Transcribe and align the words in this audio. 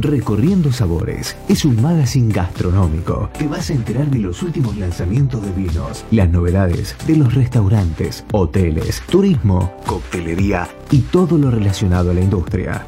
Recorriendo 0.00 0.72
Sabores 0.72 1.36
es 1.48 1.64
un 1.64 1.80
magazine 1.80 2.32
gastronómico. 2.32 3.30
Te 3.38 3.48
vas 3.48 3.70
a 3.70 3.72
enterar 3.72 4.10
de 4.10 4.18
los 4.18 4.42
últimos 4.42 4.76
lanzamientos 4.76 5.42
de 5.42 5.50
vinos, 5.52 6.04
las 6.10 6.28
novedades 6.28 6.94
de 7.06 7.16
los 7.16 7.34
restaurantes, 7.34 8.24
hoteles, 8.32 9.02
turismo, 9.10 9.74
coctelería 9.86 10.68
y 10.90 10.98
todo 10.98 11.38
lo 11.38 11.50
relacionado 11.50 12.10
a 12.10 12.14
la 12.14 12.20
industria. 12.20 12.86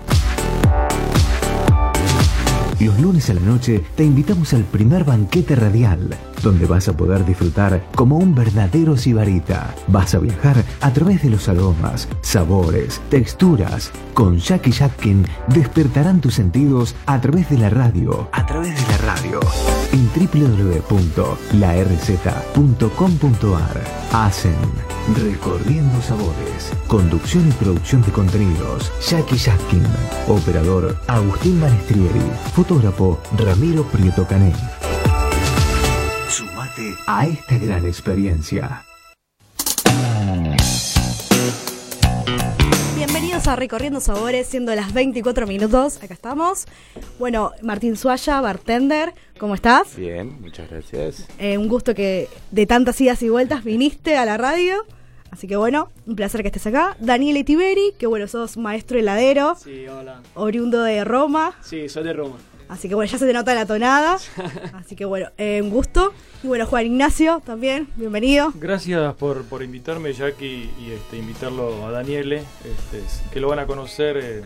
Los 2.81 3.01
lunes 3.01 3.29
a 3.29 3.35
la 3.35 3.41
noche 3.41 3.83
te 3.97 4.05
invitamos 4.05 4.53
al 4.53 4.63
primer 4.65 5.03
banquete 5.03 5.57
radial, 5.57 6.17
donde 6.43 6.67
vas 6.67 6.89
a 6.89 6.97
poder 6.97 7.25
disfrutar 7.25 7.85
como 7.95 8.19
un 8.19 8.35
verdadero 8.35 8.97
sibarita. 8.97 9.75
Vas 9.87 10.15
a 10.15 10.19
viajar 10.19 10.65
a 10.81 10.93
través 10.93 11.23
de 11.23 11.31
los 11.31 11.49
aromas, 11.49 12.09
sabores, 12.21 13.01
texturas. 13.11 13.91
Con 14.15 14.39
Jackie 14.39 14.73
Jackin 14.73 15.27
despertarán 15.49 16.21
tus 16.21 16.35
sentidos 16.35 16.95
a 17.07 17.21
través 17.21 17.49
de 17.51 17.59
la 17.59 17.71
radio. 17.71 18.29
A 18.33 18.45
través 18.47 18.75
de 18.75 18.93
la 18.93 18.99
radio. 19.15 19.41
En 19.93 20.09
www.larz.com.ar. 20.09 21.29
Hacen 24.13 24.57
Recorriendo 25.17 26.03
Sabores. 26.03 26.73
Conducción 26.87 27.49
y 27.49 27.53
producción 27.53 28.03
de 28.03 28.13
contenidos. 28.13 28.93
Jackie 29.09 29.37
Jackin. 29.37 29.85
Operador 30.27 30.97
Agustín 31.07 31.61
Balestrieri. 31.61 32.21
Fotógrafo 32.55 33.21
Ramiro 33.37 33.85
Prieto 33.85 34.27
Cané. 34.27 34.53
A 37.07 37.27
esta 37.27 37.59
gran 37.59 37.85
experiencia. 37.87 38.85
Bienvenidos 42.97 43.49
a 43.49 43.57
Recorriendo 43.57 44.01
Sabores, 44.01 44.47
siendo 44.47 44.75
las 44.75 44.93
24 44.93 45.47
minutos. 45.47 45.97
Acá 46.03 46.15
estamos. 46.15 46.67
Bueno, 47.19 47.53
Martín 47.63 47.97
Suaya, 47.97 48.41
bartender, 48.41 49.13
¿cómo 49.39 49.55
estás? 49.57 49.97
Bien, 49.97 50.41
muchas 50.41 50.71
gracias. 50.71 51.27
Eh, 51.39 51.59
un 51.59 51.67
gusto 51.69 51.95
que 51.95 52.29
de 52.53 52.67
tantas 52.67 53.01
idas 53.01 53.23
y 53.23 53.29
vueltas 53.29 53.65
viniste 53.65 54.17
a 54.17 54.25
la 54.25 54.37
radio. 54.37 54.85
Así 55.31 55.47
que 55.49 55.57
bueno, 55.57 55.91
un 56.07 56.15
placer 56.17 56.43
que 56.43 56.49
estés 56.49 56.67
acá. 56.69 56.97
Daniel 57.01 57.39
Etiberi, 57.39 57.93
que 57.99 58.07
bueno, 58.07 58.29
sos 58.29 58.57
maestro 58.57 58.99
heladero, 58.99 59.57
Sí, 59.57 59.87
hola. 59.89 60.21
oriundo 60.35 60.83
de 60.83 61.05
Roma. 61.05 61.55
Sí, 61.61 61.89
soy 61.89 62.05
de 62.05 62.13
Roma. 62.13 62.37
Así 62.69 62.89
que 62.89 62.95
bueno, 62.95 63.11
ya 63.11 63.19
se 63.19 63.27
te 63.27 63.33
nota 63.33 63.55
la 63.55 63.65
tonada. 63.67 64.19
Así 64.75 64.95
que 64.95 65.05
bueno, 65.05 65.29
eh, 65.39 65.61
un 65.63 65.71
gusto. 65.71 66.13
Y 66.43 66.47
bueno, 66.47 66.67
Juan 66.67 66.87
Ignacio 66.87 67.43
también, 67.45 67.89
bienvenido. 67.97 68.53
Gracias 68.55 69.15
por, 69.15 69.45
por 69.45 69.63
invitarme, 69.63 70.13
Jackie, 70.13 70.71
y 70.79 70.93
este, 70.93 71.17
invitarlo 71.19 71.87
a 71.87 71.91
Daniele, 71.91 72.39
este, 72.65 73.03
que 73.33 73.41
lo 73.41 73.49
van 73.49 73.59
a 73.59 73.67
conocer 73.67 74.17
eh, 74.23 74.43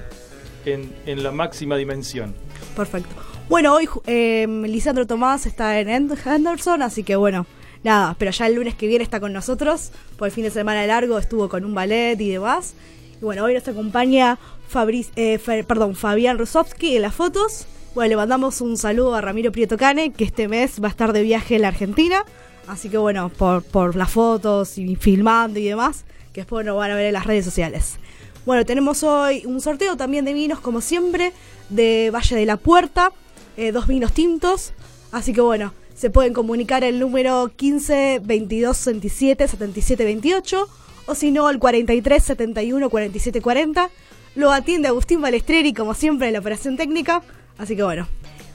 en, 0.64 0.94
en 1.06 1.22
la 1.22 1.32
máxima 1.32 1.76
dimensión. 1.76 2.34
Perfecto. 2.76 3.10
Bueno, 3.48 3.74
hoy 3.74 3.88
eh, 4.06 4.46
Lisandro 4.66 5.06
Tomás 5.06 5.44
está 5.46 5.78
en 5.80 5.88
End- 5.88 6.16
Henderson, 6.24 6.80
así 6.80 7.02
que 7.02 7.16
bueno, 7.16 7.44
nada, 7.82 8.14
pero 8.18 8.30
ya 8.30 8.46
el 8.46 8.54
lunes 8.54 8.74
que 8.76 8.86
viene 8.86 9.02
está 9.04 9.20
con 9.20 9.32
nosotros, 9.32 9.90
por 10.16 10.28
el 10.28 10.32
fin 10.32 10.44
de 10.44 10.50
semana 10.50 10.86
largo 10.86 11.18
estuvo 11.18 11.48
con 11.48 11.64
un 11.64 11.74
ballet 11.74 12.18
y 12.20 12.30
demás. 12.30 12.74
Y 13.20 13.24
bueno, 13.24 13.44
hoy 13.44 13.52
nos 13.52 13.66
acompaña 13.68 14.38
Fabriz- 14.72 15.10
eh, 15.16 15.38
Fe- 15.38 15.64
perdón, 15.64 15.94
Fabián 15.96 16.38
Rosowski 16.38 16.96
en 16.96 17.02
las 17.02 17.14
fotos. 17.14 17.66
Bueno, 17.94 18.08
le 18.08 18.16
mandamos 18.16 18.62
un 18.62 18.78
saludo 18.78 19.14
a 19.14 19.20
Ramiro 19.20 19.52
Prieto 19.52 19.76
Cane, 19.76 20.12
que 20.12 20.24
este 20.24 20.48
mes 20.48 20.82
va 20.82 20.88
a 20.88 20.90
estar 20.90 21.12
de 21.12 21.20
viaje 21.20 21.56
en 21.56 21.62
la 21.62 21.68
Argentina. 21.68 22.24
Así 22.66 22.88
que 22.88 22.96
bueno, 22.96 23.28
por, 23.28 23.96
las 23.96 24.10
fotos 24.10 24.78
y 24.78 24.96
filmando 24.96 25.58
y 25.58 25.64
demás, 25.64 26.06
que 26.32 26.40
después 26.40 26.64
nos 26.64 26.74
van 26.78 26.90
a 26.90 26.94
ver 26.94 27.04
en 27.04 27.12
las 27.12 27.26
redes 27.26 27.44
sociales. 27.44 27.98
Bueno, 28.46 28.64
tenemos 28.64 29.02
hoy 29.02 29.44
un 29.44 29.60
sorteo 29.60 29.98
también 29.98 30.24
de 30.24 30.32
vinos, 30.32 30.58
como 30.60 30.80
siempre, 30.80 31.34
de 31.68 32.10
Valle 32.10 32.34
de 32.34 32.46
la 32.46 32.56
Puerta, 32.56 33.12
eh, 33.58 33.72
dos 33.72 33.86
vinos 33.86 34.14
tintos. 34.14 34.72
Así 35.10 35.34
que 35.34 35.42
bueno, 35.42 35.74
se 35.94 36.08
pueden 36.08 36.32
comunicar 36.32 36.84
el 36.84 36.98
número 36.98 37.50
15 37.54 38.22
22 38.24 38.86
27 38.86 39.48
77 39.48 40.04
28 40.04 40.68
o 41.04 41.14
si 41.14 41.30
no, 41.30 41.50
el 41.50 41.58
43 41.58 42.24
71 42.24 42.88
47 42.88 43.42
40. 43.42 43.90
Lo 44.34 44.50
atiende 44.50 44.88
Agustín 44.88 45.20
Balestreri, 45.20 45.74
como 45.74 45.92
siempre, 45.92 46.28
en 46.28 46.32
la 46.32 46.38
operación 46.38 46.78
técnica. 46.78 47.22
Así 47.58 47.76
que 47.76 47.82
bueno, 47.82 48.08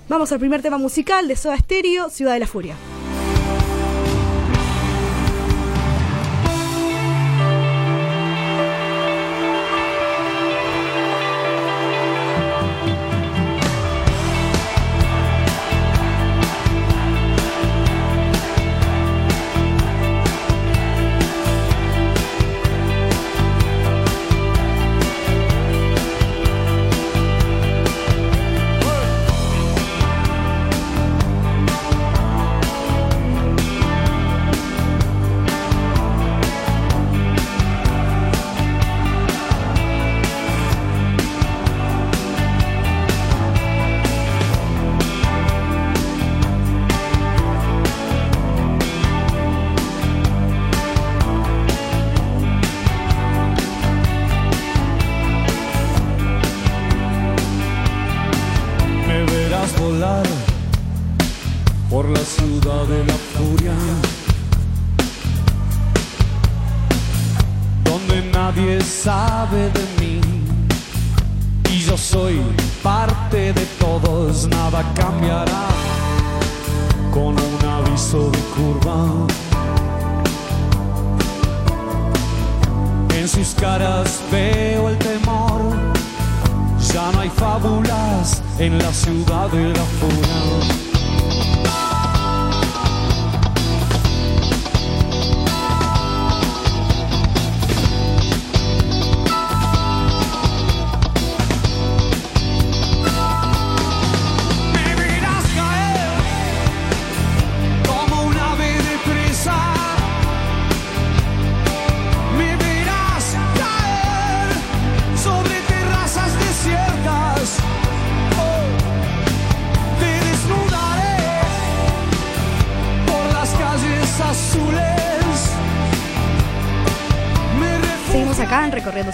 vamos 0.10 0.32
al 0.32 0.40
primer 0.40 0.62
tema 0.62 0.78
musical 0.78 1.28
de 1.28 1.36
Soda 1.36 1.58
Stereo, 1.58 2.10
Ciudad 2.10 2.34
de 2.34 2.40
la 2.40 2.48
Furia. 2.48 2.76
Por 61.90 62.08
la 62.08 62.20
ciudad 62.20 62.86
de 62.86 63.04
la 63.04 63.14
furia, 63.34 63.74
donde 67.84 68.30
nadie 68.32 68.80
sabe 68.82 69.72
de 69.72 69.86
mí 70.00 70.22
y 71.72 71.80
yo 71.80 71.98
soy 71.98 72.40
parte 72.84 73.54
de 73.54 73.66
todos, 73.80 74.48
nada 74.48 74.84
cambiará 74.94 75.68
con 77.12 77.34
un 77.34 77.66
aviso 77.68 78.30
de 78.30 78.40
curva. 78.56 79.26
En 83.20 83.28
sus 83.28 83.56
caras 83.56 84.22
veo 84.32 84.90
el 84.90 84.98
temor. 85.00 85.87
Ya 86.98 87.12
no 87.12 87.20
hay 87.20 87.30
fábulas 87.30 88.42
en 88.58 88.80
la 88.80 88.92
ciudad 88.92 89.52
de 89.52 89.70
la 89.70 89.86
furia. 90.00 90.87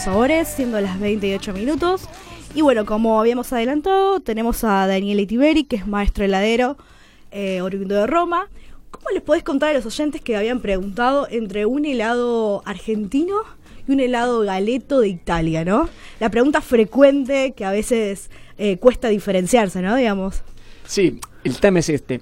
Sabores, 0.04 0.50
siendo 0.50 0.82
las 0.82 1.00
28 1.00 1.54
minutos. 1.54 2.10
Y 2.54 2.62
bueno, 2.62 2.86
como 2.86 3.22
habíamos 3.22 3.54
adelantado, 3.54 4.20
tenemos 4.20 4.66
a 4.66 4.86
Daniel 4.86 5.22
Itiberi, 5.22 5.64
que 5.64 5.78
es 5.78 5.88
maestro 5.88 6.26
heladero, 6.26 6.76
eh, 7.32 7.62
oriundo 7.62 7.96
de 7.96 8.06
Roma. 8.06 8.50
¿Cómo 8.92 9.06
les 9.14 9.22
podés 9.22 9.44
contar 9.44 9.70
a 9.70 9.74
los 9.74 9.86
oyentes 9.86 10.20
que 10.20 10.36
habían 10.36 10.60
preguntado 10.60 11.26
entre 11.32 11.66
un 11.66 11.86
helado 11.86 12.64
argentino 12.66 13.38
y 13.88 13.94
un 13.94 14.02
helado 14.02 14.42
galeto 14.42 15.00
de 15.00 15.08
Italia, 15.08 15.64
no? 15.64 15.88
La 16.20 16.30
pregunta 16.30 16.60
frecuente 16.60 17.54
que 17.56 17.64
a 17.64 17.72
veces 17.72 18.30
eh, 18.58 18.76
cuesta 18.80 19.08
diferenciarse, 19.08 19.82
¿no? 19.82 19.96
Digamos. 19.96 20.42
Sí, 20.86 21.22
el 21.46 21.58
tema 21.62 21.80
es 21.80 21.88
este. 21.88 22.20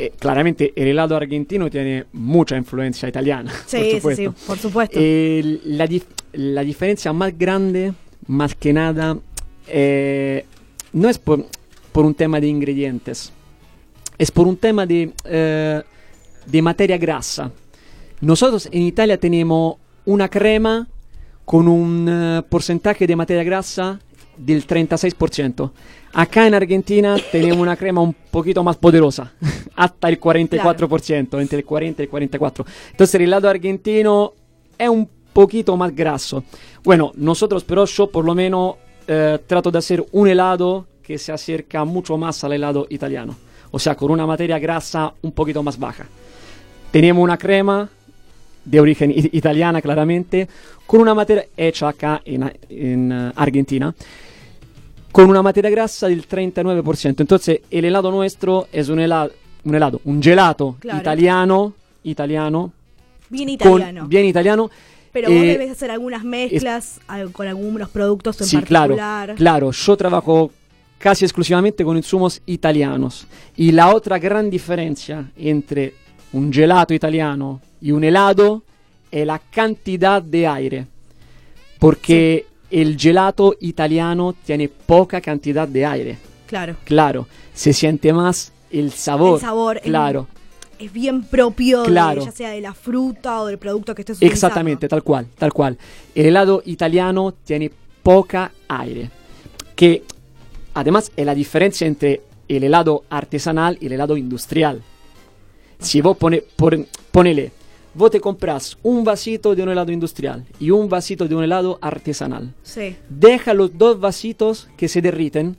Eh, 0.00 0.12
claramente 0.16 0.72
el 0.76 0.86
helado 0.86 1.16
argentino 1.16 1.68
tiene 1.68 2.04
mucha 2.12 2.56
influencia 2.56 3.08
italiana. 3.08 3.52
Sí, 3.66 3.76
por 4.02 4.14
sí, 4.14 4.24
supuesto. 4.26 4.34
sí, 4.36 4.46
por 4.46 4.58
supuesto. 4.58 4.96
Eh, 5.02 5.58
la, 5.64 5.88
dif- 5.88 6.04
la 6.34 6.62
diferencia 6.62 7.12
más 7.12 7.36
grande, 7.36 7.92
más 8.28 8.54
que 8.54 8.72
nada, 8.72 9.18
eh, 9.66 10.44
no 10.92 11.08
es 11.08 11.18
por, 11.18 11.44
por 11.90 12.04
un 12.04 12.14
tema 12.14 12.40
de 12.40 12.46
ingredientes, 12.46 13.32
es 14.16 14.30
por 14.30 14.46
un 14.46 14.56
tema 14.56 14.86
de, 14.86 15.12
eh, 15.24 15.82
de 16.46 16.62
materia 16.62 16.96
grasa. 16.96 17.50
Nosotros 18.20 18.68
en 18.70 18.82
Italia 18.82 19.18
tenemos 19.18 19.76
una 20.04 20.28
crema 20.28 20.86
con 21.44 21.66
un 21.66 22.06
eh, 22.08 22.42
porcentaje 22.48 23.04
de 23.04 23.16
materia 23.16 23.42
grasa 23.42 23.98
del 24.36 24.64
36%. 24.64 25.70
Acá 26.12 26.46
en 26.46 26.54
Argentina 26.54 27.16
tenemos 27.30 27.58
una 27.58 27.76
crema 27.76 28.00
un 28.00 28.14
poquito 28.30 28.64
más 28.64 28.76
poderosa, 28.76 29.32
hasta 29.76 30.08
el 30.08 30.20
44%, 30.20 31.40
entre 31.40 31.58
el 31.58 31.64
40 31.64 32.02
y 32.02 32.06
el 32.06 32.10
44%. 32.10 32.64
Entonces 32.90 33.14
el 33.14 33.22
helado 33.22 33.48
argentino 33.48 34.32
es 34.76 34.88
un 34.88 35.08
poquito 35.32 35.76
más 35.76 35.94
graso. 35.94 36.44
Bueno, 36.82 37.12
nosotros 37.16 37.64
pero 37.64 37.84
yo 37.84 38.10
por 38.10 38.24
lo 38.24 38.34
menos 38.34 38.76
eh, 39.06 39.38
trato 39.46 39.70
de 39.70 39.78
hacer 39.78 40.04
un 40.12 40.28
helado 40.28 40.86
que 41.02 41.18
se 41.18 41.32
acerca 41.32 41.84
mucho 41.84 42.16
más 42.18 42.42
al 42.44 42.52
helado 42.52 42.86
italiano. 42.90 43.34
O 43.70 43.78
sea, 43.78 43.94
con 43.94 44.10
una 44.10 44.26
materia 44.26 44.58
grasa 44.58 45.12
un 45.22 45.32
poquito 45.32 45.62
más 45.62 45.78
baja. 45.78 46.06
Tenemos 46.90 47.22
una 47.22 47.36
crema 47.36 47.88
de 48.64 48.80
origen 48.80 49.12
italiana 49.14 49.80
claramente, 49.80 50.48
con 50.86 51.00
una 51.00 51.14
materia 51.14 51.46
hecha 51.56 51.88
acá 51.88 52.20
en, 52.24 52.52
en, 52.68 53.12
eh, 53.12 53.32
Argentina, 53.36 53.94
con 55.12 55.28
una 55.30 55.42
materia 55.42 55.70
grasa 55.70 56.08
del 56.08 56.26
39%. 56.26 57.20
Entonces, 57.20 57.60
el 57.70 57.84
helado 57.84 58.10
nuestro 58.10 58.68
es 58.72 58.88
un 58.88 59.00
helado, 59.00 59.32
un, 59.64 59.74
helado, 59.74 60.00
un 60.04 60.22
gelato 60.22 60.76
Claro. 60.80 60.98
italiano, 61.00 61.72
italiano, 62.04 62.72
Bien 63.30 63.48
con- 63.58 63.72
italiano. 63.80 64.06
bien 64.08 64.26
italiano. 64.26 64.70
Pero 65.12 65.28
vos 65.30 65.38
eh, 65.42 65.46
debes 65.46 65.70
hacer 65.70 65.90
algunas 65.90 66.22
mezclas 66.24 67.00
al- 67.08 67.32
con 67.32 67.48
algunos 67.48 67.88
productos 67.88 68.40
en 68.42 68.46
Sí, 68.46 68.56
claro, 68.58 68.94
particular. 68.96 69.34
claro. 69.36 69.70
Yo 69.72 69.96
trabajo 69.96 70.50
casi 70.98 71.24
exclusivamente 71.24 71.84
con 71.84 71.96
insumos 71.96 72.40
italianos. 72.46 73.26
Y 73.56 73.72
la 73.72 73.94
otra 73.94 74.18
gran 74.18 74.50
diferencia 74.50 75.30
entre 75.36 75.94
un 76.32 76.52
gelato 76.52 76.92
italiano 76.92 77.60
y 77.80 77.90
un 77.92 78.04
helado 78.04 78.62
es 79.10 79.26
la 79.26 79.38
cantidad 79.38 80.20
de 80.22 80.46
aire. 80.46 80.86
Porque 81.78 82.46
el 82.70 82.96
gelato 82.98 83.56
italiano 83.60 84.34
tiene 84.44 84.68
poca 84.68 85.20
cantidad 85.20 85.66
de 85.66 85.86
aire. 85.86 86.18
Claro. 86.46 86.76
Claro, 86.84 87.26
se 87.54 87.72
siente 87.72 88.12
más 88.12 88.52
el 88.70 88.92
sabor. 88.92 89.34
El 89.36 89.40
sabor, 89.40 89.80
Claro, 89.80 90.26
Es 90.78 90.92
bien 90.92 91.24
propio, 91.24 91.82
de- 91.82 91.88
Claro. 91.88 92.24
ya 92.24 92.30
sea 92.30 92.50
de 92.50 92.60
la 92.60 92.72
fruta 92.72 93.40
o 93.40 93.46
del 93.46 93.58
producto 93.58 93.94
que 93.96 94.02
estés 94.02 94.18
utilizando. 94.18 94.34
exactamente, 94.46 94.86
tal 94.88 95.02
cual, 95.02 95.26
tal 95.36 95.52
cual. 95.52 95.76
El 96.14 96.26
helado 96.26 96.62
italiano 96.66 97.34
tiene 97.44 97.72
poca 98.02 98.52
aire. 98.68 99.10
Que 99.74 100.04
además 100.74 101.10
es 101.16 101.26
la 101.26 101.34
diferencia 101.34 101.84
entre 101.86 102.20
el 102.46 102.62
helado 102.62 103.02
artesanal 103.10 103.76
y 103.80 103.86
el 103.86 103.92
helado 103.92 104.16
industrial. 104.16 104.80
Si 105.80 106.00
vos 106.00 106.16
pone, 106.16 106.44
ponele, 107.10 107.50
vos 107.94 108.10
te 108.10 108.20
compras 108.20 108.76
un 108.82 109.02
vasito 109.04 109.54
de 109.54 109.62
un 109.62 109.70
helado 109.70 109.90
industrial 109.92 110.44
y 110.60 110.70
un 110.70 110.88
vasito 110.88 111.26
de 111.26 111.34
un 111.34 111.44
helado 111.44 111.78
artesanal. 111.80 112.54
Sí. 112.62 112.96
Deja 113.08 113.54
los 113.54 113.76
dos 113.76 113.98
vasitos 113.98 114.68
que 114.76 114.88
se 114.88 115.00
derriten. 115.02 115.56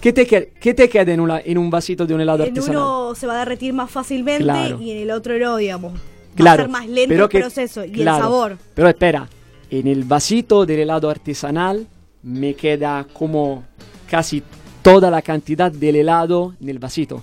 ¿Qué 0.00 0.12
te, 0.12 0.26
queda, 0.26 0.46
qué 0.60 0.74
te 0.74 0.88
queda 0.88 1.12
en, 1.12 1.20
una- 1.20 1.40
en 1.40 1.56
un 1.58 1.70
vasito 1.70 2.06
de 2.06 2.14
un 2.14 2.20
helado 2.20 2.42
En 2.42 2.50
artesanal? 2.50 2.76
uno 2.82 3.14
se 3.14 3.26
va 3.26 3.34
a 3.36 3.38
derretir 3.40 3.72
más 3.72 3.90
fácilmente 3.90 4.42
Claro. 4.42 4.80
y 4.80 4.90
en 4.90 4.96
el 4.98 5.10
otro 5.10 5.38
no, 5.38 5.56
digamos. 5.56 5.92
Va 5.92 5.96
a 5.98 6.36
Claro, 6.36 6.62
ser 6.64 6.70
más 6.70 6.88
lento 6.88 7.08
pero 7.08 7.24
el 7.24 7.30
que- 7.30 7.38
proceso 7.40 7.84
y 7.84 7.92
claro, 7.92 8.16
el 8.16 8.22
sabor. 8.22 8.58
Pero 8.74 8.88
espera, 8.88 9.28
en 9.70 9.86
el 9.86 10.04
vasito 10.04 10.66
del 10.66 10.80
helado 10.80 11.08
artesanal 11.10 11.86
me 12.22 12.54
queda 12.54 13.06
como 13.12 13.64
casi 14.10 14.42
toda 14.82 15.10
la 15.10 15.22
cantidad 15.22 15.70
del 15.70 15.96
helado 15.96 16.54
en 16.60 16.68
el 16.68 16.78
vasito. 16.78 17.22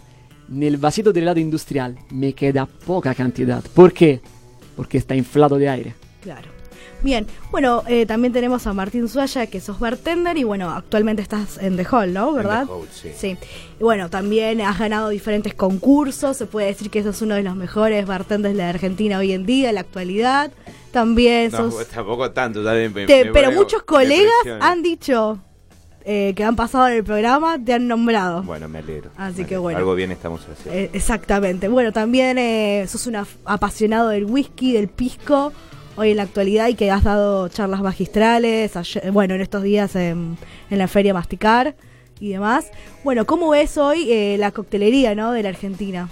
En 0.50 0.64
el 0.64 0.78
vasito 0.78 1.12
del 1.14 1.24
helado 1.24 1.40
industrial 1.40 1.98
me 2.10 2.34
queda 2.34 2.66
poca 2.66 3.14
cantidad. 3.14 3.64
¿Por 3.74 3.94
qué? 3.94 4.22
Porque 4.76 4.98
está 4.98 5.16
inflado 5.16 5.58
de 5.58 5.70
aire. 5.70 5.96
Claro. 6.22 6.50
Bien, 7.04 7.28
bueno, 7.52 7.84
eh, 7.88 8.08
también 8.08 8.34
tenemos 8.34 8.66
a 8.66 8.74
Martín 8.74 9.08
Suaya, 9.08 9.46
que 9.46 9.60
sos 9.62 9.80
bartender 9.80 10.36
y 10.38 10.44
bueno, 10.44 10.72
actualmente 10.72 11.22
estás 11.22 11.60
en 11.60 11.78
The 11.78 11.86
Hall, 11.92 12.12
¿no? 12.12 12.34
¿Verdad? 12.34 12.66
The 12.66 12.72
Hall, 12.72 12.88
sí. 12.92 13.10
Sí. 13.16 13.38
Y 13.80 13.84
bueno, 13.84 14.10
también 14.10 14.62
has 14.62 14.80
ganado 14.80 15.10
diferentes 15.10 15.54
concursos, 15.54 16.38
se 16.38 16.48
puede 16.48 16.68
decir 16.68 16.90
que 16.90 17.04
sos 17.04 17.22
uno 17.22 17.36
de 17.36 17.44
los 17.44 17.56
mejores 17.56 18.08
bartenders 18.08 18.56
de 18.56 18.64
la 18.64 18.70
Argentina 18.70 19.20
hoy 19.20 19.32
en 19.34 19.46
día, 19.46 19.70
en 19.70 19.76
la 19.76 19.82
actualidad. 19.82 20.52
También 20.92 21.52
No, 21.52 21.70
sos... 21.70 21.88
tampoco 21.94 22.32
tanto, 22.32 22.64
también 22.64 22.92
me- 22.92 23.06
Te- 23.06 23.26
me 23.26 23.32
pero 23.32 23.52
muchos 23.52 23.84
colegas 23.84 24.32
han 24.60 24.82
dicho 24.82 25.38
eh, 26.10 26.32
que 26.36 26.44
han 26.46 26.56
pasado 26.56 26.88
en 26.88 26.94
el 26.94 27.04
programa, 27.04 27.60
te 27.64 27.74
han 27.74 27.86
nombrado. 27.86 28.42
Bueno, 28.44 28.70
me 28.70 28.80
alegro. 28.80 29.12
Así 29.18 29.42
me 29.42 29.48
que 29.48 29.58
bueno. 29.58 29.78
Algo 29.78 29.94
bien 29.94 30.12
estamos 30.14 30.42
haciendo. 30.42 30.72
Eh, 30.80 30.90
exactamente. 30.94 31.68
Bueno, 31.68 31.92
también 31.92 32.38
eh, 32.38 32.86
sos 32.88 33.06
un 33.08 33.18
apasionado 33.44 34.08
del 34.10 34.24
whisky, 34.24 34.72
del 34.72 34.88
pisco, 34.88 35.52
hoy 35.98 36.12
en 36.12 36.18
la 36.18 36.24
actualidad 36.24 36.70
y 36.70 36.76
que 36.76 36.90
has 36.92 37.04
dado 37.04 37.50
charlas 37.50 37.82
magistrales, 37.82 38.76
ayer- 38.78 39.12
bueno, 39.12 39.36
en 39.36 39.42
estos 39.42 39.64
días 39.64 39.96
en, 39.98 40.38
en 40.70 40.78
la 40.78 40.88
feria 40.88 41.14
Masticar 41.14 41.76
y 42.22 42.30
demás. 42.30 42.72
Bueno, 43.04 43.26
¿cómo 43.26 43.50
ves 43.50 43.78
hoy 43.78 44.10
eh, 44.12 44.38
la 44.40 44.52
coctelería, 44.52 45.14
¿no? 45.14 45.34
De 45.34 45.44
la 45.44 45.50
Argentina. 45.50 46.08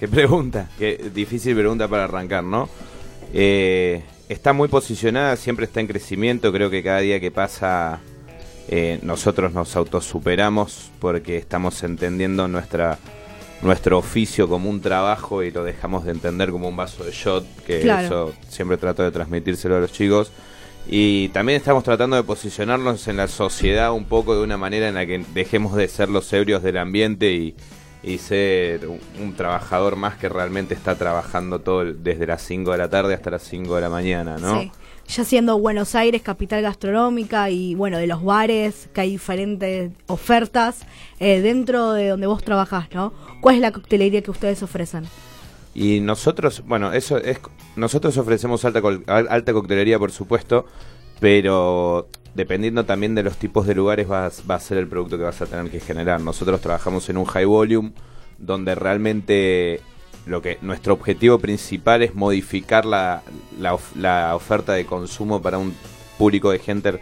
Qué 0.00 0.08
pregunta, 0.08 0.68
qué 0.78 1.10
difícil 1.14 1.54
pregunta 1.54 1.86
para 1.86 2.04
arrancar, 2.04 2.42
¿no? 2.42 2.68
Eh, 3.32 4.02
está 4.28 4.52
muy 4.52 4.68
posicionada, 4.68 5.36
siempre 5.36 5.66
está 5.66 5.80
en 5.80 5.86
crecimiento, 5.86 6.52
creo 6.52 6.68
que 6.68 6.82
cada 6.82 6.98
día 6.98 7.20
que 7.20 7.30
pasa 7.30 8.00
eh, 8.68 8.98
nosotros 9.02 9.52
nos 9.52 9.76
autosuperamos 9.76 10.90
porque 11.00 11.36
estamos 11.36 11.82
entendiendo 11.82 12.48
nuestra 12.48 12.98
nuestro 13.62 13.96
oficio 13.96 14.48
como 14.48 14.68
un 14.68 14.82
trabajo 14.82 15.42
y 15.42 15.50
lo 15.50 15.64
dejamos 15.64 16.04
de 16.04 16.10
entender 16.12 16.50
como 16.50 16.68
un 16.68 16.76
vaso 16.76 17.02
de 17.04 17.10
shot, 17.10 17.44
que 17.66 17.80
Claro. 17.80 18.04
eso 18.06 18.32
siempre 18.50 18.76
trato 18.76 19.02
de 19.02 19.10
transmitírselo 19.10 19.76
a 19.76 19.80
los 19.80 19.92
chicos. 19.92 20.30
Y 20.88 21.30
también 21.30 21.56
estamos 21.56 21.82
tratando 21.82 22.16
de 22.16 22.22
posicionarnos 22.22 23.08
en 23.08 23.16
la 23.16 23.28
sociedad 23.28 23.92
un 23.92 24.04
poco 24.04 24.36
de 24.36 24.42
una 24.42 24.58
manera 24.58 24.88
en 24.88 24.94
la 24.94 25.06
que 25.06 25.24
dejemos 25.34 25.74
de 25.74 25.88
ser 25.88 26.10
los 26.10 26.30
ebrios 26.34 26.62
del 26.62 26.76
ambiente 26.76 27.32
y, 27.32 27.56
y 28.02 28.18
ser 28.18 28.86
un, 28.86 29.00
un 29.22 29.34
trabajador 29.34 29.96
más 29.96 30.16
que 30.16 30.28
realmente 30.28 30.74
está 30.74 30.96
trabajando 30.96 31.58
todo 31.60 31.80
el- 31.80 32.04
desde 32.04 32.26
las 32.26 32.42
5 32.42 32.72
de 32.72 32.78
la 32.78 32.90
tarde 32.90 33.14
hasta 33.14 33.30
las 33.30 33.42
5 33.42 33.74
de 33.74 33.80
la 33.80 33.88
mañana, 33.88 34.36
¿no? 34.38 34.60
Sí. 34.60 34.70
Ya 35.08 35.24
siendo 35.24 35.58
Buenos 35.58 35.94
Aires 35.94 36.22
capital 36.22 36.62
gastronómica 36.62 37.48
y 37.50 37.74
bueno, 37.74 37.98
de 37.98 38.06
los 38.06 38.24
bares, 38.24 38.88
que 38.92 39.02
hay 39.02 39.10
diferentes 39.10 39.92
ofertas 40.08 40.80
eh, 41.20 41.40
dentro 41.40 41.92
de 41.92 42.08
donde 42.08 42.26
vos 42.26 42.42
trabajás, 42.42 42.88
¿no? 42.92 43.12
¿Cuál 43.40 43.54
es 43.56 43.60
la 43.60 43.70
coctelería 43.72 44.20
que 44.22 44.30
ustedes 44.32 44.62
ofrecen? 44.62 45.04
Y 45.74 46.00
nosotros, 46.00 46.62
bueno, 46.66 46.92
eso 46.92 47.18
es 47.18 47.38
nosotros 47.76 48.16
ofrecemos 48.16 48.64
alta 48.64 48.80
alta 49.06 49.52
coctelería, 49.52 49.98
por 49.98 50.10
supuesto, 50.10 50.66
pero 51.20 52.08
dependiendo 52.34 52.84
también 52.84 53.14
de 53.14 53.22
los 53.22 53.36
tipos 53.36 53.66
de 53.66 53.74
lugares 53.74 54.10
va, 54.10 54.26
a- 54.26 54.32
va 54.50 54.56
a 54.56 54.60
ser 54.60 54.78
el 54.78 54.88
producto 54.88 55.16
que 55.18 55.24
vas 55.24 55.40
a 55.40 55.46
tener 55.46 55.70
que 55.70 55.80
generar. 55.80 56.20
Nosotros 56.20 56.60
trabajamos 56.60 57.08
en 57.10 57.16
un 57.18 57.24
high 57.26 57.44
volume 57.44 57.92
donde 58.38 58.74
realmente 58.74 59.80
lo 60.26 60.42
que 60.42 60.58
nuestro 60.60 60.92
objetivo 60.94 61.38
principal 61.38 62.02
es 62.02 62.14
modificar 62.14 62.84
la, 62.84 63.22
la, 63.58 63.74
of- 63.74 63.96
la 63.96 64.34
oferta 64.34 64.72
de 64.72 64.84
consumo 64.84 65.40
para 65.40 65.58
un 65.58 65.74
público 66.18 66.50
de 66.50 66.58
gente 66.58 67.00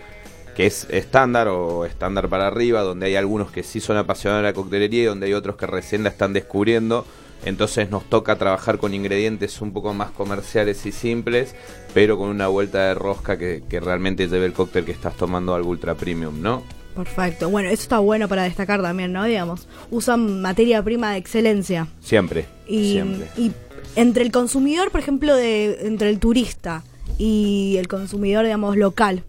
que 0.55 0.67
es 0.67 0.87
estándar 0.91 1.49
o 1.49 1.85
estándar 1.85 2.29
para 2.29 2.47
arriba, 2.47 2.83
donde 2.83 3.07
hay 3.07 3.17
algunos 3.17 3.51
que 3.51 3.63
sí 3.65 3.81
son 3.81 3.97
apasionados 3.97 4.45
de 4.45 4.51
la 4.51 4.55
coctelería 4.55 5.03
y 5.03 5.07
donde 5.07 5.27
hay 5.27 5.33
otros 5.35 5.57
que 5.57 5.67
recién 5.67 6.05
la 6.05 6.11
están 6.11 6.33
descubriendo. 6.33 7.05
Entonces 7.45 7.91
nos 7.91 8.05
toca 8.05 8.37
trabajar 8.37 8.79
con 8.79 8.95
ingredientes 8.95 9.61
un 9.61 9.73
poco 9.73 9.93
más 9.93 10.11
comerciales 10.13 10.87
y 10.87 10.93
simples, 10.93 11.55
pero 11.93 12.17
con 12.17 12.29
una 12.29 12.47
vuelta 12.49 12.87
de 12.89 12.95
rosca 12.95 13.37
que, 13.37 13.63
que 13.69 13.81
realmente 13.81 14.29
lleve 14.29 14.47
el 14.47 14.53
cóctel 14.53 14.85
que 14.85 14.93
estás 14.93 15.17
tomando 15.17 15.55
algo 15.55 15.71
ultra 15.71 15.95
premium, 15.95 16.41
¿no? 16.41 16.63
Perfecto. 16.95 17.51
Bueno, 17.51 17.69
eso 17.69 17.83
está 17.83 17.99
bueno 17.99 18.29
para 18.29 18.45
destacar 18.45 18.81
también, 18.81 19.13
¿no? 19.13 19.25
Digamos, 19.25 19.67
usan 19.91 20.41
materia 20.41 20.83
prima 20.83 21.13
de 21.13 21.19
excelencia. 21.19 21.89
Siempre. 22.01 22.47
Y, 22.69 22.93
siempre. 22.93 23.29
y 23.37 23.53
entre 23.97 24.23
el 24.23 24.31
consumidor, 24.31 24.91
por 24.91 25.01
ejemplo, 25.01 25.35
de 25.35 25.87
entre 25.87 26.11
el 26.11 26.19
turista 26.19 26.85
y 27.19 27.77
el 27.79 27.89
consumidor, 27.89 28.45
digamos, 28.45 28.77
local, 28.77 29.25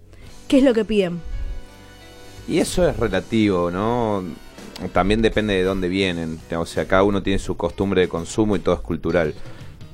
¿qué 0.47 0.59
es 0.59 0.63
lo 0.63 0.73
que 0.73 0.85
piden? 0.85 1.19
Y 2.47 2.59
eso 2.59 2.87
es 2.87 2.97
relativo, 2.97 3.71
¿no? 3.71 4.23
También 4.93 5.21
depende 5.21 5.53
de 5.55 5.63
dónde 5.63 5.87
vienen. 5.87 6.39
O 6.55 6.65
sea, 6.65 6.87
cada 6.87 7.03
uno 7.03 7.23
tiene 7.23 7.39
su 7.39 7.57
costumbre 7.57 8.01
de 8.01 8.07
consumo 8.07 8.55
y 8.55 8.59
todo 8.59 8.75
es 8.75 8.81
cultural. 8.81 9.33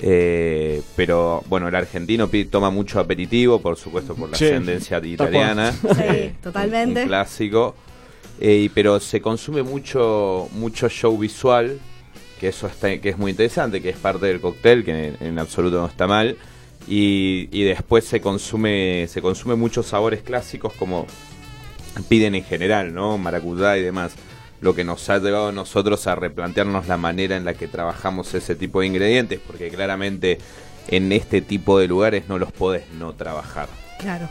Eh, 0.04 0.82
pero 0.96 1.44
bueno, 1.48 1.68
el 1.68 1.76
argentino 1.76 2.28
toma 2.50 2.70
mucho 2.72 3.00
aperitivo, 3.00 3.60
por 3.62 3.78
supuesto, 3.78 4.16
por 4.16 4.30
la 4.32 4.38
Sí, 4.38 4.46
ascendencia 4.46 4.98
tal 5.00 5.10
italiana. 5.10 5.72
Sí, 5.72 5.88
Eh, 6.00 6.34
totalmente. 6.42 6.92
Un, 7.02 7.04
un 7.04 7.08
clásico. 7.08 7.76
Eh, 8.40 8.62
y- 8.64 8.70
pero 8.70 9.00
se 9.00 9.22
consume 9.22 9.62
mucho, 9.62 10.50
mucho 10.54 10.90
show 10.90 11.16
visual, 11.18 11.80
que 12.40 12.48
eso 12.48 12.66
está, 12.66 12.98
que 13.00 13.10
es 13.10 13.18
muy 13.20 13.32
interesante, 13.32 13.82
que 13.82 13.90
es 13.90 13.98
parte 13.98 14.26
del 14.26 14.42
cóctel, 14.42 14.84
que 14.84 15.10
en, 15.10 15.18
en 15.20 15.38
absoluto 15.40 15.80
no 15.80 15.86
está 15.86 16.08
mal. 16.08 16.36
Y, 16.88 17.48
y 17.52 17.62
después 17.64 18.04
se 18.06 18.20
consume, 18.22 19.06
se 19.08 19.22
consume 19.22 19.54
muchos 19.54 19.86
sabores 19.86 20.24
clásicos 20.24 20.74
como 20.74 21.06
piden 22.10 22.34
en 22.34 22.44
general, 22.44 22.92
¿no? 22.94 23.20
Maracuyá 23.20 23.78
y 23.78 23.84
demás. 23.84 24.14
Lo 24.62 24.74
que 24.76 24.84
nos 24.84 25.10
ha 25.10 25.18
llevado 25.18 25.48
a 25.48 25.52
nosotros 25.52 26.06
a 26.08 26.16
replantearnos 26.16 26.88
la 26.88 26.96
manera 26.98 27.36
en 27.36 27.46
la 27.46 27.54
que 27.56 27.68
trabajamos 27.68 28.34
ese 28.34 28.56
tipo 28.56 28.80
de 28.82 28.88
ingredientes, 28.88 29.40
porque 29.46 29.70
claramente 29.70 30.38
en 30.88 31.12
este 31.12 31.42
tipo 31.42 31.80
de 31.80 31.88
lugares 31.88 32.24
no 32.30 32.38
los 32.38 32.52
podés 32.52 32.84
no 32.98 33.14
trabajar. 33.14 33.68
Claro. 34.00 34.30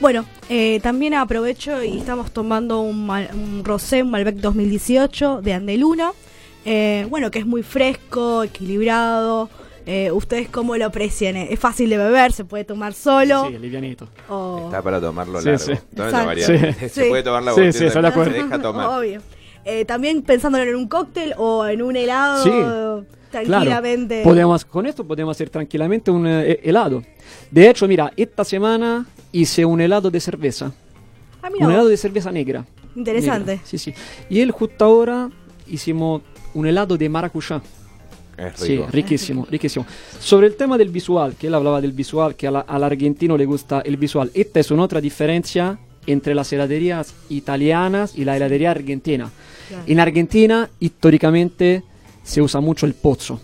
Bueno, 0.00 0.24
eh, 0.48 0.78
también 0.82 1.14
aprovecho 1.14 1.82
y 1.82 1.98
estamos 1.98 2.30
tomando 2.32 2.80
un, 2.80 3.06
mal- 3.06 3.30
un 3.34 3.64
rosé, 3.64 4.02
un 4.02 4.10
Malbec 4.10 4.36
2018 4.36 5.42
de 5.42 5.52
Andeluna. 5.54 6.12
Eh, 6.64 7.06
bueno, 7.08 7.30
que 7.30 7.38
es 7.40 7.46
muy 7.46 7.62
fresco, 7.62 8.42
equilibrado. 8.44 9.48
Eh, 9.86 10.10
¿Ustedes 10.12 10.48
cómo 10.50 10.76
lo 10.76 10.84
aprecian? 10.86 11.36
Eh, 11.36 11.48
Es 11.50 11.58
fácil 11.58 11.88
de 11.90 11.96
beber, 11.96 12.30
se 12.32 12.44
puede 12.44 12.64
tomar 12.64 12.92
solo. 12.94 13.46
Sí, 13.48 13.58
livianito. 13.58 14.06
o- 14.28 14.66
Está 14.66 14.82
para 14.82 15.00
tomarlo 15.00 15.40
Sí, 15.40 15.46
largo. 15.48 15.64
sí. 15.64 15.72
La 15.96 16.04
Exacto. 16.04 16.40
Sí. 16.42 16.88
Se 16.88 16.88
Sí. 17.04 17.08
puede 17.08 17.22
tomar 17.22 17.42
la 17.42 17.54
Sí, 17.54 17.60
botella 17.62 17.90
sí, 17.90 17.98
acuerdo. 17.98 18.32
se 18.32 18.42
deja 18.42 18.60
tomar. 18.62 18.86
Obvio. 18.98 19.20
Eh, 19.70 19.84
también 19.84 20.22
pensándolo 20.22 20.64
en 20.64 20.74
un 20.76 20.88
cóctel 20.88 21.34
o 21.36 21.66
en 21.66 21.82
un 21.82 21.94
helado 21.94 22.42
Sí, 22.42 22.50
tranquilamente. 23.30 24.14
Claro, 24.22 24.28
podemos, 24.30 24.64
con 24.64 24.86
esto 24.86 25.06
podemos 25.06 25.36
hacer 25.36 25.50
tranquilamente 25.50 26.10
un 26.10 26.26
eh, 26.26 26.58
helado. 26.62 27.02
De 27.50 27.68
hecho, 27.68 27.86
mira, 27.86 28.10
esta 28.16 28.44
semana 28.44 29.06
hice 29.30 29.64
un 29.66 29.80
helado 29.82 30.10
de 30.10 30.20
cerveza. 30.20 30.72
Ah, 31.42 31.50
mira 31.52 31.66
un 31.66 31.72
helado 31.72 31.88
de 31.88 31.96
cerveza 31.98 32.32
negra. 32.32 32.64
Interesante. 32.96 33.52
Negra, 33.52 33.66
Sí, 33.66 33.76
sí. 33.76 33.92
Y 34.30 34.40
él 34.40 34.50
justo 34.52 34.84
ahora 34.86 35.28
hicimos 35.66 36.22
un 36.54 36.66
helado 36.66 36.96
de 36.96 37.08
maracuyá. 37.08 37.60
Es 38.38 38.52
Sí, 38.58 38.76
rico. 38.76 38.86
riquísimo, 38.90 39.46
riquísimo. 39.50 39.84
Sobre 40.18 40.46
el 40.46 40.56
tema 40.56 40.78
del 40.78 40.88
visual, 40.88 41.34
que 41.38 41.48
él 41.48 41.54
hablaba 41.54 41.80
del 41.82 41.92
visual, 41.92 42.36
que 42.36 42.46
a 42.46 42.50
la- 42.52 42.60
al 42.60 42.84
argentino 42.84 43.36
le 43.36 43.44
gusta 43.44 43.80
el 43.84 43.96
visual. 43.98 44.30
Esta 44.32 44.60
es 44.60 44.70
una 44.70 44.84
otra 44.84 45.00
diferencia 45.00 45.78
entre 46.08 46.34
las 46.34 46.52
heladerías 46.52 47.14
italianas 47.28 48.16
y 48.16 48.24
la 48.24 48.36
heladería 48.36 48.70
argentina. 48.70 49.30
Claro. 49.68 49.84
En 49.86 50.00
Argentina, 50.00 50.68
históricamente, 50.80 51.82
se 52.22 52.40
usa 52.42 52.60
mucho 52.60 52.86
el 52.86 52.94
pozzo. 52.94 53.40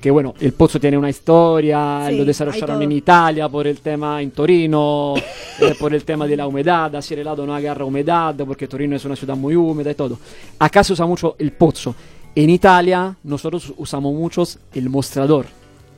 Que 0.00 0.10
bueno, 0.10 0.34
el 0.40 0.52
pozzo 0.52 0.80
tiene 0.80 0.98
una 0.98 1.10
historia, 1.10 2.06
Sí, 2.08 2.16
lo 2.16 2.24
desarrollaron 2.24 2.82
en 2.82 2.90
Italia 2.90 3.48
por 3.48 3.66
el 3.66 3.78
tema 3.78 4.20
en 4.20 4.32
Torino, 4.32 5.14
eh, 5.60 5.74
por 5.78 5.94
el 5.94 6.04
tema 6.04 6.26
de 6.26 6.36
la 6.36 6.46
humedad, 6.46 6.96
así 6.96 7.14
el 7.14 7.20
helado 7.20 7.46
no 7.46 7.54
agarra 7.54 7.84
humedad, 7.84 8.34
porque 8.44 8.66
Torino 8.66 8.96
es 8.96 9.04
una 9.04 9.14
ciudad 9.14 9.36
muy 9.36 9.54
húmeda 9.54 9.92
y 9.92 9.94
todo. 9.94 10.18
Acá 10.58 10.82
se 10.82 10.94
usa 10.94 11.06
mucho 11.06 11.36
el 11.38 11.52
pozzo. 11.52 11.94
En 12.34 12.50
Italia, 12.50 13.14
nosotros 13.22 13.72
usamos 13.76 14.12
muchos 14.12 14.58
el 14.74 14.88
mostrador, 14.88 15.46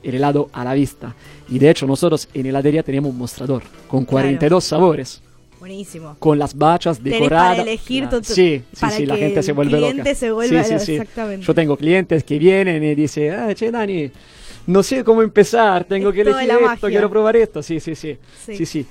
el 0.03 0.15
helado 0.15 0.49
a 0.53 0.63
la 0.63 0.75
vista. 0.75 1.15
Y 1.49 1.57
de 1.57 1.71
hecho, 1.71 1.87
nosotros 1.87 2.29
en 2.33 2.45
heladería 2.45 2.83
tenemos 2.83 3.09
un 3.09 3.17
mostrador 3.17 3.63
con 3.87 4.05
42 4.05 4.63
sabores 4.63 5.21
Buenísimo. 5.69 6.15
con 6.19 6.37
las 6.37 6.55
bachas 6.55 6.99
Tenés 6.99 7.13
decoradas. 7.19 7.49
para 7.57 7.61
elegir 7.63 8.03
Claro. 8.03 8.21
tu- 8.21 8.33
Sí, 8.33 8.61
sí, 8.71 8.79
para 8.81 8.91
sí, 8.95 9.05
la 9.07 9.17
gente 9.17 9.41
se 9.41 9.51
el 9.51 9.55
vuelve 9.55 9.79
loca. 9.79 9.89
cliente 9.91 10.15
se 10.15 10.31
vuelva 10.31 10.63
Sí, 10.63 10.73
exactamente. 10.93 11.45
Yo 11.45 11.53
tengo 11.55 11.75
clientes 11.75 12.23
que 12.23 12.37
vienen 12.37 12.83
y 12.83 12.93
dicen, 12.93 13.33
ah, 13.33 13.53
che, 13.55 13.71
Dani, 13.71 14.11
no 14.67 14.83
sé 14.83 15.03
cómo 15.03 15.23
empezar, 15.23 15.83
tengo 15.85 16.09
Es 16.09 16.15
que 16.15 16.21
elegir 16.21 16.49
esto, 16.51 16.61
magia. 16.61 16.89
quiero 16.89 17.09
probar 17.09 17.35
esto. 17.35 17.63
Sí, 17.63 17.79
sí, 17.79 17.95
sí. 17.95 18.17
Sí. 18.45 18.65
Sí. 18.65 18.85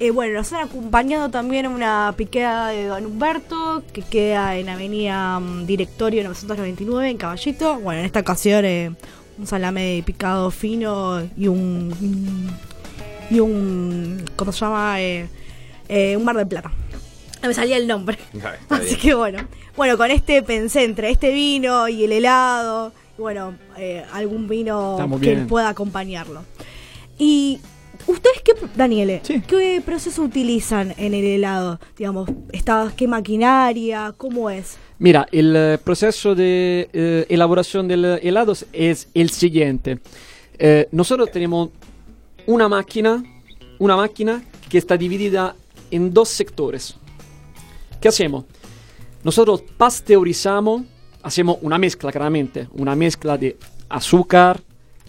Eh, 0.00 0.10
bueno, 0.10 0.34
nos 0.38 0.52
han 0.54 0.66
acompañado 0.66 1.28
también 1.28 1.66
una 1.66 2.12
piqueada 2.16 2.70
de 2.70 2.86
Don 2.86 3.04
Humberto, 3.06 3.82
que 3.92 4.00
queda 4.02 4.56
en 4.56 4.68
Avenida 4.70 5.38
mm, 5.38 5.66
Directorio 5.66 6.24
999, 6.24 7.10
en 7.10 7.16
Caballito. 7.18 7.78
Bueno, 7.80 8.00
en 8.00 8.06
esta 8.06 8.20
ocasión 8.20 8.64
eh, 8.64 8.90
un 9.38 9.46
salame 9.46 10.02
picado 10.06 10.50
fino 10.50 11.22
y 11.36 11.46
un... 11.48 12.50
y 13.30 13.38
un... 13.40 14.24
¿cómo 14.36 14.50
se 14.52 14.60
llama? 14.60 15.00
Eh, 15.00 15.28
eh, 15.92 16.16
un 16.16 16.24
mar 16.24 16.36
de 16.36 16.46
plata. 16.46 16.70
No 17.42 17.48
me 17.48 17.54
salía 17.54 17.76
el 17.76 17.86
nombre. 17.86 18.18
Así 18.68 18.84
bien. 18.86 19.00
que 19.00 19.14
bueno, 19.14 19.38
bueno, 19.76 19.96
con 19.96 20.10
este 20.10 20.42
pensé 20.42 20.84
entre 20.84 21.10
este 21.10 21.32
vino 21.32 21.88
y 21.88 22.04
el 22.04 22.12
helado, 22.12 22.92
y 23.18 23.20
bueno, 23.20 23.54
eh, 23.76 24.04
algún 24.12 24.48
vino 24.48 24.96
que 25.20 25.36
pueda 25.48 25.68
acompañarlo. 25.68 26.44
Y 27.18 27.60
ustedes 28.06 28.40
qué, 28.42 28.52
Daniele, 28.74 29.20
Sí. 29.22 29.42
qué 29.46 29.82
proceso 29.84 30.22
utilizan 30.22 30.94
en 30.96 31.14
el 31.14 31.24
helado, 31.24 31.78
digamos, 31.96 32.28
está, 32.52 32.92
qué 32.96 33.06
maquinaria, 33.06 34.14
cómo 34.16 34.48
es. 34.50 34.76
Mira, 34.98 35.26
el 35.32 35.54
eh, 35.56 35.78
proceso 35.82 36.34
de 36.34 36.88
eh, 36.92 37.26
elaboración 37.28 37.88
del 37.88 38.04
helado 38.22 38.54
es 38.72 39.08
el 39.14 39.30
siguiente. 39.30 39.98
Eh, 40.58 40.88
nosotros 40.92 41.30
tenemos 41.32 41.70
una 42.46 42.68
máquina, 42.68 43.22
una 43.78 43.96
máquina 43.96 44.42
que 44.68 44.78
está 44.78 44.96
dividida 44.96 45.54
en 45.92 46.12
dos 46.12 46.28
sectores. 46.28 46.96
¿Qué 48.00 48.08
hacemos? 48.08 48.44
Nosotros 49.22 49.62
pasteurizamos, 49.76 50.82
hacemos 51.22 51.58
una 51.62 51.78
mezcla 51.78 52.10
claramente, 52.10 52.66
una 52.72 52.96
mezcla 52.96 53.38
de 53.38 53.56
azúcar, 53.88 54.60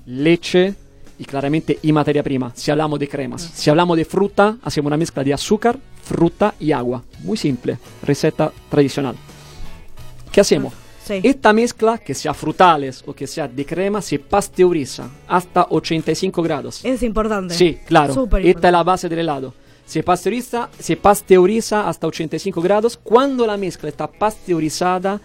leche 0.05 0.75
y 1.17 1.25
claramente 1.25 1.79
y 1.81 1.91
materia 1.91 2.21
prima. 2.21 2.51
Si 2.55 2.69
hablamos 2.69 2.99
de 2.99 3.07
cremas, 3.07 3.41
si 3.41 3.69
hablamos 3.69 3.97
de 3.97 4.05
fruta, 4.05 4.57
hacemos 4.61 4.87
una 4.87 4.97
mezcla 4.97 5.23
de 5.23 5.33
azúcar, 5.33 5.79
fruta 6.03 6.53
y 6.59 6.71
agua. 6.71 7.03
Muy 7.23 7.37
simple, 7.37 7.79
receta 8.03 8.51
tradicional. 8.69 9.15
¿Qué 10.31 10.41
hacemos? 10.41 10.73
Sí. 11.05 11.19
Esta 11.21 11.51
mezcla, 11.51 11.97
que 11.97 12.13
sea 12.13 12.33
frutales 12.33 13.03
o 13.05 13.13
que 13.13 13.27
sea 13.27 13.47
de 13.47 13.65
crema, 13.65 14.01
se 14.01 14.19
pasteuriza 14.19 15.09
hasta 15.27 15.67
85 15.69 16.41
grados. 16.41 16.79
Es 16.85 17.03
importante. 17.03 17.53
Sí, 17.55 17.77
claro. 17.85 18.13
Súper 18.13 18.39
Esta 18.39 18.49
es 18.49 18.55
importante. 18.55 18.71
la 18.71 18.83
base 18.83 19.09
del 19.09 19.19
helado. 19.19 19.53
Se 19.85 20.01
pasteuriza, 20.01 20.69
se 20.79 20.95
pasteuriza 20.95 21.87
hasta 21.87 22.07
85 22.07 22.61
grados. 22.61 22.97
Cuando 22.97 23.45
la 23.45 23.57
mezcla 23.57 23.89
está 23.89 24.07
pasteurizada, 24.07 25.19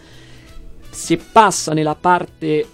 se 0.91 1.17
pasa 1.17 1.73
en 1.73 1.85
la 1.85 1.95
parte 1.95 2.67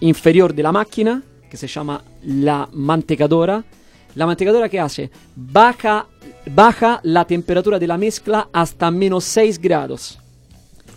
inferior 0.00 0.54
de 0.54 0.62
la 0.62 0.72
máquina, 0.72 1.22
que 1.48 1.56
se 1.56 1.66
llama 1.66 2.02
la 2.24 2.68
mantecadora. 2.72 3.64
La 4.14 4.26
mantecadora 4.26 4.68
que 4.68 4.80
hace? 4.80 5.10
Baja, 5.36 6.06
baja 6.50 7.00
la 7.04 7.24
temperatura 7.24 7.78
de 7.78 7.86
la 7.86 7.96
mezcla 7.96 8.48
hasta 8.52 8.90
menos 8.90 9.24
6 9.24 9.58
grados. 9.60 10.18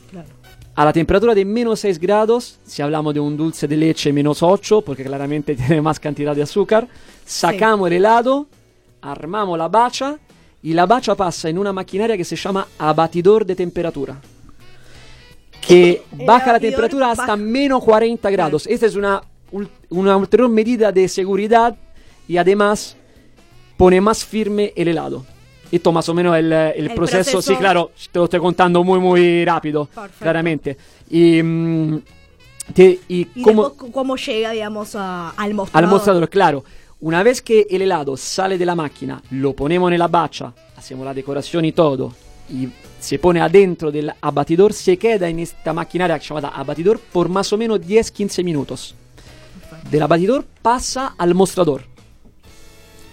Claro. 0.10 0.29
A 0.74 0.86
la 0.86 0.93
temperatura 0.93 1.36
de 1.36 1.45
menos 1.45 1.81
6 1.81 2.00
grados, 2.00 2.57
si 2.65 2.81
hablamos 2.81 3.13
de 3.13 3.19
un 3.19 3.38
dulce 3.38 3.67
de 3.67 3.77
leche 3.77 4.12
menos 4.12 4.41
8, 4.41 4.81
porque 4.81 5.03
claramente 5.03 5.55
tiene 5.55 5.81
más 5.81 6.00
cantidad 6.00 6.36
de 6.36 6.41
azúcar, 6.41 6.88
sacamos 7.25 7.88
el 7.88 7.93
helado, 7.93 8.48
armamos 9.01 9.57
la 9.57 9.67
bacha 9.67 10.17
y 10.63 10.74
la 10.74 10.86
bacha 10.86 11.15
pasa 11.15 11.50
en 11.50 11.58
una 11.58 11.74
maquinaria 11.74 12.15
que 12.18 12.24
se 12.25 12.36
llama 12.36 12.68
abatidor 12.77 13.46
de 13.46 13.56
temperatura. 13.56 14.20
Que 15.65 16.03
baja 16.25 16.53
la 16.53 16.60
temperatura 16.60 17.12
hasta 17.12 17.36
menos 17.36 17.84
40 17.84 18.30
grados. 18.32 18.65
Esta 18.68 18.86
es 18.88 18.96
una, 18.96 19.22
una 19.89 20.18
ulterior 20.18 20.50
medida 20.50 20.91
de 20.91 21.08
seguridad 21.08 21.75
y 22.27 22.38
además 22.38 22.96
pone 23.77 24.01
más 24.01 24.25
firme 24.25 24.74
el 24.75 24.88
helado. 24.88 25.25
Esto 25.72 25.91
más 25.91 26.10
o 26.10 26.13
menos 26.13 26.36
el, 26.36 26.51
el 26.51 26.88
El 26.89 26.94
proceso, 26.96 27.32
proceso. 27.32 27.41
sí, 27.41 27.56
claro, 27.58 27.91
te 28.12 28.20
lo 28.20 28.25
estoy 28.25 28.39
contando 28.41 28.84
muy, 28.84 29.00
muy 29.00 29.46
rápido, 29.46 29.86
Perfecto. 29.86 30.18
claramente. 30.20 30.77
Y, 31.10 31.41
mm, 31.41 31.98
te- 32.74 33.00
y 33.08 33.27
Y 33.36 33.41
cómo, 33.41 34.15
llega, 34.18 34.51
digamos, 34.51 34.96
a- 34.96 35.30
al 35.38 35.53
mostrador. 35.53 35.84
al 35.86 35.89
mostrador, 35.89 36.30
claro. 36.30 36.63
Una 37.01 37.24
vez 37.24 37.41
que 37.41 37.65
el 37.70 37.81
helado 37.81 38.15
sale 38.15 38.58
de 38.58 38.65
la 38.65 38.75
máquina, 38.75 39.22
lo 39.31 39.53
ponemos 39.53 39.91
en 39.91 39.98
la 40.00 40.08
bacha, 40.08 40.53
hacemos 40.75 41.03
la 41.05 41.13
decoración 41.13 41.65
y 41.65 41.72
todo, 41.72 42.13
y 42.50 42.67
se 43.00 43.17
pone 43.17 43.41
adentro 43.41 43.91
del 43.91 44.12
abatidor, 44.22 44.72
se 44.74 44.98
queda 44.98 45.27
en 45.27 45.39
esta 45.39 45.74
maquinaria 45.74 46.17
llamada 46.17 46.50
abatidor 46.50 47.00
por 47.00 47.27
más 47.27 47.51
o 47.53 47.58
menos 47.58 47.79
10-15 47.81 48.43
minutos. 48.43 48.93
Del 49.89 50.03
abatidor 50.03 50.46
pasa 50.62 51.15
al 51.17 51.34
mostrador. 51.34 51.84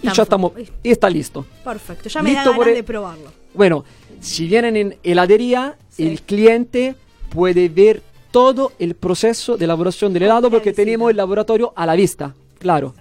Y 0.03 0.07
ya 0.07 0.13
Tampoco- 0.25 0.53
estamos, 0.59 0.79
y 0.83 0.91
está 0.91 1.09
listo. 1.09 1.45
Perfecto, 1.63 2.09
ya 2.09 2.21
me 2.21 2.29
da 2.33 2.35
Listo 2.35 2.49
ganas 2.51 2.57
por 2.59 2.67
el- 2.69 2.75
de 2.75 2.83
probarlo. 2.83 3.31
Bueno, 3.55 3.83
si 4.21 4.47
vienen 4.47 4.77
en 4.77 4.97
heladería, 5.01 5.77
Sí. 5.89 6.07
el 6.07 6.21
cliente 6.21 6.95
puede 7.31 7.67
ver 7.69 8.03
todo 8.31 8.73
el 8.77 8.93
proceso 8.93 9.57
de 9.57 9.65
elaboración 9.65 10.13
del 10.13 10.23
helado 10.23 10.51
porque 10.51 10.73
tenemos 10.73 11.09
el 11.09 11.17
laboratorio 11.17 11.73
a 11.75 11.87
la 11.87 11.95
vista. 11.95 12.35
Claro. 12.59 12.93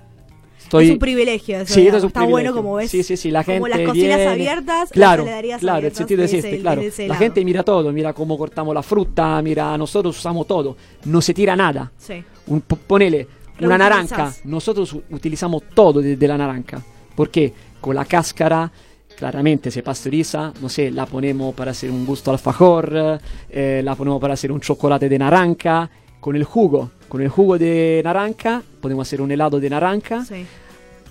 Estoy... 0.69 0.87
Es 0.87 0.91
un 0.93 0.99
privilegio 0.99 1.59
eso. 1.61 1.73
Sí, 1.75 1.87
eso 1.87 1.97
es 1.97 2.03
un 2.03 2.09
Está 2.09 2.21
privilegio. 2.21 2.53
bueno 2.53 2.55
como 2.63 2.75
ves. 2.77 2.91
Sí, 2.91 3.03
sí, 3.03 3.17
sí, 3.17 3.31
la 3.31 3.43
gente 3.43 3.59
Como 3.61 3.69
las 3.69 3.79
cocinas 3.89 4.17
viene- 4.19 4.27
abiertas, 4.27 4.91
claro, 4.91 5.23
las 5.23 5.29
heladerías 5.29 5.61
claro, 5.61 5.77
abiertas 5.79 5.97
el 6.01 6.07
sentido 6.07 6.19
de 6.19 6.25
existe, 6.27 6.49
ese- 6.51 6.61
claro. 6.61 6.83
La 7.09 7.15
gente 7.17 7.45
mira 7.45 7.63
todo, 7.63 7.91
mira 7.93 8.13
cómo 8.13 8.37
cortamos 8.37 8.75
la 8.75 8.83
fruta, 8.83 9.41
mira, 9.43 9.77
nosotros 9.79 10.19
usamos 10.19 10.47
todo, 10.47 10.77
no 11.07 11.21
se 11.23 11.33
tira 11.33 11.57
nada. 11.57 11.91
Sí. 11.97 12.23
Un, 12.49 12.61
po- 12.61 12.77
ponele 12.77 13.27
una 13.61 13.79
naranja, 13.79 14.33
nosotros 14.45 14.95
utilizamos 15.11 15.63
todo 15.75 16.01
de, 16.01 16.17
de 16.17 16.29
la 16.29 16.37
naranja. 16.39 16.83
¿Por 17.17 17.31
qué? 17.31 17.53
Con 17.81 17.95
la 17.97 18.05
cáscara, 18.05 18.71
claramente 19.17 19.71
se 19.71 19.83
pasteuriza, 19.83 20.53
no 20.61 20.69
sé, 20.69 20.91
la 20.91 21.07
ponemos 21.07 21.55
para 21.55 21.71
hacer 21.73 21.91
un 21.91 22.05
gusto 22.07 22.31
alfajor, 22.31 23.19
eh, 23.51 23.81
la 23.85 23.95
ponemos 23.97 24.21
para 24.21 24.35
hacer 24.35 24.53
un 24.53 24.61
chocolate 24.61 25.09
de 25.09 25.19
naranja, 25.19 25.91
con 26.21 26.37
el 26.37 26.45
jugo, 26.45 26.91
con 27.09 27.21
el 27.23 27.29
jugo 27.29 27.59
de 27.59 28.01
naranja 28.05 28.63
podemos 28.81 29.07
hacer 29.09 29.21
un 29.21 29.31
helado 29.31 29.59
de 29.61 29.71
naranja. 29.71 30.25
Sí. 30.25 30.45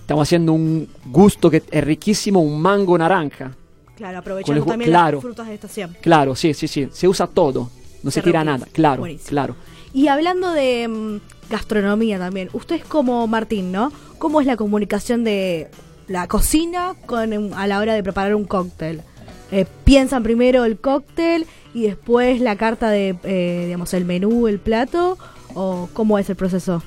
Estamos 0.00 0.26
haciendo 0.28 0.52
un 0.52 0.88
gusto 1.06 1.50
que 1.50 1.62
es 1.70 1.84
riquísimo, 1.84 2.40
un 2.40 2.60
mango 2.60 2.96
naranja. 2.96 3.52
Claro, 3.96 4.18
aprovechando 4.18 4.60
el 4.60 4.64
ju- 4.64 4.68
también 4.70 4.90
claro. 4.90 5.16
las 5.18 5.22
frutas 5.22 5.48
de 5.48 5.54
estación. 5.54 5.96
Claro, 6.00 6.34
sí, 6.36 6.54
sí, 6.54 6.68
sí. 6.68 6.88
Se 6.92 7.08
usa 7.08 7.26
todo. 7.26 7.68
No 8.02 8.10
se, 8.10 8.20
Se 8.20 8.22
tira 8.22 8.44
nada. 8.44 8.66
Claro, 8.72 9.00
Buenísimo. 9.00 9.28
claro. 9.28 9.56
Y 9.92 10.06
hablando 10.08 10.52
de 10.52 10.86
mm, 10.86 11.16
gastronomía 11.50 12.18
también, 12.18 12.48
usted 12.52 12.76
es 12.76 12.84
como 12.84 13.26
Martín, 13.26 13.72
¿no? 13.72 13.90
¿Cómo 14.18 14.40
es 14.40 14.46
la 14.46 14.56
comunicación 14.56 15.24
de 15.24 15.68
la 16.06 16.28
cocina 16.28 16.94
con 17.06 17.52
a 17.54 17.66
la 17.66 17.78
hora 17.80 17.94
de 17.94 18.02
preparar 18.02 18.34
un 18.34 18.44
cóctel? 18.44 19.02
Eh, 19.50 19.66
¿Piensan 19.84 20.22
primero 20.22 20.64
el 20.64 20.78
cóctel 20.78 21.46
y 21.74 21.82
después 21.84 22.40
la 22.40 22.56
carta 22.56 22.90
de, 22.90 23.16
eh, 23.24 23.62
digamos, 23.66 23.94
el 23.94 24.04
menú, 24.04 24.46
el 24.48 24.58
plato? 24.58 25.16
¿O 25.54 25.88
cómo 25.94 26.18
es 26.18 26.28
el 26.28 26.36
proceso? 26.36 26.82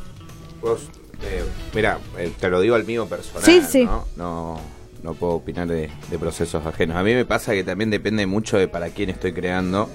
Eh, 1.24 1.44
mira, 1.74 2.00
eh, 2.18 2.32
te 2.40 2.50
lo 2.50 2.62
digo 2.62 2.76
al 2.76 2.86
mío 2.86 3.06
personal, 3.08 3.44
Sí, 3.44 3.62
sí. 3.68 3.86
¿no? 3.86 4.06
No, 4.16 4.60
no 5.04 5.14
puedo 5.14 5.34
opinar 5.34 5.68
de, 5.68 5.90
de 6.10 6.20
procesos 6.20 6.66
ajenos. 6.66 6.96
A 6.98 7.04
mí 7.04 7.14
me 7.14 7.26
pasa 7.26 7.54
que 7.54 7.64
también 7.64 7.90
depende 7.90 8.26
mucho 8.26 8.58
de 8.58 8.68
para 8.68 8.90
quién 8.90 9.10
estoy 9.10 9.34
creando. 9.34 9.90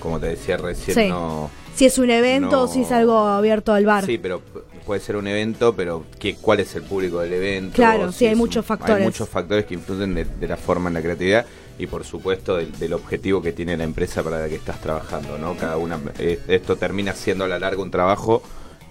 Como 0.00 0.20
te 0.20 0.26
decía 0.28 0.56
recién, 0.56 0.94
Sí. 0.96 1.08
no... 1.08 1.50
Si 1.74 1.84
es 1.84 1.98
un 1.98 2.08
evento 2.08 2.62
o 2.62 2.68
si 2.68 2.82
es 2.82 2.92
algo 2.92 3.18
abierto 3.18 3.74
al 3.74 3.84
bar. 3.84 4.06
Sí, 4.06 4.16
pero 4.16 4.40
puede 4.86 5.00
ser 5.00 5.16
un 5.16 5.26
evento, 5.26 5.74
pero 5.76 6.04
¿qué, 6.18 6.34
¿cuál 6.36 6.60
es 6.60 6.74
el 6.74 6.82
público 6.82 7.20
del 7.20 7.34
evento? 7.34 7.74
Claro, 7.74 8.12
sí, 8.12 8.24
hay 8.26 8.34
muchos 8.34 8.64
un- 8.64 8.68
factores. 8.68 8.96
Hay 8.96 9.02
muchos 9.04 9.28
factores 9.28 9.66
que 9.66 9.74
influyen 9.74 10.14
de, 10.14 10.24
de 10.24 10.48
la 10.48 10.56
forma 10.56 10.88
en 10.88 10.94
la 10.94 11.02
creatividad 11.02 11.44
y 11.78 11.86
por 11.86 12.04
supuesto 12.04 12.56
del, 12.56 12.72
del 12.78 12.92
objetivo 12.94 13.42
que 13.42 13.52
tiene 13.52 13.76
la 13.76 13.84
empresa 13.84 14.22
para 14.22 14.40
la 14.40 14.48
que 14.48 14.54
estás 14.56 14.80
trabajando, 14.80 15.38
¿no? 15.38 15.56
Cada 15.56 15.76
una, 15.76 15.98
eh, 16.18 16.40
esto 16.48 16.76
termina 16.76 17.12
siendo 17.12 17.44
a 17.44 17.48
la 17.48 17.58
larga 17.58 17.82
un 17.82 17.90
trabajo 17.90 18.42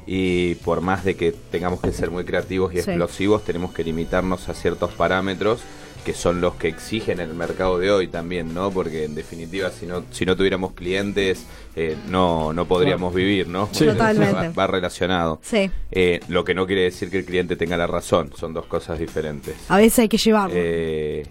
y 0.08 0.56
por 0.56 0.82
más 0.82 1.04
de 1.04 1.16
que 1.16 1.32
tengamos 1.32 1.82
que 1.82 1.92
ser 1.92 2.12
muy 2.12 2.24
creativos 2.26 2.72
y 2.74 2.76
Sí. 2.76 2.82
explosivos, 2.92 3.44
tenemos 3.44 3.74
que 3.74 3.84
limitarnos 3.84 4.50
a 4.50 4.54
ciertos 4.54 4.92
parámetros 4.94 5.62
que 6.06 6.14
son 6.14 6.40
los 6.40 6.54
que 6.54 6.68
exigen 6.68 7.20
el 7.20 7.34
mercado 7.34 7.80
de 7.80 7.90
hoy 7.90 8.08
también, 8.08 8.54
¿no? 8.54 8.70
Porque 8.70 9.06
en 9.06 9.16
definitiva, 9.16 9.72
si 9.72 9.88
no, 9.88 10.04
si 10.12 10.24
no 10.24 10.36
tuviéramos 10.36 10.74
clientes, 10.74 11.48
eh, 11.76 11.98
no, 12.10 12.54
no 12.54 12.68
podríamos 12.68 13.12
vivir, 13.16 13.48
¿no? 13.48 13.68
Sí. 13.72 13.86
Totalmente. 13.88 14.50
Va, 14.50 14.54
va 14.54 14.68
relacionado. 14.68 15.40
Sí, 15.42 15.72
Eh, 15.92 16.20
lo 16.28 16.44
que 16.46 16.54
no 16.54 16.68
quiere 16.68 16.84
decir 16.84 17.10
que 17.10 17.18
el 17.18 17.26
cliente 17.26 17.56
tenga 17.56 17.76
la 17.76 17.88
razón, 17.88 18.30
son 18.38 18.54
dos 18.54 18.68
cosas 18.68 19.00
diferentes. 19.00 19.56
a 19.68 19.78
veces 19.78 19.98
hay 19.98 20.08
que 20.10 20.18
llevarlo. 20.20 20.54
Eh, 20.56 21.26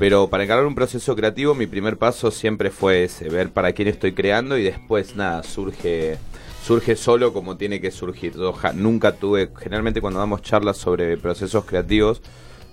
pero 0.00 0.28
para 0.28 0.44
encarar 0.44 0.64
un 0.64 0.74
proceso 0.74 1.14
creativo, 1.14 1.54
mi 1.54 1.66
primer 1.66 1.98
paso 1.98 2.30
siempre 2.30 2.70
fue 2.70 3.04
ese, 3.04 3.28
ver 3.28 3.50
para 3.50 3.74
quién 3.74 3.86
estoy 3.86 4.14
creando 4.14 4.56
y 4.56 4.62
después 4.62 5.14
nada, 5.14 5.42
surge 5.42 6.16
surge 6.64 6.96
solo 6.96 7.34
como 7.34 7.58
tiene 7.58 7.82
que 7.82 7.90
surgir. 7.90 8.32
Yo 8.34 8.54
ja- 8.54 8.72
nunca 8.72 9.12
tuve, 9.12 9.50
generalmente 9.58 10.00
cuando 10.00 10.18
damos 10.18 10.40
charlas 10.40 10.78
sobre 10.78 11.18
procesos 11.18 11.66
creativos, 11.66 12.22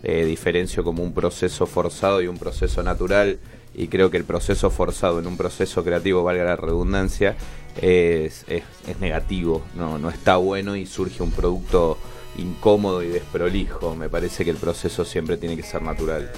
eh, 0.03 0.23
diferencio 0.23 0.85
como 0.85 1.03
un 1.03 1.13
proceso 1.13 1.65
forzado 1.65 2.21
y 2.21 2.27
un 2.27 2.37
proceso 2.37 2.81
natural 2.81 3.39
y 3.75 3.89
creo 3.89 4.09
que 4.09 4.15
el 4.15 4.23
proceso 4.23 4.69
forzado 4.69 5.19
en 5.19 5.27
un 5.27 5.35
proceso 5.35 5.83
creativo, 5.83 6.23
valga 6.23 6.45
la 6.45 6.55
redundancia, 6.55 7.35
es, 7.81 8.45
es, 8.47 8.63
es 8.87 8.99
negativo, 9.01 9.63
no, 9.75 9.97
no 9.97 10.09
está 10.09 10.37
bueno 10.37 10.77
y 10.77 10.85
surge 10.85 11.21
un 11.23 11.31
producto 11.31 11.97
incómodo 12.37 13.03
y 13.03 13.07
desprolijo. 13.07 13.95
Me 13.97 14.07
parece 14.07 14.45
que 14.45 14.51
el 14.51 14.57
proceso 14.57 15.03
siempre 15.03 15.35
tiene 15.35 15.57
que 15.57 15.63
ser 15.63 15.81
natural. 15.81 16.31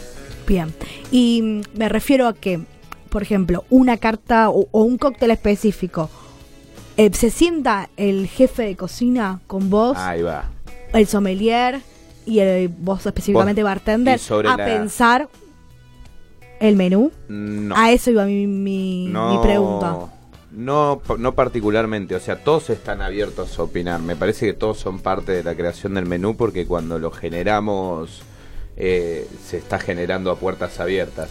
Bien. 0.49 0.73
Y 1.11 1.61
me 1.75 1.87
refiero 1.87 2.27
a 2.27 2.33
que, 2.33 2.59
por 3.09 3.21
ejemplo, 3.21 3.63
una 3.69 3.95
carta 3.97 4.49
o, 4.49 4.67
o 4.71 4.81
un 4.83 4.97
cóctel 4.97 5.31
específico, 5.31 6.09
eh, 6.97 7.09
se 7.13 7.29
sienta 7.29 7.89
el 7.95 8.27
jefe 8.27 8.63
de 8.63 8.75
cocina 8.75 9.39
con 9.47 9.69
vos, 9.69 9.95
Ahí 9.97 10.21
va. 10.23 10.45
el 10.91 11.07
sommelier 11.07 11.79
y 12.25 12.39
el, 12.39 12.67
vos 12.67 13.05
específicamente 13.05 13.61
Vos- 13.63 13.69
bartender, 13.69 14.15
y 14.17 14.19
sobre 14.19 14.49
a 14.49 14.57
la- 14.57 14.65
pensar 14.65 15.29
el 16.59 16.75
menú. 16.75 17.11
No. 17.29 17.75
A 17.77 17.91
eso 17.91 18.11
iba 18.11 18.25
mi, 18.25 18.45
mi 18.47 19.09
pregunta. 19.41 19.97
No, 20.51 21.01
no 21.19 21.35
particularmente, 21.35 22.15
o 22.15 22.19
sea, 22.19 22.43
todos 22.43 22.69
están 22.71 23.01
abiertos 23.03 23.57
a 23.59 23.63
opinar. 23.63 24.01
Me 24.01 24.15
parece 24.15 24.47
que 24.47 24.53
todos 24.53 24.79
son 24.79 24.99
parte 24.99 25.31
de 25.31 25.43
la 25.43 25.55
creación 25.55 25.93
del 25.93 26.07
menú 26.07 26.35
porque 26.35 26.65
cuando 26.65 26.97
lo 26.99 27.11
generamos 27.11 28.23
eh, 28.79 29.27
se 29.45 29.57
está 29.57 29.77
generando 29.77 30.31
a 30.31 30.37
puertas 30.37 30.79
abiertas. 30.79 31.29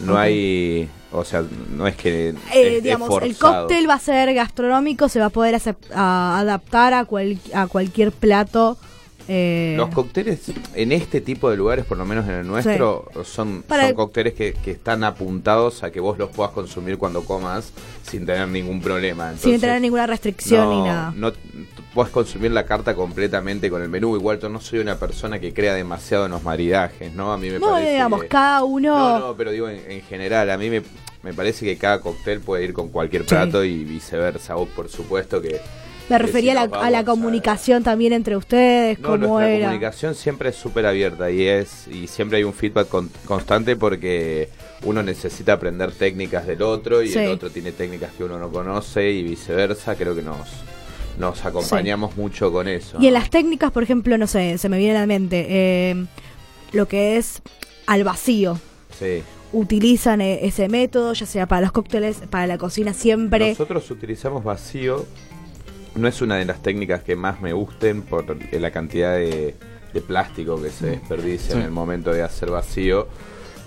No 0.00 0.16
hay, 0.16 0.88
o 1.12 1.24
sea, 1.24 1.42
no 1.76 1.86
es 1.86 1.96
que 1.96 2.28
Eh, 2.30 2.34
es- 2.54 2.72
es 2.78 2.82
digamos, 2.82 3.10
el 3.22 3.36
cóctel 3.36 3.88
va 3.88 3.94
a 3.94 3.98
ser 4.00 4.32
gastronómico, 4.32 5.08
se 5.08 5.18
va 5.20 5.26
a 5.26 5.30
poder 5.30 5.60
a- 5.94 6.38
adaptar 6.38 6.94
a, 6.94 7.04
cual- 7.04 7.38
a 7.54 7.66
cualquier 7.66 8.12
plato. 8.12 8.78
eh, 9.30 9.74
Los 9.76 9.90
cócteles 9.90 10.40
en 10.74 10.90
este 10.92 11.20
tipo 11.20 11.50
de 11.50 11.56
lugares, 11.58 11.84
por 11.84 11.98
lo 11.98 12.06
menos 12.06 12.26
en 12.26 12.34
el 12.36 12.46
nuestro, 12.46 13.10
son, 13.24 13.62
Para 13.62 13.82
son 13.82 13.90
el- 13.90 13.94
cócteles 13.96 14.32
que, 14.32 14.54
que 14.54 14.70
están 14.70 15.04
apuntados 15.04 15.82
a 15.82 15.90
que 15.90 16.00
vos 16.00 16.16
los 16.16 16.30
puedas 16.30 16.52
consumir 16.52 16.96
cuando 16.96 17.22
comas 17.24 17.72
sin 18.08 18.24
tener 18.24 18.48
ningún 18.48 18.80
problema. 18.80 19.34
sin 19.36 19.60
tener 19.60 19.82
ninguna 19.82 20.06
restricción 20.06 20.64
no, 20.64 20.70
ni 20.82 20.88
nada. 20.88 21.12
No 21.14 21.32
puedes 21.98 22.12
consumir 22.12 22.52
la 22.52 22.64
carta 22.64 22.94
completamente 22.94 23.68
con 23.70 23.82
el 23.82 23.88
menú. 23.88 24.14
Igual 24.14 24.38
yo 24.38 24.48
no 24.48 24.60
soy 24.60 24.78
una 24.78 24.94
persona 25.00 25.40
que 25.40 25.52
crea 25.52 25.74
demasiado 25.74 26.26
en 26.26 26.30
los 26.30 26.44
maridajes, 26.44 27.12
¿no? 27.12 27.32
A 27.32 27.36
mí 27.38 27.50
me 27.50 27.58
No, 27.58 27.70
parece 27.72 27.90
digamos, 27.90 28.22
que- 28.22 28.28
cada 28.28 28.62
uno... 28.62 28.96
No, 28.96 29.18
no, 29.18 29.36
pero 29.36 29.50
digo 29.50 29.68
en, 29.68 29.80
en 29.90 30.02
general, 30.02 30.48
a 30.50 30.56
mí 30.56 30.70
me, 30.70 30.82
me 31.24 31.34
parece 31.34 31.64
que 31.66 31.76
cada 31.76 32.00
cóctel 32.00 32.38
puede 32.38 32.62
ir 32.62 32.72
con 32.72 32.90
cualquier 32.90 33.24
plato 33.26 33.64
y 33.64 33.82
viceversa. 33.82 34.54
Vos, 34.54 34.68
por 34.76 34.88
supuesto 34.88 35.42
que... 35.42 35.60
Me 36.08 36.18
refería 36.18 36.52
si 36.52 36.58
a 36.58 36.66
la, 36.68 36.80
a 36.82 36.90
la 36.90 37.04
comunicación 37.04 37.82
también 37.82 38.12
entre 38.12 38.36
ustedes, 38.36 39.00
No, 39.00 39.08
cómo 39.08 39.16
nuestra 39.40 39.50
era. 39.50 39.66
comunicación 39.66 40.14
siempre 40.14 40.50
es 40.50 40.54
súper 40.54 40.86
abierta 40.86 41.32
y 41.32 41.48
es 41.48 41.88
y 41.88 42.06
siempre 42.06 42.38
hay 42.38 42.44
un 42.44 42.54
feedback 42.54 42.86
con- 42.88 43.10
constante 43.26 43.74
porque 43.74 44.48
uno 44.84 45.02
necesita 45.02 45.54
aprender 45.54 45.90
técnicas 45.90 46.46
del 46.46 46.62
otro 46.62 47.02
y 47.02 47.08
Sí. 47.08 47.18
el 47.18 47.32
otro 47.32 47.50
tiene 47.50 47.72
técnicas 47.72 48.12
que 48.16 48.22
uno 48.22 48.38
no 48.38 48.50
conoce 48.50 49.10
y 49.10 49.24
viceversa. 49.24 49.96
Creo 49.96 50.14
que 50.14 50.22
nos 50.22 50.38
nos 51.18 51.44
acompañamos 51.44 52.16
mucho 52.16 52.52
con 52.52 52.68
eso. 52.68 52.98
Y 53.00 53.08
en 53.08 53.14
las 53.14 53.30
técnicas, 53.30 53.72
por 53.72 53.82
ejemplo, 53.82 54.16
no 54.18 54.26
sé, 54.26 54.58
se 54.58 54.68
me 54.68 54.78
viene 54.78 54.96
a 54.96 55.00
la 55.00 55.06
mente 55.06 55.46
eh, 55.48 56.06
lo 56.72 56.86
que 56.88 57.16
es 57.16 57.42
al 57.86 58.04
vacío. 58.04 58.58
Sí. 58.98 59.22
Utilizan 59.52 60.20
eh, 60.20 60.40
ese 60.42 60.68
método, 60.68 61.12
ya 61.14 61.26
sea 61.26 61.46
para 61.46 61.62
los 61.62 61.72
cócteles, 61.72 62.18
para 62.30 62.46
la 62.46 62.58
cocina 62.58 62.92
siempre. 62.92 63.50
Nosotros 63.50 63.90
utilizamos 63.90 64.44
vacío. 64.44 65.06
No 65.94 66.06
es 66.06 66.20
una 66.20 66.36
de 66.36 66.44
las 66.44 66.62
técnicas 66.62 67.02
que 67.02 67.16
más 67.16 67.40
me 67.40 67.52
gusten 67.52 68.02
por 68.02 68.24
la 68.52 68.70
cantidad 68.70 69.14
de, 69.14 69.56
de 69.92 70.00
plástico 70.00 70.60
que 70.62 70.70
se 70.70 70.86
desperdicia 70.90 71.56
en 71.56 71.62
el 71.62 71.70
momento 71.70 72.12
de 72.12 72.22
hacer 72.22 72.50
vacío. 72.50 73.08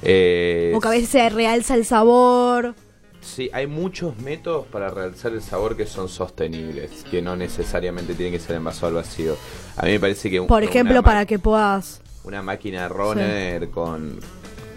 Eh, 0.03 0.71
o 0.75 0.79
que 0.79 0.87
a 0.87 0.91
veces 0.91 1.09
se 1.09 1.29
realza 1.29 1.75
el 1.75 1.85
sabor. 1.85 2.75
Sí, 3.21 3.49
hay 3.53 3.67
muchos 3.67 4.17
métodos 4.17 4.65
para 4.67 4.89
realzar 4.89 5.31
el 5.33 5.41
sabor 5.41 5.77
que 5.77 5.85
son 5.85 6.09
sostenibles, 6.09 7.03
que 7.09 7.21
no 7.21 7.35
necesariamente 7.35 8.13
tienen 8.15 8.33
que 8.33 8.39
ser 8.39 8.55
envasado 8.55 8.87
al 8.87 8.93
vacío. 8.95 9.37
A 9.77 9.85
mí 9.85 9.91
me 9.91 9.99
parece 9.99 10.29
que 10.29 10.39
un- 10.39 10.47
Por 10.47 10.63
una 10.63 10.69
ejemplo, 10.71 11.03
para 11.03 11.25
que 11.25 11.37
puedas. 11.39 12.01
una 12.23 12.41
máquina 12.41 12.87
runner 12.89 13.69
con, 13.69 14.19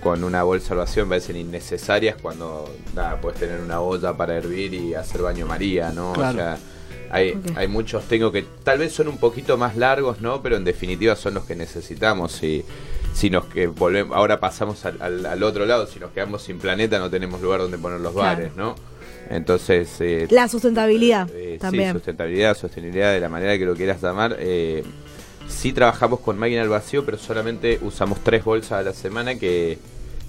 con 0.03 0.23
una 0.25 0.43
bolsa 0.43 0.75
de 0.75 0.81
vacío 0.81 1.05
me 1.07 1.11
parecen 1.11 1.37
innecesarias 1.37 2.17
cuando 2.21 2.71
nada, 2.95 3.19
puedes 3.21 3.41
tener 3.41 3.61
una 3.61 3.81
olla 3.81 4.15
para 4.15 4.37
hervir 4.37 4.75
y 4.75 4.95
hacer 4.95 5.23
baño 5.23 5.47
María, 5.47 5.91
¿no? 5.91 6.13
Claro. 6.13 6.31
O 6.33 6.35
sea, 6.41 6.59
hay, 7.11 7.41
hay 7.57 7.69
muchos 7.69 8.05
tengo 8.09 8.31
que 8.31 8.43
tal 8.63 8.79
vez 8.79 8.93
son 8.93 9.09
un 9.09 9.17
poquito 9.19 9.57
más 9.57 9.77
largos, 9.77 10.21
¿no? 10.21 10.43
Pero 10.43 10.57
en 10.57 10.65
definitiva 10.65 11.17
son 11.17 11.35
los 11.35 11.45
que 11.45 11.57
necesitamos 11.57 12.43
y 12.43 12.65
si 13.15 13.31
nos 13.31 13.47
que 13.47 13.69
volvemos 13.69 14.15
ahora 14.17 14.39
pasamos 14.41 14.85
al, 14.85 15.01
al- 15.01 15.25
al 15.25 15.43
otro 15.43 15.65
lado, 15.65 15.87
si 15.87 15.99
nos 16.01 16.11
quedamos 16.11 16.43
sin 16.43 16.59
planeta 16.59 16.99
no 16.99 17.09
tenemos 17.09 17.41
lugar 17.41 17.61
donde 17.61 17.79
poner 17.79 18.01
los 18.01 18.13
Claro. 18.13 18.37
bares, 18.37 18.55
¿no? 18.57 18.75
Entonces 19.31 19.89
eh, 20.01 20.27
La 20.31 20.49
sustentabilidad 20.49 21.29
eh, 21.33 21.53
sí, 21.55 21.59
también. 21.59 21.93
sustentabilidad, 21.93 22.57
sostenibilidad, 22.57 23.13
de 23.13 23.21
la 23.21 23.29
manera 23.31 23.57
que 23.57 23.65
lo 23.65 23.75
quieras 23.75 24.03
llamar. 24.03 24.37
Eh, 24.39 24.83
sí 25.49 25.73
trabajamos 25.73 26.21
con 26.21 26.39
máquina 26.39 26.61
al 26.63 26.69
vacío, 26.69 27.05
pero 27.07 27.17
solamente 27.17 27.79
usamos 27.83 28.19
tres 28.23 28.45
bolsas 28.45 28.73
a 28.73 28.83
la 28.83 28.93
semana 28.93 29.37
que, 29.37 29.79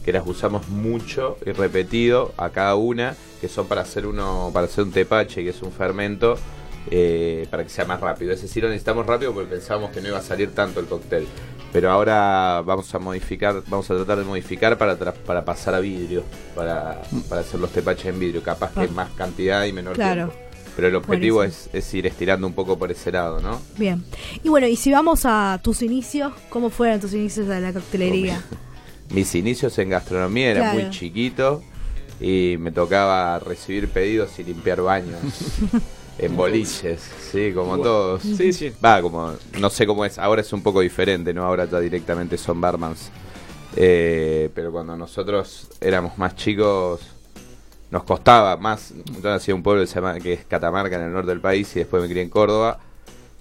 que 0.06 0.13
las 0.13 0.26
usamos 0.26 0.69
mucho 0.69 1.38
y 1.45 1.52
repetido 1.52 2.34
a 2.38 2.52
cada 2.52 2.76
una, 2.76 3.15
que 3.41 3.50
son 3.50 3.67
para 3.67 3.82
hacer 3.82 4.06
uno, 4.06 4.52
para 4.54 4.67
hacer 4.67 4.84
un 4.86 4.91
tepache, 4.91 5.43
que 5.43 5.50
es 5.50 5.62
un 5.62 5.71
fermento, 5.74 6.38
eh, 6.89 7.48
para 7.50 7.63
que 7.63 7.69
sea 7.69 7.84
más 7.86 8.00
rápido. 8.00 8.32
Ese 8.32 8.48
sí 8.48 8.62
lo 8.62 8.67
necesitamos 8.69 9.06
rápido 9.08 9.34
porque 9.34 9.50
pensábamos 9.50 9.91
que 9.91 10.00
no 10.02 10.08
iba 10.10 10.19
a 10.19 10.24
salir 10.24 10.54
tanto 10.56 10.80
el 10.80 10.86
cóctel. 10.86 11.28
Pero 11.75 11.91
ahora 11.91 12.61
vamos 12.65 12.95
a 12.95 12.99
modificar, 12.99 13.61
vamos 13.67 13.91
a 13.91 13.95
tratar 13.95 14.19
de 14.19 14.23
modificar 14.23 14.77
para 14.77 14.97
tra- 14.97 15.11
para 15.13 15.43
pasar 15.43 15.75
a 15.75 15.81
vidrio, 15.81 16.23
para, 16.55 17.01
para 17.27 17.41
hacer 17.41 17.59
los 17.59 17.69
tepaches 17.69 18.05
en 18.05 18.17
vidrio, 18.17 18.41
capaz 18.41 18.71
que 18.73 18.79
Ah. 18.85 18.88
más 18.93 19.09
cantidad 19.11 19.65
y 19.65 19.73
menor 19.73 19.95
Claro. 19.95 20.27
tiempo. 20.29 20.35
Pero 20.77 20.88
el 20.88 20.95
objetivo 20.95 21.43
es, 21.43 21.69
es 21.73 21.93
ir 21.93 22.07
estirando 22.07 22.47
un 22.47 22.53
poco 22.53 22.79
por 22.79 22.91
ese 22.93 23.11
lado, 23.11 23.41
¿no? 23.41 23.59
Bien. 23.77 24.05
Y 24.41 24.47
bueno, 24.47 24.67
y 24.67 24.77
si 24.77 24.89
vamos 24.93 25.23
a 25.25 25.59
tus 25.61 25.81
inicios, 25.81 26.31
¿cómo 26.49 26.69
fueron 26.69 27.01
tus 27.01 27.13
inicios 27.13 27.45
de 27.49 27.59
la 27.59 27.73
coctelería? 27.73 28.41
Mis 29.09 29.35
inicios 29.35 29.77
en 29.77 29.89
gastronomía 29.89 30.51
era 30.51 30.61
Claro. 30.61 30.79
muy 30.79 30.89
chiquito 30.91 31.61
y 32.21 32.55
me 32.57 32.71
tocaba 32.71 33.38
recibir 33.39 33.89
pedidos 33.89 34.39
y 34.39 34.45
limpiar 34.45 34.79
baños 34.81 35.19
en 36.17 36.36
boliches, 36.38 37.01
sí, 37.32 37.51
como 37.54 37.78
todos. 37.80 38.21
Sí, 38.23 38.54
sí. 38.54 38.71
Va, 38.84 39.01
como, 39.01 39.34
no 39.60 39.69
sé 39.69 39.86
cómo 39.86 40.06
es, 40.06 40.17
ahora 40.17 40.41
es 40.41 40.54
un 40.54 40.62
poco 40.63 40.82
diferente, 40.82 41.34
¿no? 41.34 41.43
Ahora 41.43 41.65
ya 41.65 41.80
directamente 41.80 42.38
son 42.38 42.62
barmans. 42.62 43.10
Eh, 43.75 44.49
pero 44.56 44.71
cuando 44.71 44.95
nosotros 44.95 45.67
éramos 45.82 46.17
más 46.17 46.36
chicos, 46.36 47.01
nos 47.91 48.04
costaba 48.04 48.56
más. 48.58 48.93
Yo 49.21 49.30
nací 49.30 49.51
en 49.51 49.58
un 49.58 49.63
pueblo 49.63 49.82
que, 49.84 49.88
se 49.88 49.95
llama, 49.95 50.17
que 50.19 50.34
es 50.34 50.45
Catamarca, 50.45 50.95
en 50.95 51.04
el 51.04 51.12
norte 51.13 51.32
del 51.32 51.41
país, 51.41 51.75
y 51.75 51.80
después 51.80 52.01
me 52.01 52.08
crié 52.08 52.23
en 52.23 52.30
Córdoba. 52.30 52.80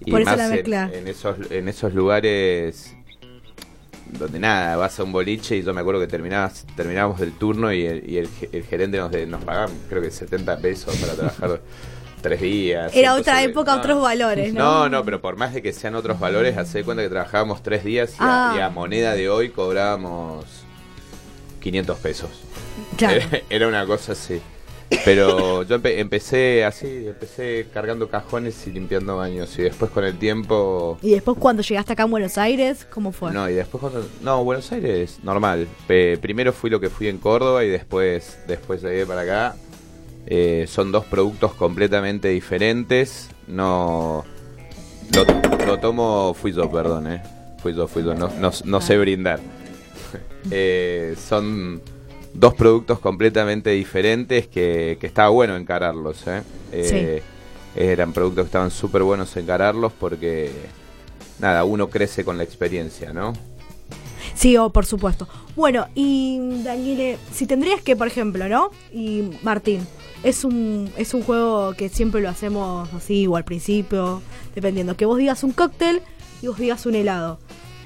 Y 0.00 0.10
Por 0.10 0.20
eso 0.22 0.30
más 0.30 0.36
la 0.38 0.44
en- 0.46 0.50
mezcla. 0.50 0.90
En, 0.92 1.06
esos, 1.08 1.36
en 1.50 1.68
esos 1.68 1.94
lugares 1.94 2.94
donde 4.18 4.38
nada, 4.38 4.76
vas 4.76 4.98
a 5.00 5.04
un 5.04 5.12
boliche 5.12 5.56
y 5.56 5.62
yo 5.62 5.72
me 5.74 5.80
acuerdo 5.80 6.00
que 6.00 6.06
terminabas, 6.06 6.66
terminábamos 6.76 7.18
del 7.20 7.32
turno 7.32 7.72
y 7.72 7.84
el, 7.86 8.08
y 8.08 8.18
el, 8.18 8.28
ge- 8.28 8.48
el 8.52 8.64
gerente 8.64 8.98
nos, 8.98 9.10
de- 9.10 9.26
nos 9.26 9.42
pagaba 9.42 9.72
creo 9.88 10.02
que 10.02 10.10
70 10.10 10.58
pesos 10.58 10.94
para 10.96 11.14
trabajar 11.14 11.60
tres 12.24 12.40
días. 12.40 12.90
Era 12.96 13.14
otra 13.14 13.42
época, 13.42 13.72
no. 13.74 13.78
otros 13.80 14.02
valores, 14.02 14.52
¿no? 14.52 14.64
No, 14.64 14.88
no, 14.88 15.04
pero 15.04 15.20
por 15.20 15.36
más 15.36 15.54
de 15.54 15.62
que 15.62 15.72
sean 15.72 15.94
otros 15.94 16.18
valores, 16.18 16.56
hace 16.56 16.82
cuenta 16.82 17.02
que 17.04 17.08
trabajábamos 17.08 17.62
tres 17.62 17.84
días 17.84 18.12
y, 18.14 18.16
Ah. 18.18 18.52
a, 18.52 18.56
y 18.56 18.60
a 18.60 18.70
moneda 18.70 19.14
de 19.14 19.28
hoy 19.28 19.50
cobrábamos 19.50 20.44
500 21.60 21.98
pesos. 21.98 22.30
Claro. 22.96 23.16
Era, 23.16 23.40
era 23.50 23.68
una 23.68 23.86
cosa 23.86 24.12
así. 24.12 24.40
Pero 25.04 25.62
yo 25.64 25.78
empe- 25.80 25.98
empecé 25.98 26.64
así, 26.64 27.06
empecé 27.08 27.66
cargando 27.72 28.08
cajones 28.08 28.66
y 28.66 28.70
limpiando 28.70 29.16
baños 29.16 29.58
y 29.58 29.62
después 29.62 29.90
con 29.90 30.04
el 30.04 30.16
tiempo... 30.18 30.98
Y 31.02 31.10
después 31.12 31.36
cuando 31.38 31.62
llegaste 31.62 31.94
acá 31.94 32.04
en 32.04 32.10
Buenos 32.10 32.38
Aires, 32.38 32.86
¿cómo 32.92 33.10
fue? 33.10 33.32
No, 33.32 33.48
y 33.48 33.54
después 33.54 33.80
cuando... 33.80 34.06
No, 34.22 34.44
Buenos 34.44 34.70
Aires, 34.72 35.18
normal. 35.22 35.66
Primero 36.20 36.52
fui 36.52 36.70
lo 36.70 36.78
que 36.80 36.90
fui 36.90 37.08
en 37.08 37.18
Córdoba 37.18 37.64
y 37.64 37.68
después, 37.70 38.38
después 38.46 38.82
llegué 38.82 39.04
para 39.06 39.22
acá. 39.22 39.56
Eh, 40.26 40.66
son 40.68 40.92
dos 40.92 41.04
productos 41.04 41.54
completamente 41.54 42.28
diferentes. 42.28 43.28
No... 43.46 44.24
Lo, 45.14 45.66
lo 45.66 45.78
tomo... 45.78 46.34
Fui 46.34 46.52
yo, 46.52 46.70
perdón, 46.70 47.12
eh. 47.12 47.22
Fui 47.62 47.74
yo, 47.74 47.86
fui 47.86 48.02
yo. 48.02 48.14
No, 48.14 48.28
no, 48.40 48.50
no 48.64 48.80
sé 48.80 48.98
brindar. 48.98 49.40
Eh, 50.50 51.16
son 51.26 51.80
dos 52.34 52.52
productos 52.52 52.98
completamente 52.98 53.70
diferentes 53.70 54.46
que, 54.46 54.98
que 55.00 55.06
estaba 55.06 55.30
bueno 55.30 55.56
encararlos, 55.56 56.26
eh. 56.26 56.42
Eh, 56.70 57.22
Eran 57.74 58.12
productos 58.12 58.44
que 58.44 58.48
estaban 58.48 58.70
súper 58.70 59.02
buenos 59.02 59.34
encararlos 59.36 59.92
porque... 59.98 60.50
Nada, 61.38 61.64
uno 61.64 61.88
crece 61.88 62.24
con 62.24 62.36
la 62.36 62.44
experiencia, 62.44 63.12
¿no? 63.14 63.32
Sí, 64.34 64.56
oh, 64.56 64.70
por 64.70 64.86
supuesto. 64.86 65.28
Bueno, 65.56 65.88
y 65.94 66.62
Daniele, 66.62 67.18
si 67.32 67.46
tendrías 67.46 67.80
que, 67.80 67.96
por 67.96 68.06
ejemplo, 68.06 68.48
¿no? 68.48 68.70
Y 68.92 69.30
Martín, 69.42 69.86
es 70.24 70.42
un, 70.44 70.90
es 70.96 71.14
un 71.14 71.22
juego 71.22 71.74
que 71.74 71.88
siempre 71.88 72.20
lo 72.20 72.28
hacemos 72.28 72.92
así, 72.94 73.26
o 73.26 73.36
al 73.36 73.44
principio, 73.44 74.22
dependiendo. 74.54 74.96
Que 74.96 75.06
vos 75.06 75.18
digas 75.18 75.44
un 75.44 75.52
cóctel 75.52 76.00
y 76.42 76.48
vos 76.48 76.58
digas 76.58 76.84
un 76.86 76.94
helado. 76.96 77.38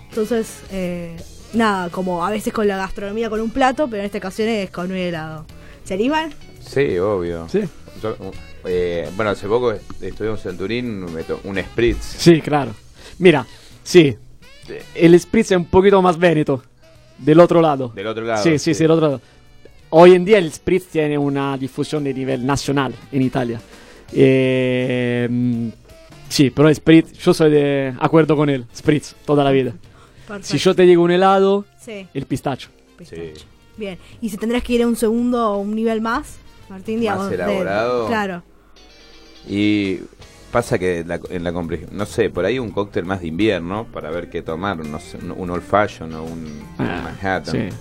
Entonces, 0.09 0.61
eh, 0.71 1.17
nada, 1.53 1.91
como 1.91 2.25
a 2.25 2.31
veces 2.31 2.53
con 2.53 2.67
la 2.67 2.77
gastronomía 2.77 3.29
con 3.29 3.41
un 3.41 3.51
plato, 3.51 3.87
pero 3.89 4.01
en 4.01 4.07
esta 4.07 4.19
ocasión 4.19 4.49
es 4.49 4.71
con 4.71 4.91
un 4.91 4.97
helado. 4.97 5.45
¿Se 5.85 5.95
animan? 5.95 6.33
Sí, 6.61 6.99
obvio. 6.99 7.49
Sí, 7.49 7.61
Yo, 8.03 8.17
eh, 8.65 9.09
bueno, 9.17 9.31
hace 9.33 9.47
poco 9.49 9.73
est- 9.73 10.03
estuvimos 10.03 10.45
en 10.47 10.57
Turín, 10.57 11.07
un 11.45 11.59
spritz. 11.59 12.03
sí, 12.19 12.41
claro. 12.41 12.73
Mira, 13.19 13.47
sí, 13.83 14.17
el 14.95 15.19
spritz 15.19 15.51
es 15.53 15.57
un 15.57 15.65
poquito 15.65 16.01
más 16.03 16.19
veneto, 16.19 16.63
del 17.19 17.41
otro 17.41 17.61
lado. 17.61 17.89
Del 17.95 18.07
otro 18.07 18.25
lado. 18.25 18.43
Sí, 18.45 18.59
sí, 18.59 18.75
sí, 18.75 18.83
del 18.85 18.91
otro 18.93 19.07
lado. 19.09 19.21
Hoy 19.91 20.15
en 20.15 20.25
día 20.25 20.39
el 20.39 20.53
spritz 20.53 20.87
tiene 20.89 21.17
una 21.17 21.57
difusión 21.57 22.05
de 22.05 22.13
nivel 22.13 22.45
nacional 22.45 22.95
en 23.11 23.23
Italia. 23.23 23.61
Eh, 24.13 25.27
mm, 25.31 25.69
sí, 26.29 26.51
pero 26.51 26.69
el 26.69 26.75
spritz, 26.75 27.13
yo 27.19 27.33
soy 27.33 27.51
de 27.51 27.95
acuerdo 27.99 28.37
con 28.37 28.51
él, 28.51 28.67
spritz, 28.75 29.15
toda 29.25 29.43
la 29.45 29.51
vida. 29.51 29.73
Perfecto. 30.27 30.47
Si 30.49 30.59
yo 30.59 30.75
te 30.75 30.83
digo 30.83 31.03
un 31.03 31.11
helado, 31.11 31.65
Sí, 31.81 32.07
el 32.13 32.27
pistacho. 32.27 32.69
pistacho. 32.99 33.47
Bien. 33.79 33.97
¿Y 34.21 34.29
si 34.29 34.37
tendrías 34.37 34.63
que 34.63 34.75
ir 34.75 34.83
a 34.83 34.87
un 34.87 34.97
segundo 34.97 35.53
o 35.53 35.59
un 35.59 35.75
nivel 35.75 36.01
más, 36.03 36.37
Martín, 36.69 37.01
digamos? 37.01 37.29
de- 37.31 37.37
elaborado? 37.37 38.07
claro. 38.09 38.43
Y 39.49 40.01
pasa 40.53 40.79
que 40.79 41.05
la- 41.07 41.21
en 41.31 41.45
la 41.45 41.53
no 41.53 42.05
sé, 42.07 42.29
por 42.29 42.45
ahí 42.45 42.59
un 42.59 42.71
cóctel 42.73 43.05
más 43.07 43.21
de 43.21 43.29
invierno 43.29 43.87
para 43.91 44.11
ver 44.11 44.29
qué 44.29 44.43
tomar, 44.43 44.77
no 44.85 44.99
sé, 45.01 45.17
un, 45.19 45.31
un 45.31 45.51
old 45.51 45.63
fashion 45.63 46.13
o 46.15 46.25
un, 46.25 46.33
un 46.33 46.65
Ah, 46.79 47.01
Manhattan, 47.05 47.71
sí. 47.71 47.77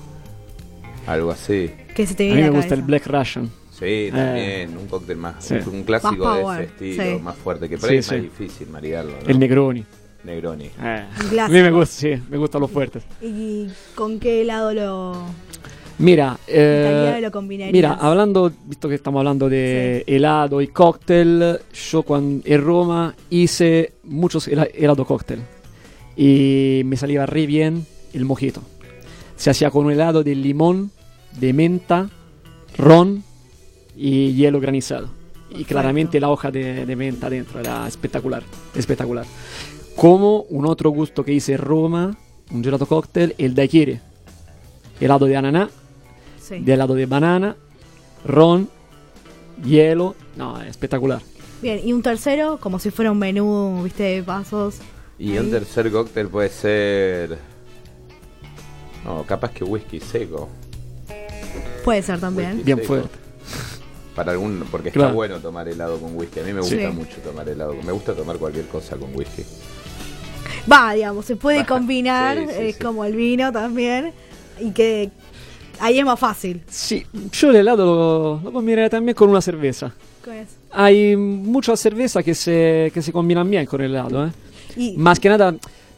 Algo 1.08 1.32
así. 1.32 1.72
Que 1.96 2.06
se 2.06 2.13
te 2.15 2.32
A 2.32 2.36
mí 2.36 2.41
me 2.41 2.48
la 2.50 2.56
gusta 2.56 2.76
el. 2.76 2.82
Black 2.84 3.08
Russian. 3.08 3.50
Sí, 3.72 4.10
también, 4.12 4.76
un 4.78 4.88
cóctel 4.88 5.17
más, 5.17 5.43
Sí. 5.46 5.56
un, 5.72 5.84
clásico 5.84 6.26
Más 6.26 6.58
de 6.58 6.63
ese 6.63 6.74
estilo, 6.74 7.04
sí. 7.17 7.24
más 7.24 7.36
fuerte, 7.36 7.70
que 7.70 7.78
por 7.78 7.89
Sí, 7.89 8.02
sí. 8.02 8.13
más 8.15 8.22
difícil 8.24 8.70
maridarlo, 8.70 9.12
¿no? 9.12 9.28
El 9.30 9.38
Negroni. 9.39 9.86
Negroni. 10.24 10.65
Eh, 10.65 10.72
a 10.82 11.08
mí 11.20 11.24
me 11.24 11.30
clásico. 11.30 11.76
gusta, 11.78 11.96
sí, 11.96 12.13
me 12.30 12.38
gustan 12.38 12.62
los 12.62 12.72
fuertes. 12.72 13.04
¿Y 13.22 13.67
con 13.93 14.20
qué 14.20 14.41
helado 14.41 14.74
lo 14.74 15.26
Mira, 16.00 16.38
eh, 16.48 17.20
lo 17.22 17.32
combinarías? 17.32 17.72
mira, 17.74 17.93
hablando, 17.93 18.52
visto 18.65 18.89
que 18.89 18.96
estamos 18.96 19.20
hablando 19.20 19.48
de 19.48 20.04
helado 20.08 20.60
y 20.62 20.67
cóctel, 20.67 21.60
yo 21.91 22.02
cuando 22.04 22.41
en 22.46 22.62
Roma 22.63 23.15
hice 23.30 23.93
muchos 24.04 24.48
hela- 24.48 24.70
helado 24.74 25.06
cóctel 25.06 25.39
y 26.15 26.82
me 26.86 26.98
salía 26.98 27.26
re 27.28 27.46
bien 27.46 27.86
el 28.13 28.26
mojito. 28.26 28.62
Se 29.36 29.50
hacía 29.52 29.70
con 29.70 29.86
un 29.86 29.91
helado 29.91 30.24
de 30.24 30.34
limón, 30.36 30.91
de 31.39 31.54
menta, 31.54 32.10
ron 32.78 33.23
y 33.95 34.34
hielo 34.34 34.60
granizado. 34.60 35.10
Y 35.50 35.63
claramente 35.63 36.19
la 36.19 36.30
hoja 36.30 36.52
de, 36.52 36.86
de 36.86 36.95
menta 36.95 37.30
dentro 37.30 37.60
era 37.60 37.88
espectacular, 37.88 38.43
espectacular. 38.76 39.26
Como 39.95 40.41
un 40.50 40.65
otro 40.65 40.89
gusto 40.91 41.23
que 41.23 41.34
hice 41.34 41.54
en 41.54 41.60
Roma, 41.60 42.17
un 42.52 42.63
gelato 42.63 42.86
cóctel, 42.86 43.34
el 43.38 43.56
daiquiri. 43.56 44.00
Helado 45.00 45.26
de 45.26 45.38
ananá, 45.38 45.69
Sí. 46.39 46.60
de 46.60 46.73
helado 46.73 46.93
de 46.95 47.06
banana, 47.06 47.56
ron, 48.26 48.69
hielo, 49.65 50.15
no, 50.36 50.62
espectacular. 50.62 51.21
Bien, 51.62 51.82
y 51.84 51.91
un 51.91 52.02
tercero, 52.02 52.58
como 52.60 52.78
si 52.80 52.89
fuera 52.91 53.12
un 53.12 53.17
menú, 53.19 53.82
viste, 53.84 54.04
de 54.04 54.23
pasos. 54.23 54.76
Y 55.19 55.32
Ahí. 55.32 55.39
un 55.39 55.50
tercer 55.52 55.91
cóctel 55.91 56.28
puede 56.28 56.50
ser... 56.50 57.38
No, 59.04 59.23
capaz 59.23 59.52
que 59.52 59.63
whisky 59.63 60.00
seco. 60.00 60.47
Puede 61.83 62.01
ser 62.01 62.19
también. 62.19 62.51
Whisky 62.51 62.63
Bien 62.63 62.77
seco. 62.77 62.88
fuerte. 62.88 63.17
Para 64.15 64.31
algún, 64.31 64.63
porque 64.71 64.89
Claro. 64.91 65.10
está 65.10 65.15
bueno 65.15 65.38
tomar 65.39 65.67
helado 65.67 65.99
con 65.99 66.15
whisky. 66.15 66.39
A 66.39 66.43
mí 66.43 66.53
me 66.53 66.63
Sí. 66.63 66.75
gusta 66.75 66.91
mucho 66.91 67.17
tomar 67.23 67.47
helado. 67.47 67.75
Me 67.86 67.91
gusta 67.91 68.13
tomar 68.13 68.38
cualquier 68.38 68.65
cosa 68.65 68.95
con 68.97 69.15
whisky. 69.15 69.43
Va, 70.71 70.93
digamos, 70.93 71.25
se 71.25 71.36
puede 71.36 71.60
Va, 71.60 71.65
combinar, 71.65 72.38
sí, 72.38 72.45
sí, 72.47 72.53
es 72.67 72.75
sí. 72.75 72.83
como 72.83 73.05
el 73.05 73.15
vino 73.15 73.51
también. 73.51 74.12
Y 74.60 74.71
que 74.71 75.10
ahí 75.79 75.99
es 75.99 76.05
más 76.05 76.19
fácil. 76.19 76.62
Sí, 76.67 77.05
yo 77.31 77.49
el 77.51 77.57
helado 77.57 77.86
lo, 77.86 78.41
lo 78.43 78.51
combinaría 78.51 78.89
también 78.89 79.15
con 79.15 79.29
una 79.29 79.41
cerveza. 79.41 79.93
¿Qué 80.25 80.41
es? 80.41 80.47
Hay 80.71 81.15
muchas 81.15 81.79
cervezas 81.79 82.23
que 82.23 82.33
se, 82.36 82.91
que 82.93 83.01
se 83.01 83.12
combinan 83.13 83.49
bien 83.49 83.65
con 83.65 83.81
el 83.81 83.91
helado, 83.91 84.25
¿eh? 84.27 84.31
Y, 84.75 84.97
Más 84.97 85.19
que 85.19 85.29
nada, 85.29 85.55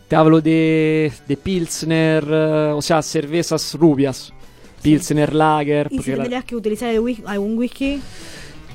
te 0.08 0.16
hablo 0.16 0.40
de, 0.42 1.12
de 1.28 1.38
Pilsner, 1.38 2.24
eh, 2.30 2.72
o 2.76 2.82
sea, 2.82 3.02
cervezas 3.02 3.74
rubias. 3.76 4.32
Pilsner, 4.82 5.34
Lager. 5.36 5.88
y 5.88 5.90
si 5.90 5.96
porque 5.98 6.12
la- 6.12 6.18
tendrías 6.24 6.46
que 6.46 6.56
utilizar 6.56 6.90
el 6.94 7.02
whis- 7.02 7.24
algún 7.26 7.58
whisky, 7.58 8.00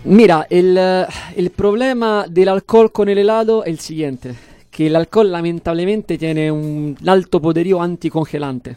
Mira, 0.07 0.47
el, 0.51 0.77
eh, 0.79 1.07
el 1.35 1.49
problema 1.51 2.27
del 2.29 2.49
alcohol 2.51 2.93
con 2.93 3.09
el 3.09 3.17
helado 3.17 3.65
es 3.65 3.71
el 3.71 3.79
siguiente, 3.81 4.35
que 4.71 4.89
el 4.89 4.97
alcohol 4.97 5.33
lamentablemente 5.33 6.19
tiene 6.19 6.53
un 6.53 6.95
alto 7.07 7.41
poderío 7.41 7.81
anticongelante 7.81 8.77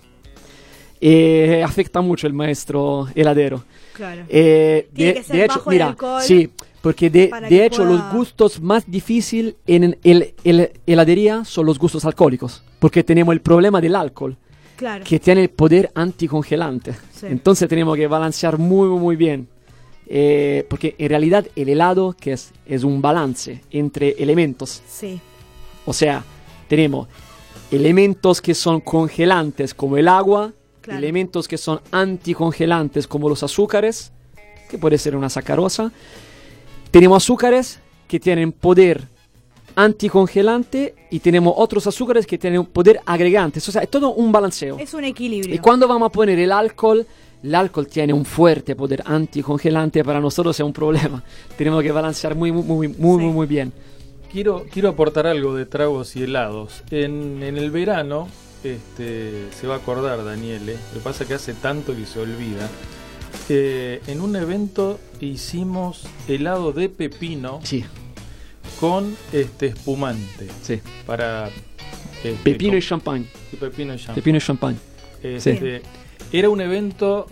y 1.00 1.60
afecta 1.62 2.02
mucho 2.02 2.28
el 2.28 2.34
maestro 2.34 3.08
heladero. 3.14 3.64
claro. 3.94 4.24
Eh, 4.30 4.88
Tiene 4.94 5.14
de, 5.14 5.18
que 5.20 5.24
ser 5.24 5.36
de 5.36 5.44
hecho, 5.46 5.56
bajo 5.58 5.70
mira, 5.70 5.88
alcohol 5.90 6.22
sí, 6.22 6.50
porque 6.82 7.10
de, 7.10 7.30
de 7.50 7.66
hecho 7.66 7.84
pueda- 7.84 7.92
los 7.98 8.14
gustos 8.14 8.62
más 8.62 8.90
difíciles 8.90 9.56
en 9.68 9.98
el, 10.04 10.34
el- 10.46 10.72
heladería 10.88 11.44
son 11.46 11.66
los 11.66 11.78
gustos 11.78 12.06
alcohólicos, 12.06 12.64
porque 12.80 13.04
tenemos 13.04 13.34
el 13.34 13.42
problema 13.42 13.82
del 13.82 13.96
alcohol 13.96 14.38
claro. 14.78 15.04
que 15.06 15.20
tiene 15.20 15.42
el 15.44 15.50
poder 15.50 15.92
anticongelante. 15.94 16.94
Sí. 17.14 17.26
Entonces 17.30 17.68
tenemos 17.68 17.98
que 17.98 18.08
balancear 18.08 18.58
muy, 18.58 18.88
muy, 18.88 19.00
muy 19.00 19.16
bien. 19.18 19.48
Eh, 20.10 20.66
porque 20.70 20.96
en 20.98 21.10
realidad 21.10 21.46
el 21.58 21.68
helado 21.68 22.16
que 22.18 22.32
es, 22.32 22.54
es 22.66 22.86
un 22.86 23.02
balance 23.02 23.62
entre 23.72 24.12
elementos. 24.20 24.82
Sí, 24.88 25.20
O 25.86 25.92
sea, 25.92 26.24
tenemos 26.70 27.10
elementos 27.72 28.42
que 28.42 28.54
son 28.54 28.80
congelantes 28.80 29.74
como 29.74 29.98
el 29.98 30.08
agua, 30.08 30.54
Claro. 30.80 31.00
elementos 31.00 31.50
que 31.50 31.58
son 31.58 31.82
anticongelantes 31.92 33.08
como 33.08 33.28
los 33.28 33.44
azúcares, 33.44 34.14
que 34.70 34.78
puede 34.78 34.98
ser 34.98 35.18
una 35.18 35.30
sacarosa. 35.30 35.92
Tenemos 36.92 37.22
azúcares 37.22 37.82
que 38.08 38.22
tienen 38.22 38.54
poder 38.54 39.10
anticongelante 39.78 40.96
y 41.12 41.20
tenemos 41.20 41.54
otros 41.56 41.86
azúcares 41.88 42.26
que 42.28 42.38
tienen 42.38 42.66
poder 42.66 43.00
agregante. 43.06 43.60
O 43.60 43.62
sea, 43.62 43.84
es 43.84 43.90
todo 43.90 44.12
un 44.14 44.32
balanceo. 44.32 44.78
es 44.80 44.94
un 44.94 45.04
equilibrio. 45.04 45.54
Y 45.56 45.60
cuando 45.60 45.88
vamos 45.88 46.08
a 46.08 46.12
poner 46.12 46.38
el 46.40 46.52
alcohol, 46.52 47.06
el 47.44 47.56
alcohol 47.56 47.88
tiene 47.88 48.12
un 48.14 48.26
fuerte 48.26 48.76
poder 48.76 49.04
anticongelante, 49.06 50.04
para 50.04 50.20
nosotros 50.20 50.60
es 50.60 50.66
un 50.66 50.74
problema. 50.74 51.24
Tenemos 51.58 51.84
que 51.84 51.92
balancear 51.92 52.36
muy, 52.36 52.52
muy, 52.52 52.64
muy, 52.64 52.88
muy, 52.88 53.20
Sí. 53.20 53.26
muy, 53.26 53.34
muy 53.34 53.48
bien. 53.48 53.72
Quiero, 54.32 54.66
quiero 54.72 54.90
aportar 54.90 55.28
algo 55.28 55.56
de 55.56 55.66
tragos 55.66 56.16
y 56.16 56.24
helados. 56.24 56.84
En, 56.92 57.42
en 57.44 57.58
el 57.58 57.72
verano 57.72 58.28
este, 58.64 59.48
se 59.52 59.68
va 59.68 59.76
a 59.76 59.78
acordar, 59.78 60.26
Daniele. 60.26 60.74
Lo 60.74 61.00
que 61.00 61.04
pasa 61.04 61.24
es 61.24 61.28
que 61.30 61.36
hace 61.36 61.54
tanto 61.54 61.96
que 61.96 62.06
se 62.06 62.20
olvida. 62.20 62.68
Eh, 63.50 64.02
en 64.08 64.22
un 64.22 64.36
evento 64.36 65.00
hicimos 65.22 66.04
helado 66.28 66.72
de 66.74 66.90
pepino 66.90 67.60
Sí, 67.64 67.84
con 68.80 69.16
este 69.34 69.68
espumante 69.68 70.48
sí. 70.64 70.80
para 71.06 71.50
este, 72.24 72.36
Pepino 72.44 72.78
y 72.78 72.80
con- 72.82 72.88
champagne. 72.90 73.26
y 73.52 73.56
pepino 73.58 73.94
y 73.94 73.98
champán. 73.98 74.16
Pepino 74.16 74.38
y 74.38 74.42
champagne. 74.42 74.78
Este, 75.24 75.82
Era 76.32 76.50
un 76.50 76.60
evento 76.62 77.26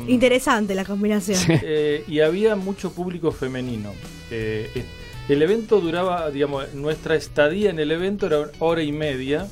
um, 0.00 0.08
Interesante 0.08 0.74
la 0.74 0.84
combinación. 0.84 1.38
eh, 1.62 2.04
y 2.08 2.20
había 2.20 2.56
mucho 2.56 2.92
público 2.92 3.30
femenino. 3.32 3.92
Eh, 4.30 4.84
el 5.28 5.42
evento 5.42 5.80
duraba, 5.80 6.30
digamos, 6.30 6.72
nuestra 6.74 7.14
estadía 7.16 7.70
en 7.70 7.78
el 7.78 7.92
evento 7.92 8.26
era 8.26 8.40
una 8.40 8.50
hora 8.58 8.82
y 8.82 8.90
media 8.92 9.46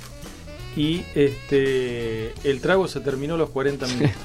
y 0.77 1.03
este 1.14 2.33
el 2.44 2.61
trago 2.61 2.88
se 2.88 3.01
terminó 3.01 3.35
a 3.35 3.38
los 3.38 3.51
40 3.51 3.87
minutos. 3.87 4.16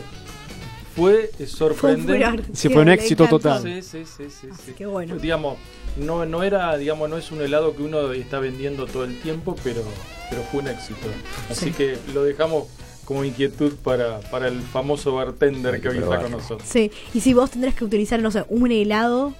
Fue 0.95 1.31
sorprendente. 1.47 2.43
Sí, 2.53 2.69
fue 2.69 2.81
un 2.81 2.89
éxito 2.89 3.27
total. 3.27 3.61
Sí, 3.63 3.81
sí, 3.81 4.03
sí, 4.05 4.25
sí, 4.29 4.47
Así 4.51 4.61
sí. 4.67 4.71
que 4.73 4.85
bueno. 4.85 5.15
Digamos, 5.17 5.57
no, 5.97 6.25
no 6.25 6.43
era, 6.43 6.77
digamos, 6.77 7.09
no 7.09 7.17
es 7.17 7.31
un 7.31 7.41
helado 7.41 7.75
que 7.75 7.83
uno 7.83 8.11
está 8.13 8.39
vendiendo 8.39 8.85
todo 8.85 9.03
el 9.05 9.19
tiempo, 9.21 9.55
pero, 9.63 9.81
pero 10.29 10.43
fue 10.43 10.61
un 10.61 10.67
éxito. 10.67 11.07
Así 11.49 11.65
Sí. 11.65 11.71
que 11.71 11.97
lo 12.13 12.23
dejamos 12.23 12.65
como 13.05 13.23
inquietud 13.25 13.73
para, 13.83 14.19
para 14.31 14.47
el 14.47 14.61
famoso 14.61 15.13
bartender 15.15 15.81
que 15.81 15.89
hoy 15.89 15.97
está 15.97 16.21
con 16.21 16.31
nosotros. 16.31 16.67
Sí, 16.67 16.91
y 17.13 17.19
si 17.19 17.33
vos 17.33 17.51
tendrás 17.51 17.75
que 17.75 17.83
utilizar, 17.85 18.19
no 18.21 18.31
sé, 18.31 18.45
un 18.47 18.71
helado 18.71 19.33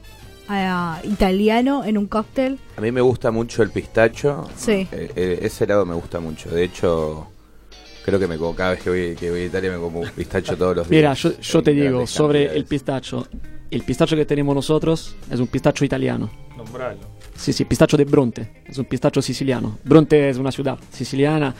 ah, 0.49 0.99
italiano 1.03 1.85
en 1.85 1.97
un 1.97 2.07
cóctel, 2.07 2.59
A 2.75 2.81
mí 2.81 2.91
me 2.91 3.01
gusta 3.01 3.31
mucho 3.31 3.63
el 3.63 3.69
pistacho. 3.69 4.49
Sí. 4.57 4.87
Eh, 4.91 5.11
eh, 5.15 5.39
ese 5.43 5.63
helado 5.63 5.85
me 5.85 5.93
gusta 5.95 6.19
mucho. 6.19 6.49
De 6.49 6.63
hecho, 6.63 7.27
creo 8.05 8.19
que 8.19 8.27
me 8.27 8.37
como 8.37 8.55
cada 8.55 8.71
vez 8.71 8.81
que 8.81 8.89
voy, 8.89 9.15
que 9.15 9.29
voy 9.31 9.41
a 9.41 9.45
Italia 9.45 9.71
me 9.71 9.77
como 9.77 9.99
un 10.01 10.09
pistacho 10.09 10.55
todos 10.57 10.75
los 10.77 10.89
días. 10.89 10.99
Mira, 10.99 11.13
yo, 11.13 11.39
yo 11.39 11.63
te 11.63 11.71
digo 11.71 12.05
sobre 12.07 12.55
el 12.55 12.65
pistacho. 12.65 13.27
El 13.71 13.81
pistacho 13.83 14.15
que 14.15 14.25
tenemos 14.25 14.53
nosotros 14.53 15.15
es 15.31 15.39
un 15.39 15.47
pistacho 15.47 15.83
italiano. 15.83 16.29
Nombralo. 16.55 16.99
Sí, 17.35 17.51
sí, 17.51 17.65
pistacho 17.65 17.97
de 17.97 18.05
Bronte. 18.05 18.61
Es 18.67 18.77
un 18.77 18.85
pistacho 18.85 19.21
siciliano. 19.21 19.79
Bronte 19.83 20.29
es 20.29 20.37
una 20.37 20.51
ciudad 20.51 20.77
siciliana 20.91 21.53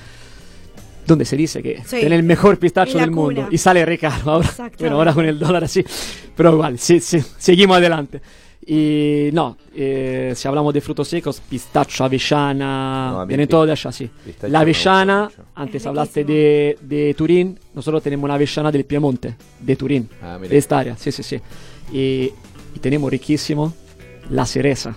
donde 1.08 1.26
se 1.26 1.36
dice 1.36 1.62
que 1.64 1.82
Sí. 1.86 1.98
tiene 2.00 2.16
el 2.16 2.24
mejor 2.24 2.60
pistacho 2.60 2.98
del 3.00 3.12
mundo. 3.12 3.42
cuna. 3.42 3.50
Y 3.52 3.58
sale 3.58 3.84
re 3.86 3.98
caro 3.98 4.32
ahora. 4.32 4.46
Exactamente. 4.48 4.78
Bueno, 4.84 4.96
ahora 4.98 5.14
con 5.14 5.26
el 5.26 5.40
dólar 5.40 5.64
así. 5.64 5.84
Pero 6.36 6.54
igual, 6.54 6.78
sí, 6.80 7.00
sí, 7.00 7.20
seguimos 7.38 7.78
adelante. 7.78 8.22
Y 8.66 9.30
no, 9.34 9.58
eh, 9.76 10.32
si 10.36 10.48
hablamos 10.48 10.74
de 10.74 10.80
frutos 10.82 11.08
secos, 11.08 11.42
pistacho, 11.42 12.04
avellana, 12.06 13.12
No, 13.12 13.28
pi- 13.28 13.48
todos 13.48 13.66
de 13.66 13.72
allá, 13.74 13.92
sí. 13.92 14.10
La 14.44 14.62
avellana, 14.62 15.24
mucho. 15.26 15.44
antes 15.56 15.82
Es 15.82 15.86
hablaste 15.88 16.24
de, 16.24 16.78
de 16.82 17.14
Turín, 17.14 17.60
nosotros 17.74 18.02
tenemos 18.02 18.24
una 18.26 18.36
avellana 18.36 18.72
del 18.72 18.86
Piemonte, 18.86 19.36
de 19.60 19.76
Turín, 19.76 20.10
Ah, 20.22 20.38
de 20.40 20.58
esta 20.58 20.80
área, 20.80 20.96
sí, 20.98 21.12
sí, 21.12 21.24
sí. 21.24 21.40
Y, 21.92 22.32
y 22.76 22.80
tenemos 22.80 23.12
riquísimo 23.12 23.74
la 24.30 24.46
cereza. 24.46 24.96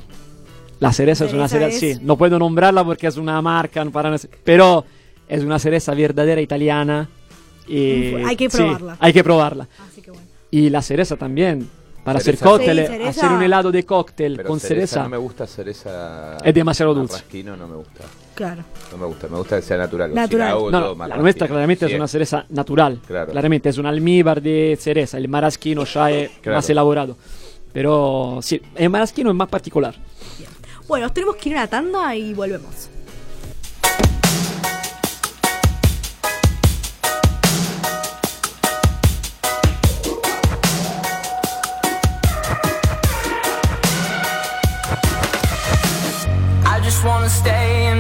La 0.79 0.93
cereza 0.93 1.25
es 1.25 1.33
una 1.33 1.49
Cereza 1.49 1.69
es- 1.87 1.97
sí, 1.97 2.01
no 2.03 2.17
puedo 2.17 2.39
nombrarla 2.39 2.85
porque 2.85 3.07
es 3.09 3.17
una 3.17 3.41
marca, 3.43 3.85
no 3.85 3.91
para, 3.91 4.15
pero 4.45 4.85
es 5.29 5.43
una 5.43 5.59
cereza 5.59 5.93
verdadera 5.95 6.41
italiana. 6.41 7.09
Y, 7.67 8.15
hay 8.25 8.37
que 8.37 8.49
sí, 8.49 8.59
probarla. 8.59 8.97
hay 9.01 9.13
que 9.13 9.25
probarla. 9.25 9.69
así 9.89 10.01
que 10.03 10.11
bueno. 10.13 10.27
Y 10.53 10.71
la 10.71 10.83
cereza 10.83 11.17
también. 11.17 11.69
Para 12.07 12.21
Cereza 12.21 12.45
hacer 12.45 12.59
cócteles, 12.59 12.87
Sí, 12.87 12.93
cereza. 12.93 13.11
hacer 13.27 13.33
un 13.37 13.43
helado 13.43 13.73
de 13.73 13.85
cóctel 13.85 14.37
Pero 14.37 14.49
con 14.49 14.61
cereza. 14.61 15.03
No 15.03 15.09
me 15.09 15.17
gusta 15.17 15.45
cereza. 15.47 16.37
Es 16.43 16.55
demasiado 16.55 16.95
dulce. 16.95 17.15
Marrasquino 17.15 17.57
no 17.57 17.67
me 17.67 17.75
gusta. 17.77 18.05
Claro. 18.33 18.63
No 18.93 18.99
me 18.99 19.07
gusta. 19.07 19.27
Me 19.27 19.37
gusta 19.39 19.57
que 19.57 19.63
sea 19.63 19.77
natural. 19.77 20.15
Natural. 20.15 20.57
Si 20.57 20.65
la 20.67 20.71
No, 20.71 20.95
no, 20.95 21.07
la 21.09 21.17
nuestra 21.17 21.49
claramente 21.49 21.85
Sí, 21.87 21.93
es 21.93 21.99
una 21.99 22.07
cereza 22.07 22.47
natural. 22.51 23.01
Claro. 23.05 23.33
Claramente 23.33 23.71
es 23.71 23.79
un 23.79 23.87
almíbar 23.87 24.41
de 24.41 24.79
cereza. 24.81 25.19
El 25.19 25.27
marasquino 25.29 25.85
ya 25.85 26.11
es 26.13 26.31
Claro. 26.41 26.59
más 26.59 26.71
elaborado. 26.71 27.17
Pero 27.73 28.39
sí, 28.41 28.63
el 28.77 28.89
marasquino 28.89 29.31
es 29.31 29.37
más 29.37 29.49
particular. 29.49 29.97
Bueno, 30.87 31.11
tenemos 31.13 31.35
que 31.35 31.49
ir 31.49 31.57
a 31.57 31.63
una 31.63 31.67
tanda 31.67 32.15
y 32.15 32.33
volvemos. 32.35 32.89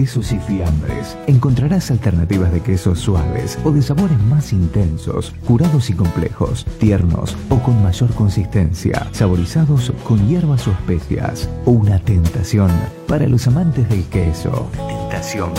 quesos 0.00 0.32
y 0.32 0.38
fiambres. 0.38 1.14
Encontrarás 1.26 1.90
alternativas 1.90 2.50
de 2.52 2.62
quesos 2.62 3.00
suaves 3.00 3.58
o 3.64 3.70
de 3.70 3.82
sabores 3.82 4.18
más 4.30 4.50
intensos, 4.50 5.34
curados 5.46 5.90
y 5.90 5.92
complejos, 5.92 6.64
tiernos 6.78 7.36
o 7.50 7.58
con 7.58 7.82
mayor 7.82 8.08
consistencia, 8.14 9.06
saborizados 9.12 9.92
con 10.04 10.26
hierbas 10.26 10.66
o 10.68 10.70
especias. 10.70 11.50
Una 11.66 11.98
tentación 11.98 12.70
para 13.06 13.28
los 13.28 13.46
amantes 13.46 13.90
del 13.90 14.04
queso. 14.04 14.70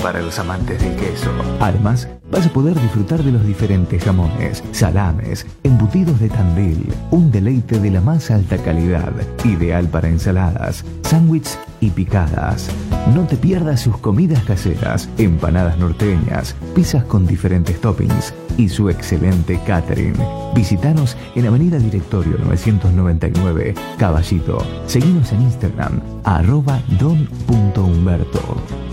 Para 0.01 0.21
los 0.21 0.39
amantes 0.39 0.81
del 0.81 0.95
queso. 0.95 1.29
Además, 1.59 2.07
vas 2.31 2.47
a 2.47 2.53
poder 2.53 2.79
disfrutar 2.81 3.21
de 3.21 3.31
los 3.31 3.45
diferentes 3.45 4.03
jamones, 4.03 4.63
salames, 4.71 5.45
embutidos 5.63 6.19
de 6.19 6.29
Tandil, 6.29 6.87
un 7.11 7.31
deleite 7.31 7.79
de 7.79 7.91
la 7.91 8.01
más 8.01 8.31
alta 8.31 8.57
calidad, 8.57 9.13
ideal 9.45 9.87
para 9.87 10.09
ensaladas, 10.09 10.83
sándwiches 11.03 11.59
y 11.79 11.91
picadas. 11.91 12.69
No 13.13 13.27
te 13.27 13.37
pierdas 13.37 13.81
sus 13.81 13.97
comidas 13.97 14.43
caseras, 14.43 15.07
empanadas 15.17 15.77
norteñas, 15.77 16.55
pizzas 16.73 17.03
con 17.03 17.27
diferentes 17.27 17.79
toppings 17.79 18.33
y 18.57 18.67
su 18.67 18.89
excelente 18.89 19.59
catering. 19.67 20.15
Visítanos 20.55 21.15
en 21.35 21.45
Avenida 21.45 21.77
Directorio 21.77 22.37
999, 22.39 23.75
Caballito. 23.97 24.57
Seguimos 24.87 25.31
en 25.33 25.43
Instagram, 25.43 26.01
arroba 26.23 26.81
don.humberto. 26.99 28.90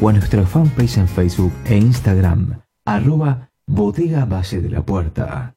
o 0.00 0.08
a 0.08 0.12
nuestra 0.12 0.46
fanpage 0.46 0.98
en 0.98 1.08
Facebook 1.08 1.52
e 1.64 1.76
Instagram, 1.76 2.60
arroba 2.84 3.50
Bodega 3.66 4.24
Valle 4.24 4.60
de 4.60 4.70
la 4.70 4.84
Puerta. 4.84 5.56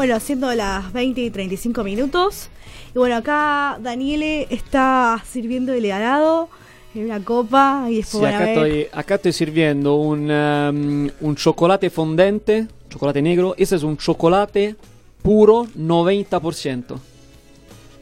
Bueno, 0.00 0.18
siendo 0.18 0.50
las 0.54 0.94
20 0.94 1.20
y 1.20 1.28
35 1.30 1.84
minutos. 1.84 2.48
Y 2.94 2.98
bueno, 2.98 3.16
acá 3.16 3.78
Daniele 3.82 4.46
está 4.48 5.22
sirviendo 5.30 5.74
el 5.74 5.84
helado 5.84 6.48
en 6.94 7.04
una 7.04 7.22
copa. 7.22 7.84
Y 7.90 7.96
después 7.96 8.24
a 8.24 8.28
acá 8.30 8.38
ver- 8.38 8.48
estoy, 8.48 8.86
acá 8.98 9.14
estoy 9.16 9.32
sirviendo 9.34 9.96
un, 9.96 10.30
um, 10.30 11.10
un 11.20 11.36
chocolate 11.36 11.90
fondente, 11.90 12.66
chocolate 12.88 13.20
negro. 13.20 13.54
Ese 13.58 13.76
es 13.76 13.82
un 13.82 13.98
chocolate 13.98 14.74
puro 15.22 15.66
90%. 15.76 16.98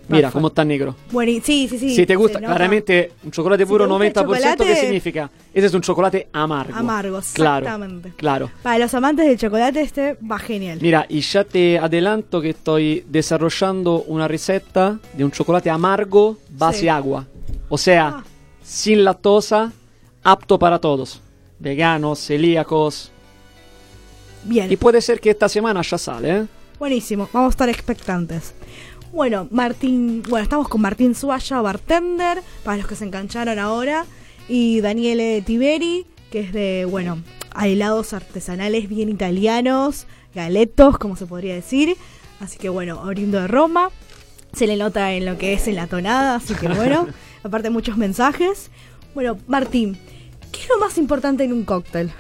Mira 0.09 0.31
cómo 0.31 0.49
está 0.49 0.65
negro. 0.65 0.97
Bueno, 1.13 1.33
sí, 1.45 1.69
sí, 1.69 1.79
sí. 1.79 1.95
si 1.95 2.07
te 2.07 2.17
gusta, 2.17 2.39
claramente 2.39 3.13
un 3.25 3.31
chocolate 3.31 3.65
Si 3.65 3.69
puro 3.69 3.85
el 3.85 3.91
90%, 4.13 4.57
¿qué 4.65 4.77
significa? 4.77 5.31
Ese 5.53 5.67
es 5.67 5.75
un 5.75 5.83
chocolate 5.83 6.29
amargo. 6.33 6.75
Amargo, 6.75 7.21
Claro, 7.35 7.67
exactamente. 7.67 8.13
claro. 8.17 8.51
Para 8.63 8.79
los 8.79 8.95
amantes 8.95 9.27
del 9.27 9.37
chocolate, 9.39 9.81
este 9.83 10.15
va 10.15 10.39
genial. 10.39 10.79
Mira, 10.81 11.05
y 11.09 11.21
ya 11.21 11.45
te 11.45 11.79
adelanto 11.79 12.41
que 12.41 12.51
estoy 12.51 13.05
desarrollando 13.09 14.03
una 14.05 14.27
receta 14.27 14.99
de 15.13 15.25
un 15.25 15.31
chocolate 15.31 15.69
amargo 15.71 16.39
base 16.51 16.81
Sí. 16.81 16.89
agua. 16.89 17.27
O 17.69 17.77
sea, 17.77 18.09
Ah. 18.09 18.25
sin 18.63 19.05
lactosa, 19.05 19.73
apto 20.25 20.59
para 20.59 20.79
todos. 20.79 21.21
Veganos, 21.59 22.19
celíacos. 22.21 23.11
Bien. 24.45 24.71
Y 24.71 24.77
puede 24.77 25.01
ser 25.03 25.21
que 25.21 25.31
esta 25.31 25.49
semana 25.49 25.83
ya 25.83 25.99
sale, 25.99 26.37
¿eh? 26.39 26.47
Buenísimo, 26.79 27.29
vamos 27.33 27.49
a 27.49 27.51
estar 27.51 27.69
expectantes. 27.69 28.55
Bueno, 29.19 29.49
Martín, 29.51 30.23
bueno, 30.29 30.45
estamos 30.45 30.69
con 30.69 30.81
Martín 30.81 31.17
Suaya, 31.17 31.61
bartender, 31.61 32.41
para 32.63 32.77
los 32.77 32.87
que 32.87 32.95
se 32.95 33.05
engancharon 33.05 33.59
ahora, 33.59 34.07
y 34.49 34.81
Daniele 34.81 35.43
Tiberi, 35.43 36.07
que 36.31 36.39
es 36.39 36.53
de, 36.53 36.87
bueno, 36.89 37.21
a 37.53 37.67
helados 37.67 38.13
artesanales 38.13 38.89
bien 38.89 39.09
italianos, 39.09 40.07
galetos, 40.37 40.99
como 40.99 41.17
se 41.17 41.27
podría 41.27 41.57
decir. 41.57 41.97
Así 42.39 42.59
que 42.59 42.69
bueno, 42.69 43.03
oriundo 43.03 43.41
de 43.41 43.49
Roma. 43.49 43.91
Se 44.53 44.69
le 44.69 44.77
nota 44.77 45.13
en 45.13 45.27
lo 45.27 45.37
que 45.37 45.53
es 45.53 45.67
en 45.67 45.75
la 45.75 45.89
tonada, 45.89 46.37
así 46.37 46.55
que 46.55 46.69
bueno, 46.69 47.09
aparte 47.43 47.71
muchos 47.71 47.97
mensajes. 47.97 48.71
Bueno, 49.17 49.37
Martín, 49.49 49.99
¿qué 50.53 50.61
es 50.61 50.69
lo 50.69 50.79
más 50.79 50.97
importante 50.97 51.43
en 51.43 51.53
un 51.53 51.65
cóctel? 51.65 52.13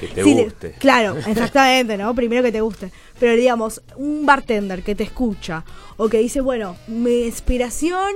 Que 0.00 0.08
te 0.08 0.22
Sí, 0.24 0.34
le- 0.34 0.44
guste. 0.44 0.72
claro, 0.78 1.16
exactamente, 1.26 1.96
¿no? 1.96 2.14
Primero 2.14 2.42
que 2.42 2.52
te 2.52 2.60
guste. 2.60 2.90
Pero 3.18 3.34
digamos, 3.34 3.80
un 3.96 4.26
bartender 4.26 4.82
que 4.82 4.94
te 4.94 5.04
escucha 5.04 5.64
o 5.96 6.08
que 6.08 6.18
dice, 6.18 6.40
bueno, 6.40 6.76
mi 6.86 7.22
inspiración 7.24 8.10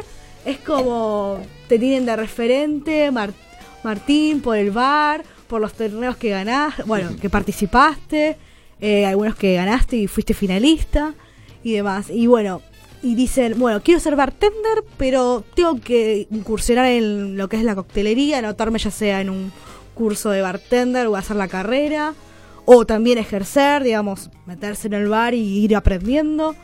es 0.44 0.58
como 0.58 1.38
te 1.68 1.78
tienen 1.78 2.06
de 2.06 2.16
referente 2.16 3.10
Mar- 3.10 3.32
Martín 3.82 4.40
por 4.42 4.56
el 4.56 4.70
bar, 4.70 5.24
por 5.48 5.60
los 5.60 5.72
torneos 5.72 6.16
que 6.16 6.30
ganaste, 6.30 6.82
bueno, 6.84 7.10
que 7.20 7.28
participaste, 7.70 8.36
eh, 8.80 9.06
algunos 9.06 9.34
que 9.36 9.54
ganaste 9.54 9.96
y 9.96 10.06
fuiste 10.06 10.34
finalista 10.34 11.14
y 11.64 11.72
demás. 11.72 12.06
Y 12.10 12.26
bueno, 12.26 12.60
y 13.02 13.14
dicen, 13.14 13.58
bueno, 13.58 13.82
quiero 13.82 13.98
ser 14.00 14.16
bartender, 14.16 14.84
pero 14.98 15.42
tengo 15.54 15.80
que 15.80 16.26
incursionar 16.30 16.86
en 16.86 17.36
lo 17.38 17.48
que 17.48 17.56
es 17.56 17.62
la 17.64 17.74
coctelería, 17.74 18.38
anotarme 18.38 18.78
ya 18.78 18.90
sea 18.90 19.20
en 19.22 19.30
un 19.30 19.52
curso 20.00 20.30
de 20.30 20.40
bartender 20.40 21.06
o 21.08 21.16
hacer 21.16 21.36
la 21.36 21.46
carrera, 21.46 22.14
o 22.64 22.86
también 22.86 23.18
ejercer, 23.18 23.82
digamos, 23.84 24.30
meterse 24.46 24.86
en 24.88 24.94
el 24.94 25.08
bar 25.08 25.34
y 25.34 25.40
ir 25.64 25.76
aprendiendo. 25.76 26.54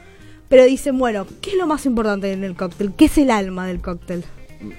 Pero 0.48 0.64
dicen, 0.64 0.96
bueno, 0.98 1.26
¿qué 1.42 1.50
es 1.50 1.56
lo 1.56 1.66
más 1.66 1.84
importante 1.84 2.32
en 2.32 2.44
el 2.44 2.54
cóctel? 2.56 2.92
¿Qué 2.96 3.04
es 3.06 3.18
el 3.18 3.30
alma 3.30 3.66
del 3.66 3.80
cóctel? 3.82 4.24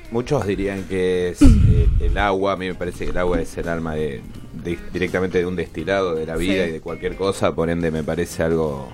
Muchos 0.10 0.48
dirían 0.48 0.86
que 0.86 1.30
es 1.30 1.42
eh, 1.44 1.88
el 2.00 2.18
agua. 2.18 2.54
A 2.54 2.56
mí 2.58 2.66
me 2.68 2.74
parece 2.74 3.06
que 3.06 3.12
el 3.12 3.18
agua 3.18 3.40
es 3.40 3.56
el 3.60 3.68
alma 3.70 3.94
de, 3.94 4.22
de- 4.64 4.80
directamente 4.92 5.38
de 5.38 5.46
un 5.46 5.56
destilado, 5.56 6.16
de 6.16 6.26
la 6.26 6.36
vida 6.36 6.64
Sí. 6.64 6.70
y 6.70 6.74
de 6.74 6.82
cualquier 6.82 7.16
cosa. 7.16 7.54
Por 7.54 7.70
ende, 7.70 7.92
me 7.92 8.04
parece 8.04 8.42
algo 8.42 8.88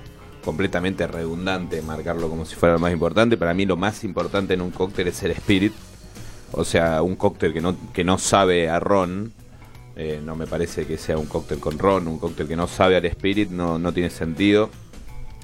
completamente 0.44 1.08
redundante 1.08 1.82
marcarlo 1.82 2.28
como 2.28 2.44
si 2.46 2.56
fuera 2.56 2.74
lo 2.74 2.80
más 2.80 2.92
importante. 2.92 3.38
Para 3.38 3.54
mí, 3.54 3.66
lo 3.66 3.78
más 3.78 4.04
importante 4.04 4.56
en 4.56 4.62
un 4.62 4.72
cóctel 4.72 5.08
es 5.08 5.24
el 5.24 5.32
spirit. 5.32 5.72
O 6.52 6.66
sea, 6.66 7.02
un 7.02 7.16
cóctel 7.16 7.54
que 7.54 7.62
no, 7.62 7.76
que 7.94 8.04
no 8.04 8.18
sabe 8.18 8.68
a 8.70 8.80
ron. 8.80 9.32
Eh, 9.96 10.22
no 10.24 10.36
me 10.36 10.48
parece 10.48 10.86
que 10.86 10.98
sea 10.98 11.18
un 11.18 11.28
cóctel 11.28 11.60
con 11.60 11.78
ron. 11.78 12.08
Un 12.08 12.20
cóctel 12.20 12.48
que 12.48 12.56
no 12.56 12.68
sabe 12.68 12.96
al 12.96 13.06
spirit 13.06 13.50
no, 13.50 13.78
no 13.78 13.94
tiene 13.94 14.10
sentido. 14.10 14.70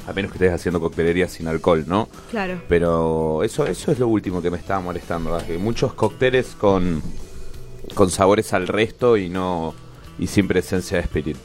A 0.07 0.13
menos 0.13 0.31
que 0.31 0.37
estés 0.37 0.53
haciendo 0.53 0.79
coctelería 0.79 1.27
sin 1.27 1.47
alcohol, 1.47 1.83
¿no? 1.87 2.09
Claro. 2.31 2.61
Pero 2.67 3.43
eso, 3.43 3.67
eso 3.67 3.91
es 3.91 3.99
lo 3.99 4.07
último 4.07 4.41
que 4.41 4.49
me 4.49 4.57
estaba 4.57 4.79
molestando. 4.79 5.31
¿verdad? 5.31 5.45
Que 5.45 5.57
muchos 5.57 5.93
cócteles 5.93 6.55
con, 6.59 7.03
con 7.93 8.09
sabores 8.09 8.53
al 8.53 8.67
resto 8.67 9.17
y 9.17 9.29
no 9.29 9.75
y 10.17 10.27
sin 10.27 10.47
presencia 10.47 10.97
de 10.97 11.03
espíritu. 11.03 11.39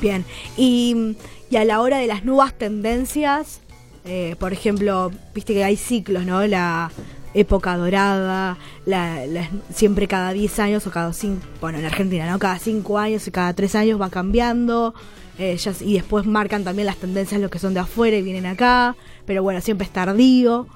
Bien. 0.00 0.24
Y, 0.56 1.16
y 1.50 1.56
a 1.56 1.64
la 1.64 1.80
hora 1.80 1.98
de 1.98 2.06
las 2.06 2.24
nuevas 2.24 2.56
tendencias, 2.56 3.60
eh, 4.04 4.36
por 4.38 4.52
ejemplo, 4.52 5.10
viste 5.34 5.52
que 5.54 5.64
hay 5.64 5.76
ciclos, 5.76 6.24
¿no? 6.24 6.46
La 6.46 6.90
época 7.36 7.76
dorada, 7.76 8.56
la, 8.86 9.24
siempre 9.72 10.08
cada 10.08 10.32
10 10.32 10.58
años 10.58 10.86
o 10.86 10.90
cada 10.90 11.12
5, 11.12 11.40
bueno, 11.60 11.78
en 11.78 11.84
Argentina, 11.84 12.28
¿no? 12.30 12.38
Cada 12.38 12.58
5 12.58 12.98
años 12.98 13.26
y 13.28 13.30
cada 13.30 13.52
3 13.52 13.74
años 13.74 14.00
va 14.00 14.10
cambiando. 14.10 14.94
eh, 15.38 15.54
ya- 15.58 15.74
y 15.84 15.92
después 15.92 16.24
marcan 16.24 16.64
también 16.64 16.86
las 16.86 16.96
tendencias 16.96 17.38
los 17.42 17.50
que 17.50 17.58
son 17.58 17.74
de 17.74 17.80
afuera 17.80 18.16
y 18.16 18.22
vienen 18.22 18.46
acá. 18.46 18.96
Pero 19.26 19.42
bueno, 19.42 19.60
siempre 19.60 19.86
es 19.86 19.92
tardío. 19.92 20.66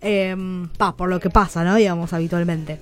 em, 0.00 0.68
pa, 0.78 0.96
por 0.96 1.08
lo 1.08 1.20
que 1.20 1.30
pasa, 1.30 1.64
¿no? 1.64 1.74
Digamos, 1.74 2.12
habitualmente. 2.12 2.78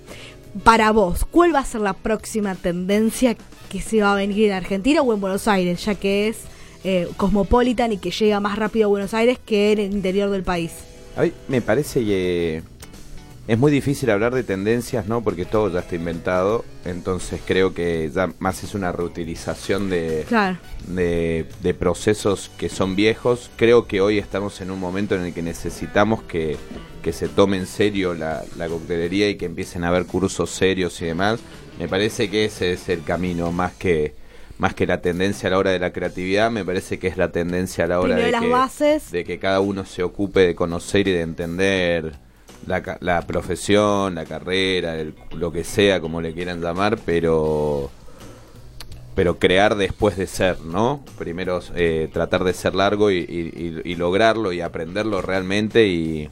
Para 0.62 0.91
vos, 0.93 1.24
¿cuál 1.30 1.55
va 1.55 1.61
a 1.61 1.64
ser 1.64 1.80
la 1.80 1.93
próxima 1.95 2.55
tendencia 2.55 3.37
que 3.68 3.80
se 3.80 4.01
va 4.03 4.12
a 4.12 4.16
venir 4.16 4.47
en 4.47 4.53
Argentina 4.53 5.01
o 5.03 5.12
en 5.14 5.20
Buenos 5.20 5.49
Aires, 5.49 5.85
ya 5.85 5.95
que 5.97 6.28
es 6.28 6.39
eh, 6.85 7.09
cosmopolitan 7.16 7.93
y 7.93 7.97
que 7.99 8.11
llega 8.11 8.39
más 8.41 8.57
rápido 8.59 8.87
a 8.87 8.89
Buenos 8.89 9.14
Aires 9.14 9.39
que 9.45 9.72
en 9.72 9.78
el 9.78 9.93
interior 9.93 10.28
del 10.30 10.43
país? 10.43 10.70
A 11.16 11.22
mí 11.22 11.32
me 11.49 11.61
parece 11.62 12.05
que 12.05 12.62
es 13.47 13.59
muy 13.59 13.70
difícil 13.70 14.11
hablar 14.11 14.34
de 14.34 14.42
tendencias, 14.42 15.07
¿no? 15.07 15.22
Porque 15.22 15.45
todo 15.45 15.70
ya 15.70 15.80
está 15.80 15.97
inventado. 15.97 16.64
Entonces 16.84 17.40
creo 17.45 17.74
que 17.74 18.11
ya 18.14 18.32
más 18.38 18.64
es 18.64 18.74
una 18.74 18.90
reutilización 18.92 19.90
de, 19.90 20.24
Claro. 20.28 20.57
de, 20.88 21.47
de 21.62 21.74
procesos 21.74 22.51
que 22.57 22.68
son 22.68 22.97
viejos. 22.97 23.51
Creo 23.57 23.86
que 23.86 24.01
hoy 24.01 24.18
estamos 24.18 24.61
en 24.61 24.70
un 24.70 24.80
momento 24.80 25.14
en 25.14 25.22
el 25.22 25.34
que 25.34 25.42
necesitamos 25.42 26.22
que, 26.22 26.57
que 27.03 27.12
se 27.12 27.28
tome 27.28 27.59
en 27.59 27.66
serio 27.66 28.14
la, 28.14 28.42
la 28.57 28.68
coctelería 28.68 29.28
y 29.28 29.36
que 29.36 29.47
empiecen 29.47 29.84
a 29.84 29.88
haber 29.88 30.07
cursos 30.07 30.51
serios 30.51 31.01
y 31.03 31.07
demás. 31.07 31.40
Me 31.78 31.88
parece 31.88 32.30
que 32.30 32.45
ese 32.47 32.72
es 32.72 32.88
el 32.88 33.03
camino, 33.05 33.53
más 33.53 33.72
que 33.74 34.14
más 34.57 34.72
que 34.72 34.86
la 34.86 35.01
tendencia 35.03 35.49
a 35.49 35.51
la 35.51 35.59
hora 35.59 35.72
de 35.72 35.80
la 35.80 35.92
creatividad, 35.92 36.49
me 36.49 36.64
parece 36.64 37.01
que 37.01 37.09
es 37.09 37.16
la 37.16 37.32
tendencia 37.32 37.84
a 37.84 37.88
la 37.88 37.99
hora 37.99 38.14
Primero 38.14 38.26
de 38.26 38.32
las 38.32 38.42
que, 38.42 38.49
bases. 38.49 39.11
de 39.11 39.24
que 39.24 39.40
cada 39.40 39.59
uno 39.59 39.84
se 39.84 40.05
ocupe 40.05 40.40
de 40.40 40.55
conocer 40.55 41.09
y 41.09 41.11
de 41.12 41.22
entender 41.22 42.12
la, 42.66 42.98
la 43.00 43.22
profesión, 43.22 44.14
la 44.14 44.24
carrera, 44.24 44.96
el- 44.96 45.14
lo 45.36 45.52
que 45.52 45.64
sea, 45.64 46.00
como 46.00 46.20
le 46.20 46.32
quieran 46.32 46.60
llamar, 46.60 46.98
pero 47.04 47.90
pero 49.14 49.38
crear 49.38 49.76
después 49.76 50.16
de 50.16 50.26
ser, 50.26 50.60
¿no? 50.62 51.04
Primero 51.18 51.60
eh, 51.76 52.08
tratar 52.12 52.42
de 52.42 52.52
ser 52.52 52.74
largo 52.74 53.12
y, 53.12 53.18
y- 53.18 53.80
y- 53.84 53.92
y 53.92 53.94
lograrlo 53.94 54.52
y 54.52 54.60
aprenderlo 54.60 55.22
realmente 55.22 55.86
y, 55.86 56.28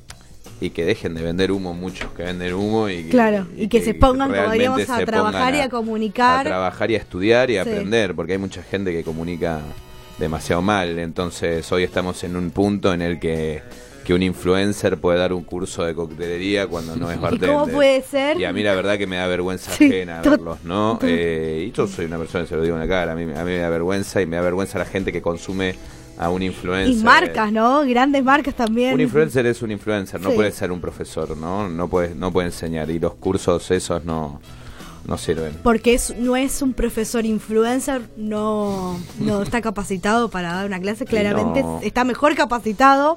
y 0.60 0.70
que 0.70 0.84
dejen 0.84 1.14
de 1.14 1.22
vender 1.22 1.52
humo 1.52 1.74
muchos 1.74 2.10
que 2.12 2.24
venden 2.24 2.54
humo 2.54 2.88
y, 2.88 3.04
Claro, 3.04 3.46
y 3.56 3.68
que 3.68 3.80
se 3.82 3.94
pongan, 3.94 4.34
como 4.34 4.50
diríamos, 4.50 4.90
a 4.90 5.04
trabajar 5.04 5.54
y 5.54 5.60
a 5.60 5.68
comunicar. 5.68 6.40
a 6.40 6.48
trabajar 6.48 6.90
y 6.90 6.96
a 6.96 6.98
estudiar 6.98 7.50
y 7.52 7.58
a 7.58 7.62
Sí. 7.62 7.70
aprender, 7.70 8.16
porque 8.16 8.32
hay 8.32 8.38
mucha 8.38 8.64
gente 8.64 8.90
que 8.90 9.04
comunica 9.04 9.60
demasiado 10.18 10.60
mal, 10.60 10.98
entonces 10.98 11.70
hoy 11.70 11.84
estamos 11.84 12.24
en 12.24 12.34
un 12.34 12.50
punto 12.50 12.92
en 12.92 13.02
el 13.02 13.20
que 13.20 13.62
que 14.04 14.14
un 14.14 14.22
influencer 14.22 14.98
puede 14.98 15.18
dar 15.18 15.32
un 15.32 15.44
curso 15.44 15.84
de 15.84 15.94
coctelería 15.94 16.66
cuando 16.66 16.96
no 16.96 17.10
es 17.10 17.16
¿Y 17.18 17.20
bartender. 17.20 17.50
cómo 17.50 17.68
puede 17.68 18.02
ser? 18.02 18.40
Y 18.40 18.44
a 18.44 18.52
mí 18.52 18.62
la 18.62 18.74
verdad 18.74 18.98
que 18.98 19.06
me 19.06 19.16
da 19.16 19.26
vergüenza 19.28 19.70
Sí, 19.72 19.86
ajena 19.86 20.22
verlos, 20.22 20.58
¿no? 20.64 20.98
Eh, 21.02 21.66
y 21.68 21.72
yo 21.72 21.86
soy 21.86 22.06
una 22.06 22.18
persona, 22.18 22.46
se 22.46 22.56
lo 22.56 22.62
digo 22.62 22.74
en 22.74 22.80
la 22.80 22.88
cara, 22.88 23.12
a 23.12 23.14
mí, 23.14 23.22
a 23.22 23.26
mí 23.44 23.50
me 23.50 23.58
da 23.58 23.68
vergüenza 23.70 24.20
y 24.20 24.26
me 24.26 24.36
da 24.36 24.42
vergüenza 24.42 24.78
la 24.78 24.84
gente 24.86 25.12
que 25.12 25.22
consume 25.22 25.76
a 26.18 26.28
un 26.30 26.42
influencer. 26.42 26.94
Y 26.94 27.02
marcas, 27.02 27.52
¿no? 27.52 27.84
Grandes 27.86 28.22
marcas 28.24 28.54
también. 28.54 28.94
Un 28.94 29.00
influencer 29.00 29.46
es 29.46 29.62
un 29.62 29.70
influencer, 29.70 30.20
no 30.20 30.30
Sí. 30.30 30.36
puede 30.36 30.50
ser 30.52 30.70
un 30.72 30.80
profesor, 30.80 31.36
¿no? 31.36 31.68
No 31.68 31.88
puede, 31.88 32.14
no 32.14 32.32
puede 32.32 32.48
enseñar 32.48 32.90
y 32.90 32.98
los 32.98 33.14
cursos 33.14 33.70
esos 33.70 34.04
no, 34.04 34.40
no 35.06 35.16
sirven. 35.16 35.52
Porque 35.62 35.94
es, 35.94 36.14
no 36.18 36.36
es 36.36 36.60
un 36.60 36.74
profesor 36.74 37.24
influencer, 37.24 38.02
no, 38.16 38.98
no 39.20 39.42
está 39.42 39.60
capacitado 39.62 40.28
para 40.28 40.52
dar 40.52 40.66
una 40.66 40.80
clase, 40.80 41.04
claramente 41.06 41.62
no. 41.62 41.80
está 41.82 42.04
mejor 42.04 42.34
capacitado. 42.34 43.16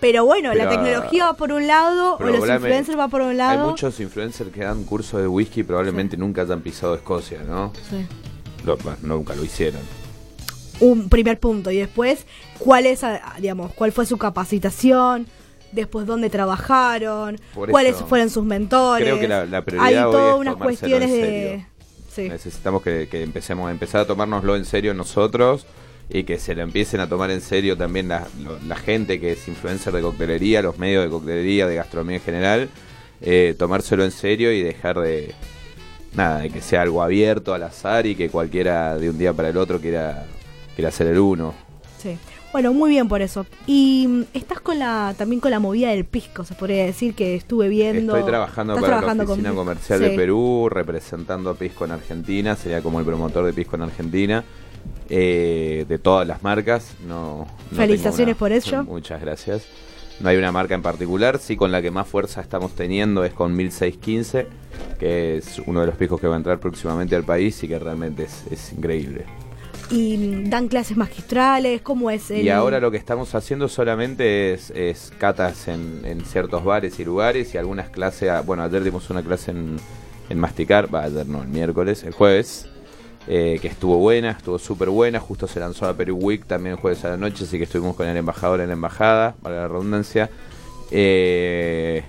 Pero 0.00 0.24
bueno, 0.24 0.54
la 0.54 0.68
tecnología 0.68 1.24
va 1.26 1.32
por 1.34 1.52
un 1.52 1.66
lado, 1.66 2.16
o 2.16 2.22
los 2.22 2.48
influencers 2.48 2.96
va 2.98 3.08
por 3.08 3.20
un 3.20 3.36
lado. 3.36 3.64
Hay 3.64 3.70
muchos 3.70 3.98
influencers 3.98 4.50
que 4.52 4.60
dan 4.60 4.84
cursos 4.84 5.20
de 5.20 5.26
whisky 5.26 5.60
y 5.60 5.64
probablemente 5.64 6.16
nunca 6.16 6.42
hayan 6.42 6.60
pisado 6.60 6.94
Escocia, 6.94 7.40
¿no? 7.42 7.72
Sí. 7.90 8.06
Lo- 8.64 8.78
nunca 9.02 9.34
lo 9.34 9.44
hicieron. 9.44 9.80
Un 10.80 11.08
primer 11.08 11.40
punto. 11.40 11.70
Y 11.72 11.78
después, 11.78 12.24
¿cuál 12.58 12.86
es, 12.86 13.02
ah, 13.02 13.34
digamos, 13.40 13.72
cuál 13.74 13.90
fue 13.90 14.06
su 14.06 14.16
capacitación? 14.18 15.26
Después, 15.72 16.06
¿dónde 16.06 16.30
trabajaron? 16.30 17.38
Por 17.54 17.70
¿Cuáles 17.70 17.96
eso, 17.96 18.06
fueron 18.06 18.30
sus 18.30 18.44
mentores? 18.44 19.04
creo 19.06 19.18
que 19.20 19.26
la- 19.28 19.44
la 19.46 19.58
Hay 19.58 19.62
prioridad 19.64 20.06
hoy 20.06 20.12
todas 20.12 20.34
es 20.34 20.40
unas 20.40 20.56
cuestiones 20.56 21.10
de... 21.10 21.66
Sí. 22.14 22.28
Necesitamos 22.28 22.82
que, 22.82 23.08
que 23.08 23.22
empecemos 23.22 23.68
a 23.68 23.70
empezar 23.72 24.00
a 24.00 24.06
tomárnoslo 24.06 24.56
en 24.56 24.64
serio 24.64 24.94
nosotros 24.94 25.66
y 26.10 26.24
que 26.24 26.38
se 26.38 26.54
lo 26.54 26.62
empiecen 26.62 27.00
a 27.00 27.08
tomar 27.08 27.30
en 27.30 27.40
serio 27.40 27.76
también 27.76 28.08
la, 28.08 28.26
la 28.66 28.76
gente 28.76 29.20
que 29.20 29.32
es 29.32 29.46
influencer 29.48 29.92
de 29.92 30.00
coctelería, 30.00 30.62
los 30.62 30.78
medios 30.78 31.04
de 31.04 31.10
coctelería, 31.10 31.66
de 31.66 31.74
gastronomía 31.76 32.16
en 32.16 32.22
general, 32.22 32.68
eh, 33.20 33.54
tomárselo 33.58 34.04
en 34.04 34.10
serio 34.10 34.52
y 34.52 34.62
dejar 34.62 34.98
de 35.00 35.34
nada, 36.14 36.40
de 36.40 36.50
que 36.50 36.60
sea 36.62 36.82
algo 36.82 37.02
abierto 37.02 37.52
al 37.52 37.62
azar 37.62 38.06
y 38.06 38.14
que 38.14 38.30
cualquiera 38.30 38.96
de 38.96 39.10
un 39.10 39.18
día 39.18 39.32
para 39.34 39.50
el 39.50 39.56
otro 39.58 39.80
quiera, 39.80 40.24
quiera 40.74 40.90
ser 40.90 41.08
el 41.08 41.18
uno. 41.18 41.52
Sí. 42.02 42.16
Bueno, 42.50 42.72
muy 42.72 42.88
bien 42.88 43.08
por 43.08 43.20
eso. 43.20 43.44
Y 43.66 44.06
mm, 44.08 44.22
estás 44.32 44.60
con 44.60 44.78
la 44.78 45.14
también 45.18 45.38
con 45.38 45.50
la 45.50 45.58
movida 45.58 45.90
del 45.90 46.06
pisco, 46.06 46.44
se 46.44 46.54
podría 46.54 46.86
decir 46.86 47.14
que 47.14 47.34
estuve 47.34 47.68
viendo. 47.68 48.16
Estoy 48.16 48.30
trabajando 48.30 48.74
para 48.76 48.86
trabajando 48.86 49.24
la 49.24 49.30
Oficina 49.32 49.50
con- 49.50 49.58
Comercial 49.58 49.98
Sí. 49.98 50.04
de 50.06 50.10
Perú, 50.16 50.68
representando 50.70 51.50
a 51.50 51.54
Pisco 51.54 51.84
en 51.84 51.90
Argentina, 51.90 52.56
sería 52.56 52.80
como 52.80 53.00
el 53.00 53.04
promotor 53.04 53.44
de 53.44 53.52
Pisco 53.52 53.76
en 53.76 53.82
Argentina, 53.82 54.42
eh, 55.08 55.86
de 55.88 55.98
todas 55.98 56.26
las 56.26 56.42
marcas. 56.42 56.94
No, 57.06 57.46
no 57.70 57.76
Felicitaciones 57.76 58.36
por 58.36 58.52
ello. 58.52 58.84
Muchas 58.84 59.20
gracias. 59.20 59.66
No 60.20 60.28
hay 60.28 60.36
una 60.36 60.50
marca 60.50 60.74
en 60.74 60.82
particular, 60.82 61.38
sí 61.38 61.56
con 61.56 61.70
la 61.70 61.80
que 61.80 61.92
más 61.92 62.08
fuerza 62.08 62.40
estamos 62.40 62.74
teniendo 62.74 63.24
es 63.24 63.32
con 63.32 63.54
1615, 63.54 64.48
que 64.98 65.36
es 65.36 65.60
uno 65.64 65.80
de 65.80 65.86
los 65.86 65.96
piscos 65.96 66.20
que 66.20 66.26
va 66.26 66.34
a 66.34 66.38
entrar 66.38 66.58
próximamente 66.58 67.14
al 67.14 67.22
país 67.22 67.62
y 67.62 67.68
que 67.68 67.78
realmente 67.78 68.24
es, 68.24 68.44
es 68.50 68.72
increíble. 68.72 69.26
Y 69.90 70.44
dan 70.50 70.68
clases 70.68 70.96
magistrales, 70.96 71.80
¿cómo 71.80 72.10
es 72.10 72.30
el 72.30 72.42
Y 72.44 72.50
ahora 72.50 72.78
lo 72.78 72.90
que 72.90 72.98
estamos 72.98 73.34
haciendo 73.34 73.68
solamente 73.68 74.52
es, 74.52 74.70
es 74.70 75.12
catas 75.18 75.68
en, 75.68 76.02
en 76.04 76.24
ciertos 76.24 76.64
bares 76.64 76.98
y 77.00 77.04
lugares 77.04 77.54
y 77.54 77.58
algunas 77.58 77.88
clases. 77.88 78.30
Bueno, 78.44 78.64
ayer 78.64 78.84
dimos 78.84 79.08
una 79.08 79.22
clase 79.22 79.52
en, 79.52 79.76
en 80.28 80.38
Masticar, 80.38 80.94
va, 80.94 81.04
ayer 81.04 81.26
no, 81.26 81.42
el 81.42 81.48
miércoles, 81.48 82.04
el 82.04 82.12
jueves, 82.12 82.68
eh, 83.30 83.58
que 83.60 83.68
estuvo 83.68 83.98
buena, 83.98 84.30
estuvo 84.32 84.58
súper 84.58 84.88
buena. 84.88 85.20
Justo 85.20 85.46
se 85.46 85.60
lanzó 85.60 85.84
la 85.86 85.92
Perú 85.94 86.16
Week 86.20 86.44
también 86.46 86.74
el 86.76 86.80
jueves 86.80 87.04
a 87.04 87.10
la 87.10 87.16
noche, 87.18 87.44
así 87.44 87.58
que 87.58 87.64
estuvimos 87.64 87.94
con 87.94 88.08
el 88.08 88.16
embajador 88.16 88.60
en 88.62 88.68
la 88.68 88.72
embajada, 88.72 89.34
para 89.42 89.56
la 89.56 89.68
redundancia. 89.68 90.30
Eh, 90.90 92.02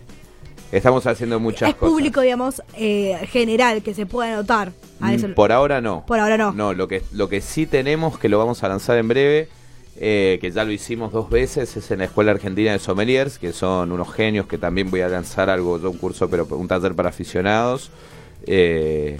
estamos 0.72 1.06
haciendo 1.06 1.40
muchas 1.40 1.70
es 1.70 1.76
cosas. 1.76 1.92
público, 1.94 2.22
digamos, 2.22 2.62
eh, 2.78 3.20
general 3.30 3.82
que 3.84 3.94
se 3.94 4.06
puede 4.06 4.32
anotar. 4.32 4.72
A 5.02 5.08
Mm, 5.12 5.14
eso- 5.14 5.28
Por 5.36 5.52
ahora 5.52 5.82
no. 5.82 6.06
Por 6.08 6.20
ahora 6.20 6.38
no. 6.38 6.52
No, 6.54 6.74
lo 6.74 6.88
que, 6.88 7.04
lo 7.12 7.28
que 7.30 7.42
sí 7.42 7.66
tenemos, 7.66 8.18
que 8.20 8.30
lo 8.30 8.38
vamos 8.38 8.64
a 8.64 8.70
lanzar 8.70 8.98
en 8.98 9.08
breve, 9.08 9.50
eh, 10.02 10.38
que 10.40 10.52
ya 10.52 10.64
lo 10.64 10.72
hicimos 10.72 11.12
dos 11.12 11.30
veces, 11.30 11.76
es 11.76 11.92
en 11.92 12.00
la 12.00 12.06
Escuela 12.06 12.32
Argentina 12.32 12.72
de 12.72 12.80
Sommeliers, 12.80 13.38
que 13.40 13.52
son 13.52 13.92
unos 13.92 14.14
genios 14.14 14.46
que 14.48 14.58
también 14.58 14.90
voy 14.90 15.02
a 15.02 15.10
lanzar 15.10 15.50
algo, 15.50 15.80
yo 15.80 15.90
un 15.92 15.98
curso, 15.98 16.30
pero 16.30 16.46
un 16.52 16.68
taller 16.70 16.96
para 16.96 17.10
aficionados. 17.10 17.92
Eh, 18.46 19.18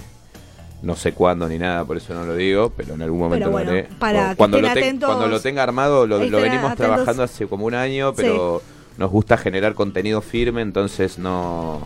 no 0.82 0.96
sé 0.96 1.12
cuándo 1.14 1.48
ni 1.50 1.58
nada, 1.58 1.84
por 1.86 1.98
eso 1.98 2.14
no 2.14 2.24
lo 2.26 2.36
digo, 2.36 2.72
pero 2.76 2.94
en 2.94 3.02
algún 3.02 3.20
momento 3.20 3.46
Pero 3.46 3.52
bueno, 3.52 3.72
lo 3.72 3.78
haré. 3.80 3.90
para 4.00 4.36
cuando, 4.36 4.62
lo 4.62 4.68
ten- 4.70 4.78
atentos- 4.78 5.08
cuando 5.08 5.28
lo 5.28 5.40
tenga 5.42 5.64
armado, 5.64 6.08
lo, 6.08 6.18
lo 6.24 6.38
venimos 6.38 6.72
atentos. 6.72 6.78
trabajando 6.78 7.24
hace 7.24 7.48
como 7.48 7.66
un 7.66 7.74
año, 7.76 8.14
pero 8.16 8.62
nos 8.98 9.12
gusta 9.12 9.38
generar 9.38 9.74
contenido 9.74 10.22
firme, 10.22 10.62
entonces 10.62 11.18
no, 11.20 11.82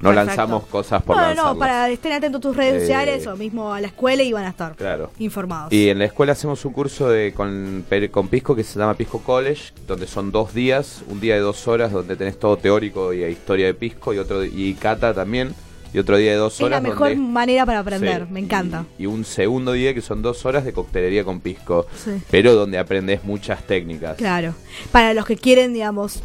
no 0.00 0.12
lanzamos 0.12 0.64
cosas 0.66 1.00
por 1.04 1.16
lanzarlas. 1.16 1.44
no, 1.54 1.58
para 1.58 1.88
estén 1.88 2.12
atentos 2.12 2.40
a 2.40 2.42
tus 2.42 2.56
redes 2.56 2.74
Eh, 2.74 2.80
sociales 2.80 3.26
o 3.28 3.36
mismo 3.36 3.72
a 3.72 3.80
la 3.80 3.86
escuela 3.86 4.24
y 4.24 4.32
van 4.32 4.44
a 4.44 4.48
estar 4.48 4.74
Claro. 4.74 5.12
informados. 5.20 5.72
Y 5.72 5.88
en 5.90 6.00
la 6.00 6.06
escuela 6.06 6.32
hacemos 6.32 6.64
un 6.64 6.72
curso 6.72 7.08
de 7.10 7.32
con, 7.34 7.84
con 8.10 8.26
Pisco 8.26 8.56
que 8.56 8.64
se 8.64 8.76
llama 8.78 8.94
Pisco 8.94 9.20
College, 9.20 9.72
donde 9.86 10.08
son 10.08 10.32
dos 10.32 10.52
días, 10.52 11.02
un 11.08 11.20
día 11.20 11.34
de 11.36 11.40
dos 11.40 11.68
horas 11.68 11.92
donde 11.92 12.16
tenés 12.16 12.36
todo 12.40 12.56
teórico 12.56 13.12
y 13.12 13.22
historia 13.22 13.66
de 13.66 13.74
Pisco 13.74 14.12
y 14.12 14.18
otro 14.18 14.42
y 14.44 14.74
cata 14.74 15.14
también, 15.14 15.54
y 15.92 15.98
otro 15.98 16.16
día 16.16 16.30
de 16.32 16.36
dos 16.38 16.54
es 16.54 16.60
la 16.60 16.66
horas 16.66 16.82
mejor 16.82 17.08
donde- 17.10 17.16
manera 17.16 17.66
para 17.66 17.80
aprender, 17.80 18.24
Sí, 18.26 18.32
me 18.32 18.40
encanta. 18.40 18.84
Y, 18.98 19.02
y 19.02 19.06
un 19.06 19.24
segundo 19.24 19.72
día 19.72 19.92
que 19.94 20.00
son 20.00 20.22
dos 20.22 20.44
horas 20.46 20.64
de 20.64 20.72
coctelería 20.72 21.24
con 21.24 21.40
Pisco, 21.40 21.86
Sí. 21.96 22.10
pero 22.30 22.54
donde 22.54 22.78
aprendes 22.78 23.24
muchas 23.24 23.62
técnicas. 23.66 24.16
Claro. 24.16 24.54
Para 24.90 25.14
los 25.14 25.26
que 25.26 25.36
quieren, 25.36 25.72
digamos, 25.74 26.22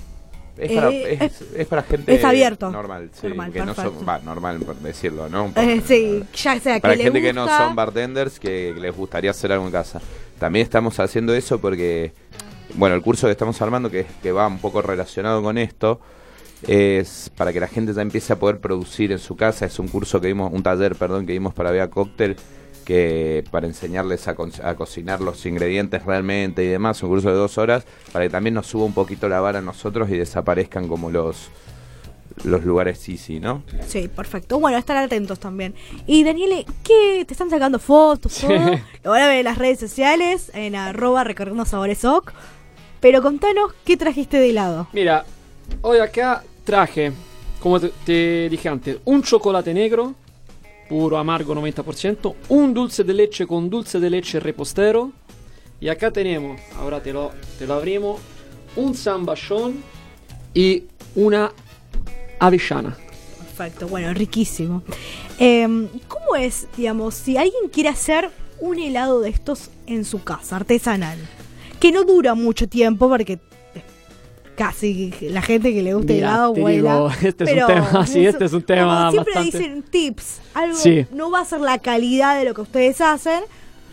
Es 0.60 0.72
para, 0.72 0.90
Eh, 0.90 1.18
es, 1.22 1.42
es 1.56 1.68
para 1.68 1.84
gente 1.84 2.16
es 2.16 2.24
abierto. 2.24 2.72
normal, 2.72 3.12
sí, 3.14 3.28
Normal, 3.28 3.52
que 3.52 3.62
no 3.64 3.76
son, 3.76 3.94
va, 4.10 4.18
normal 4.18 4.58
por 4.62 4.76
decirlo, 4.78 5.30
¿no? 5.30 5.52
eh, 5.56 5.84
sí, 5.86 6.24
ya 6.34 6.60
sea 6.60 6.80
para 6.80 6.96
que 6.98 7.04
gente 7.04 7.22
que 7.22 7.32
no 7.32 7.48
son 7.48 7.76
bartenders 7.76 8.40
que 8.40 8.74
les 8.76 8.96
gustaría 8.96 9.30
hacer 9.30 9.52
algo 9.52 9.68
en 9.68 9.72
casa. 9.72 10.02
También 10.40 10.64
estamos 10.64 11.00
haciendo 11.00 11.36
eso 11.36 11.60
porque, 11.62 12.12
bueno, 12.74 12.96
el 12.96 13.04
curso 13.04 13.28
que 13.28 13.34
estamos 13.34 13.62
armando, 13.62 13.92
que, 13.92 14.08
que 14.24 14.32
va 14.32 14.48
un 14.48 14.58
poco 14.58 14.82
relacionado 14.82 15.44
con 15.44 15.60
esto, 15.60 16.00
es 16.66 17.30
para 17.36 17.54
que 17.54 17.60
la 17.60 17.68
gente 17.68 17.94
ya 17.94 18.02
empiece 18.02 18.34
a 18.34 18.40
poder 18.40 18.60
producir 18.60 19.12
en 19.12 19.20
su 19.20 19.36
casa. 19.36 19.66
Es 19.66 19.78
un 19.80 19.88
curso 19.88 20.20
que 20.22 20.28
dimos, 20.28 20.52
un 20.52 20.64
taller, 20.64 20.96
perdón, 20.96 21.26
que 21.26 21.34
dimos 21.34 21.54
para 21.54 21.72
Vea 21.72 21.90
Cóctel, 21.90 22.36
que 22.86 23.44
para 23.52 23.68
enseñarles 23.68 24.28
a, 24.28 24.36
co- 24.36 24.48
a 24.64 24.76
cocinar 24.76 25.20
los 25.22 25.46
ingredientes 25.46 26.06
realmente 26.06 26.64
y 26.64 26.68
demás, 26.68 27.04
un 27.04 27.10
curso 27.10 27.30
de 27.30 27.36
dos 27.36 27.58
horas, 27.58 27.86
para 28.14 28.26
que 28.26 28.30
también 28.30 28.54
nos 28.54 28.66
suba 28.68 28.86
un 28.86 28.94
poquito 28.94 29.28
la 29.28 29.42
vara 29.42 29.60
a 29.60 29.62
nosotros 29.62 30.10
y 30.10 30.18
desaparezcan 30.18 30.88
como 30.88 31.12
los 31.12 31.50
los 32.44 32.64
lugares 32.64 33.10
easy, 33.10 33.40
¿no? 33.40 33.64
Sí, 33.88 34.08
perfecto. 34.08 34.60
Bueno, 34.60 34.78
estar 34.78 34.96
atentos 34.96 35.40
también. 35.40 35.74
Y 36.06 36.24
Daniele, 36.24 36.68
¿qué? 36.84 37.26
¿Te 37.28 37.34
están 37.34 37.50
sacando 37.50 37.80
fotos? 37.80 38.38
Todo? 38.40 38.80
Lo 39.04 39.10
van 39.10 39.24
a 39.24 39.28
ver 39.28 39.40
en 39.40 39.46
las 39.46 39.58
redes 39.58 39.80
sociales, 39.80 40.52
en 40.54 40.76
arroba 40.76 41.24
recorriendo 41.24 41.66
sabores 41.66 42.06
oc. 42.06 42.32
Pero 43.00 43.24
contanos, 43.24 43.74
¿qué 43.84 43.98
trajiste 43.98 44.38
de 44.38 44.52
helado? 44.52 44.88
Mira, 44.94 45.26
hoy 45.82 46.00
acá 46.00 46.44
traje, 46.64 47.12
como 47.60 47.80
te, 47.80 48.50
dije 48.50 48.70
antes, 48.70 48.98
un 49.06 49.24
chocolate 49.24 49.74
negro, 49.74 50.16
puro 50.90 51.18
amargo 51.18 51.56
90%, 51.56 52.36
un 52.50 52.74
dulce 52.74 53.04
de 53.04 53.14
leche 53.14 53.48
con 53.48 53.70
dulce 53.70 54.00
de 54.00 54.10
leche 54.10 54.40
repostero, 54.40 55.12
y 55.80 55.90
acá 55.90 56.12
tenemos, 56.12 56.60
ahora 56.80 57.02
te 57.02 57.14
lo, 57.14 57.32
te 57.60 57.68
lo 57.68 57.76
abrimos, 57.76 58.20
un 58.76 58.96
zambachón 58.96 59.84
y 60.54 60.84
una 61.16 61.52
avellana. 62.40 62.98
Perfecto, 63.38 63.88
bueno, 63.88 64.14
riquísimo. 64.14 64.84
Eh, 65.40 65.88
¿Cómo 66.08 66.36
es, 66.36 66.68
digamos, 66.78 67.16
si 67.16 67.38
alguien 67.38 67.70
quiere 67.72 67.90
hacer 67.90 68.30
un 68.60 68.80
helado 68.80 69.22
de 69.22 69.30
estos 69.30 69.70
en 69.86 70.06
su 70.06 70.24
casa, 70.24 70.56
artesanal? 70.56 71.18
Que 71.80 71.92
no 71.92 72.04
dura 72.04 72.34
mucho 72.34 72.68
tiempo 72.68 73.08
porque 73.08 73.40
casi 74.58 75.14
la 75.22 75.42
gente 75.42 75.72
que 75.74 75.82
le 75.84 75.94
gusta 75.94 76.12
el 76.14 76.20
helado 76.20 76.54
vuela. 76.54 77.10
este 77.24 77.44
es 77.46 77.52
un 77.62 77.68
tema- 77.68 78.08
sí, 78.08 78.26
este 78.26 78.46
es 78.46 78.54
un 78.54 78.64
tema 78.64 78.98
como 78.98 79.12
siempre 79.12 79.34
bastante- 79.36 79.58
dicen 79.60 79.84
tips, 79.84 80.42
algo 80.54 80.76
Sí. 80.78 81.06
no 81.14 81.32
va 81.32 81.42
a 81.42 81.46
ser 81.46 81.62
la 81.62 81.78
calidad 81.78 82.38
de 82.38 82.44
lo 82.46 82.54
que 82.54 82.62
ustedes 82.62 83.00
hacen, 83.00 83.42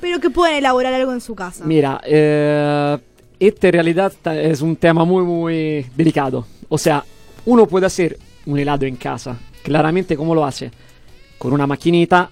pero 0.00 0.18
que 0.20 0.30
pueden 0.30 0.56
elaborar 0.56 0.92
algo 0.94 1.12
en 1.12 1.20
su 1.20 1.34
casa. 1.34 1.64
Mira, 1.64 2.00
eh, 2.04 2.98
este 3.38 3.68
en 3.68 3.72
realidad 3.74 4.12
es 4.34 4.60
un 4.62 4.74
tema 4.76 5.04
muy, 5.04 5.22
muy 5.22 5.86
delicado. 5.94 6.46
O 6.68 6.78
sea, 6.78 7.04
uno 7.44 7.66
puede 7.66 7.86
hacer 7.86 8.18
un 8.46 8.58
helado 8.58 8.86
en 8.86 8.96
casa. 8.96 9.36
Claramente, 9.62 10.16
¿cómo 10.16 10.34
lo 10.34 10.44
hace? 10.44 10.70
Con 11.38 11.52
una 11.52 11.66
maquinita, 11.66 12.30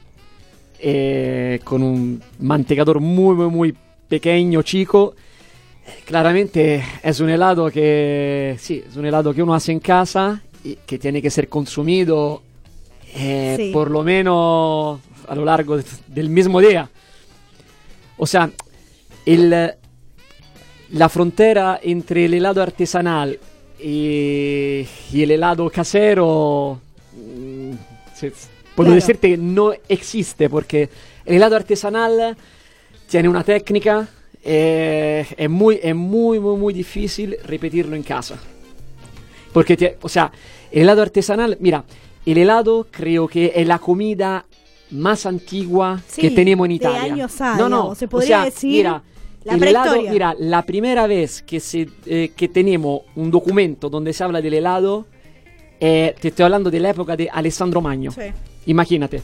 eh, 0.79 1.61
con 1.65 1.83
un 1.83 2.23
mantecador 2.41 3.01
muy, 3.01 3.35
muy, 3.35 3.49
muy 3.49 3.75
pequeño, 4.09 4.63
chico. 4.63 5.15
Claramente 6.05 6.85
es 7.03 7.21
un 7.21 7.31
helado 7.31 7.71
que, 7.71 8.57
sí, 8.59 8.83
es 8.89 8.97
un 8.97 9.07
helado 9.07 9.33
que 9.35 9.43
uno 9.43 9.55
hace 9.55 9.73
en 9.73 9.81
casa 9.81 10.41
y 10.65 10.77
que 10.77 10.99
tiene 10.99 11.21
que 11.23 11.31
ser 11.31 11.49
consumido 11.49 12.43
eh, 13.15 13.55
Sí. 13.59 13.71
por 13.73 13.91
lo 13.91 14.03
menos 14.03 15.01
a 15.29 15.35
lo 15.35 15.45
largo 15.45 15.77
de- 15.77 15.85
del 16.09 16.29
mismo 16.31 16.61
día. 16.61 16.89
O 18.17 18.27
sea, 18.27 18.51
el, 19.27 19.51
la 20.91 21.09
frontera 21.09 21.79
entre 21.83 22.25
el 22.27 22.35
helado 22.35 22.63
artesanal 22.63 23.39
y, 23.79 24.87
y 25.13 25.23
el 25.23 25.31
helado 25.33 25.69
casero, 25.71 26.81
mm, 27.15 27.73
se- 28.15 28.31
puedo 28.75 28.89
Claro. 28.89 28.95
decirte 28.95 29.31
que 29.31 29.37
no 29.37 29.73
existe 29.89 30.49
porque 30.49 30.89
el 31.27 31.35
helado 31.37 31.57
artesanal 31.57 32.37
tiene 33.11 33.29
una 33.29 33.45
técnica, 33.45 34.09
eh, 34.45 35.27
es, 35.37 35.51
muy, 35.51 35.79
es 35.83 35.95
muy, 35.95 36.41
muy, 36.41 36.57
muy 36.57 36.75
difícil 36.75 37.37
repetirlo 37.45 37.95
en 37.97 38.03
casa. 38.03 38.39
Porque, 39.53 39.77
tie- 39.79 39.97
o 40.01 40.09
sea, 40.09 40.33
el 40.71 40.83
helado 40.83 41.03
artesanal, 41.03 41.57
mira, 41.61 41.85
el 42.25 42.39
helado 42.39 42.87
creo 42.91 43.29
que 43.29 43.53
es 43.55 43.67
la 43.67 43.79
comida 43.79 44.45
más 44.91 45.27
antigua 45.27 46.01
Sí, 46.07 46.21
que 46.23 46.31
tenemos 46.31 46.67
en 46.67 46.71
de 46.71 46.75
Italia. 46.77 47.03
años 47.15 47.41
A, 47.41 47.57
no, 47.57 47.69
no, 47.69 47.95
se 47.95 48.05
o 48.07 48.09
podría 48.09 48.27
sea, 48.39 48.45
decir 48.45 48.71
mira, 48.77 49.03
la 49.45 49.55
el 49.55 49.63
helado, 49.65 50.03
mira, 50.03 50.35
la 50.39 50.63
primera 50.63 51.07
vez 51.07 51.43
que, 51.43 51.61
se, 51.61 51.89
eh, 52.07 52.33
que 52.37 52.49
tenemos 52.49 53.03
un 53.17 53.31
documento 53.31 53.89
donde 53.91 54.13
se 54.13 54.23
habla 54.25 54.41
del 54.41 54.55
helado, 54.55 55.07
eh, 55.81 56.15
te 56.21 56.29
estoy 56.29 56.45
hablando 56.45 56.71
de 56.71 56.79
la 56.81 56.91
época 56.91 57.17
de 57.17 57.29
Alessandro 57.33 57.81
Magno. 57.81 58.11
Sí. 58.13 58.23
Imagínate. 58.67 59.21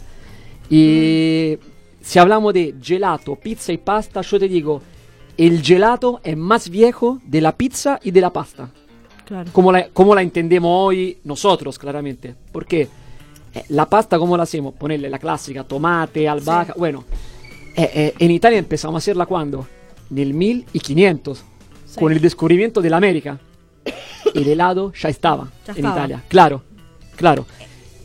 Y 0.70 1.56
si 2.02 2.18
hablamos 2.18 2.52
de 2.52 2.74
gelato, 2.82 3.36
pizza 3.36 3.72
y 3.72 3.78
pasta, 3.78 4.20
yo 4.22 4.38
te 4.38 4.48
digo, 4.48 4.82
el 5.38 5.62
gelato 5.62 6.20
es 6.24 6.36
más 6.36 6.68
viejo 6.68 7.20
de 7.24 7.40
la 7.40 7.56
pizza 7.56 7.98
y 8.02 8.10
de 8.10 8.20
la 8.20 8.32
pasta. 8.32 8.68
Claro. 9.24 9.50
Como 9.52 9.72
la, 9.72 9.88
como 9.90 10.14
la 10.14 10.22
entendemos 10.22 10.70
hoy 10.72 11.18
nosotros, 11.24 11.78
claramente. 11.78 12.34
Porque 12.52 12.88
eh, 13.54 13.64
la 13.68 13.86
pasta, 13.86 14.18
¿cómo 14.18 14.36
la 14.36 14.42
hacemos? 14.42 14.74
Ponerle 14.74 15.08
la 15.08 15.18
clásica, 15.18 15.64
tomate, 15.64 16.28
albahaca. 16.28 16.74
Bueno, 16.76 17.04
eh, 17.76 17.90
eh, 17.94 18.14
en 18.18 18.30
Italia 18.30 18.58
empezamos 18.58 18.96
a 18.96 18.98
hacerla 18.98 19.26
cuando? 19.26 19.66
Nel 20.10 20.34
1500, 20.34 21.44
Sí. 21.86 22.00
con 22.00 22.12
el 22.12 22.20
descubrimiento 22.20 22.80
de 22.82 22.90
la 22.90 22.96
América. 22.98 23.38
El 24.34 24.46
helado 24.48 24.92
ya 24.92 25.08
estaba 25.08 25.48
Ya 25.66 25.72
en 25.72 25.76
estaba. 25.78 25.96
Italia. 25.96 26.24
Claro, 26.28 26.62
claro. 27.16 27.46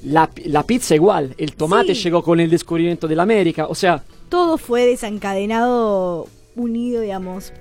La, 0.03 0.29
la 0.45 0.63
pizza 0.63 0.95
igual, 0.95 1.33
el 1.37 1.55
tomate 1.55 1.95
Sí. 1.95 2.03
llegó 2.03 2.21
con 2.23 2.39
el 2.41 2.49
descubrimiento 2.49 3.07
de 3.07 3.15
la 3.15 3.23
América. 3.23 3.67
O 3.67 3.75
sea, 3.75 4.03
Todo 4.29 4.57
fue 4.57 4.85
desencadenado, 4.85 6.27
unido, 6.55 7.01
digamos. 7.01 7.53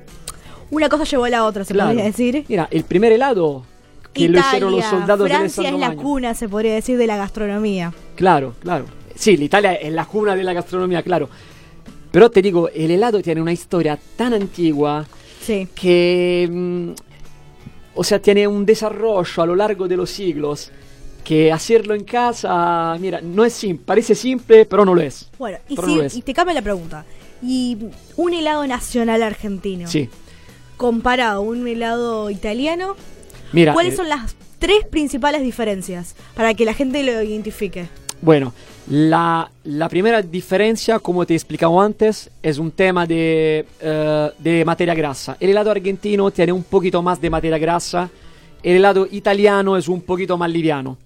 Una 0.71 0.89
cosa 0.89 1.05
llevó 1.05 1.25
a 1.25 1.31
la 1.31 1.45
otra, 1.45 1.65
se 1.65 1.75
claro. 1.75 1.91
podría 1.91 2.05
decir. 2.05 2.45
Mira, 2.49 2.69
el 2.71 2.85
primer 2.85 3.13
helado 3.13 3.65
que 4.13 4.29
lo 4.29 4.39
hicieron 4.39 4.73
los 4.73 4.81
Italia, 4.81 4.99
soldados 4.99 5.29
de 5.29 5.69
es 5.69 5.73
la 5.79 5.95
cuna, 5.95 6.35
se 6.35 6.49
podría 6.49 6.75
decir, 6.75 6.99
de 6.99 7.07
la 7.07 7.17
gastronomía. 7.17 7.93
Claro, 8.17 8.55
claro. 8.61 8.85
Sí, 9.15 9.37
l'Italia 9.37 9.75
es 9.75 9.93
la 9.93 10.05
cuna 10.05 10.35
de 10.35 10.43
la 10.45 10.53
gastronomía, 10.53 11.03
claro. 11.03 11.29
Pero 12.11 12.31
te 12.31 12.43
digo, 12.43 12.69
el 12.69 12.91
helado 12.91 13.23
tiene 13.23 13.41
una 13.41 13.53
historia 13.53 13.99
tan 14.17 14.35
antigua 14.35 15.07
Sí. 15.41 15.67
que, 15.75 16.49
mm, 16.51 16.91
o 17.95 18.05
sea, 18.05 18.21
tiene 18.21 18.47
un 18.47 18.65
desarrollo 18.67 19.43
a 19.43 19.47
lo 19.47 19.57
largo 19.57 19.89
de 19.89 19.97
los 19.97 20.11
siglos 20.11 20.71
que 21.25 21.53
hacerlo 21.53 21.95
en 21.95 22.05
casa, 22.05 22.97
mira, 23.01 23.21
no 23.21 23.45
es 23.45 23.53
simple, 23.53 23.85
parece 23.87 24.15
simple, 24.15 24.65
pero 24.67 24.85
no 24.85 24.95
lo 24.95 25.01
es. 25.01 25.29
Bueno, 25.39 25.59
y, 25.69 25.77
si- 25.77 25.83
no 25.97 26.05
y 26.13 26.23
te 26.23 26.35
cambia 26.35 26.55
la 26.55 26.63
pregunta. 26.63 27.05
Y 27.43 27.77
un 28.17 28.35
helado 28.35 28.67
nacional 28.67 29.23
argentino, 29.23 29.89
Sí, 29.89 30.09
comparado 30.77 31.39
a 31.39 31.41
un 31.41 31.67
helado 31.67 32.31
italiano, 32.31 32.97
mira, 33.53 33.73
¿cuáles 33.73 33.95
eh, 33.95 33.97
son 33.97 34.09
las 34.09 34.37
tres 34.59 34.85
principales 34.91 35.43
diferencias 35.43 36.15
para 36.35 36.55
que 36.55 36.65
la 36.65 36.75
gente 36.75 37.03
lo 37.03 37.21
identifique? 37.23 37.87
Bueno, 38.21 38.53
la, 38.89 39.51
la 39.65 39.89
primera 39.89 40.23
diferencia, 40.23 41.01
como 41.01 41.27
te 41.27 41.33
he 41.35 41.37
explicado 41.37 41.81
antes, 41.81 42.31
es 42.43 42.59
un 42.59 42.71
tema 42.71 43.07
de, 43.07 43.67
eh, 43.81 44.31
de 44.39 44.65
materia 44.65 44.95
grasa. 44.95 45.37
El 45.41 45.51
helado 45.51 45.73
argentino 45.73 46.31
tiene 46.31 46.53
un 46.53 46.63
poquito 46.63 47.03
más 47.03 47.21
de 47.21 47.29
materia 47.31 47.59
grasa, 47.59 48.09
el 48.63 48.77
helado 48.77 49.09
italiano 49.11 49.77
es 49.77 49.89
un 49.89 50.01
poquito 50.03 50.39
más 50.39 50.49
liviano. 50.51 50.97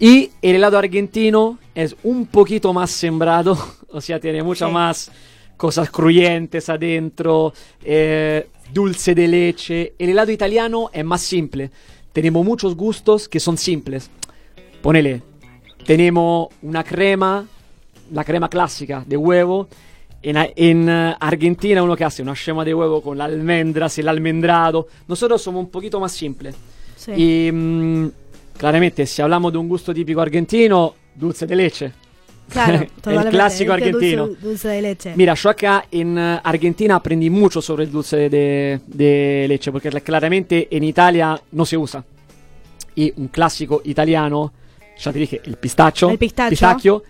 Y 0.00 0.30
el 0.40 0.56
helado 0.56 0.78
argentino 0.78 1.58
es 1.74 1.94
un 2.02 2.26
poquito 2.26 2.72
más 2.72 2.90
sembrado, 2.90 3.56
o 3.88 4.00
sea, 4.00 4.18
tiene 4.18 4.42
muchas 4.42 4.68
Sí. 4.68 4.74
más 4.74 5.10
cosas 5.56 5.90
crujientes 5.90 6.70
adentro, 6.70 7.52
eh, 7.84 8.48
dulce 8.72 9.14
de 9.14 9.28
leche. 9.28 9.92
El 9.98 10.08
helado 10.08 10.32
italiano 10.32 10.88
es 10.92 11.04
más 11.04 11.20
simple. 11.20 11.70
Tenemos 12.14 12.44
muchos 12.44 12.74
gustos 12.74 13.28
que 13.28 13.38
son 13.38 13.58
simples. 13.58 14.10
Ponele, 14.80 15.20
tenemos 15.84 16.48
una 16.62 16.82
crema, 16.82 17.46
la 18.10 18.24
crema 18.24 18.48
clásica 18.48 19.04
de 19.06 19.16
huevo. 19.18 19.68
En, 20.22 20.88
eh, 20.88 21.14
Argentina 21.20 21.82
uno 21.82 21.94
que 21.94 22.04
hace 22.04 22.22
una 22.22 22.34
yema 22.34 22.64
de 22.64 22.74
huevo 22.74 23.02
con 23.02 23.18
las 23.18 23.26
almendras, 23.30 23.98
el 23.98 24.08
almendrado. 24.08 24.86
Nosotros 25.08 25.42
somos 25.42 25.64
un 25.64 25.70
poquito 25.70 26.00
más 26.00 26.12
simples. 26.12 26.54
Sí. 26.96 27.12
Y 27.12 27.52
mm, 27.52 28.08
claramente, 28.60 29.06
si 29.06 29.22
hablamos 29.22 29.50
de 29.52 29.58
un 29.58 29.68
gusto 29.68 29.94
típico 29.94 30.20
argentino, 30.20 30.94
dulce 31.14 31.46
de 31.46 31.56
leche. 31.56 31.92
Claro, 32.50 32.80
el 33.06 33.28
clásico 33.30 33.72
este 33.74 33.86
argentino. 33.86 34.26
Dulce, 34.26 34.42
dulce 34.46 34.68
de 34.68 34.82
leche. 34.82 35.12
Mira, 35.16 35.32
yo 35.34 35.48
acá 35.48 35.86
en 35.90 36.18
eh, 36.18 36.40
Argentina 36.44 36.96
aprendí 36.96 37.30
mucho 37.30 37.62
sobre 37.62 37.84
el 37.84 37.90
dulce 37.90 38.28
de, 38.28 38.80
de 38.86 39.46
leche, 39.48 39.72
porque 39.72 39.90
la- 39.90 40.00
claramente 40.00 40.68
en 40.70 40.84
Italia 40.84 41.40
no 41.52 41.64
se 41.64 41.78
usa. 41.78 42.04
Y 42.96 43.10
un 43.16 43.28
clásico 43.28 43.80
italiano, 43.84 44.52
ya 44.98 45.10
te 45.10 45.18
dije, 45.20 45.40
el 45.44 45.56
pistacho, 45.56 46.10
El 46.10 46.18
pistacho. 46.18 46.50
pistacchio, 46.50 47.02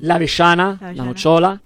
la 0.00 0.16
avellana, 0.16 0.78
La 0.80 0.92
la, 0.92 1.04
nocciola 1.06 1.62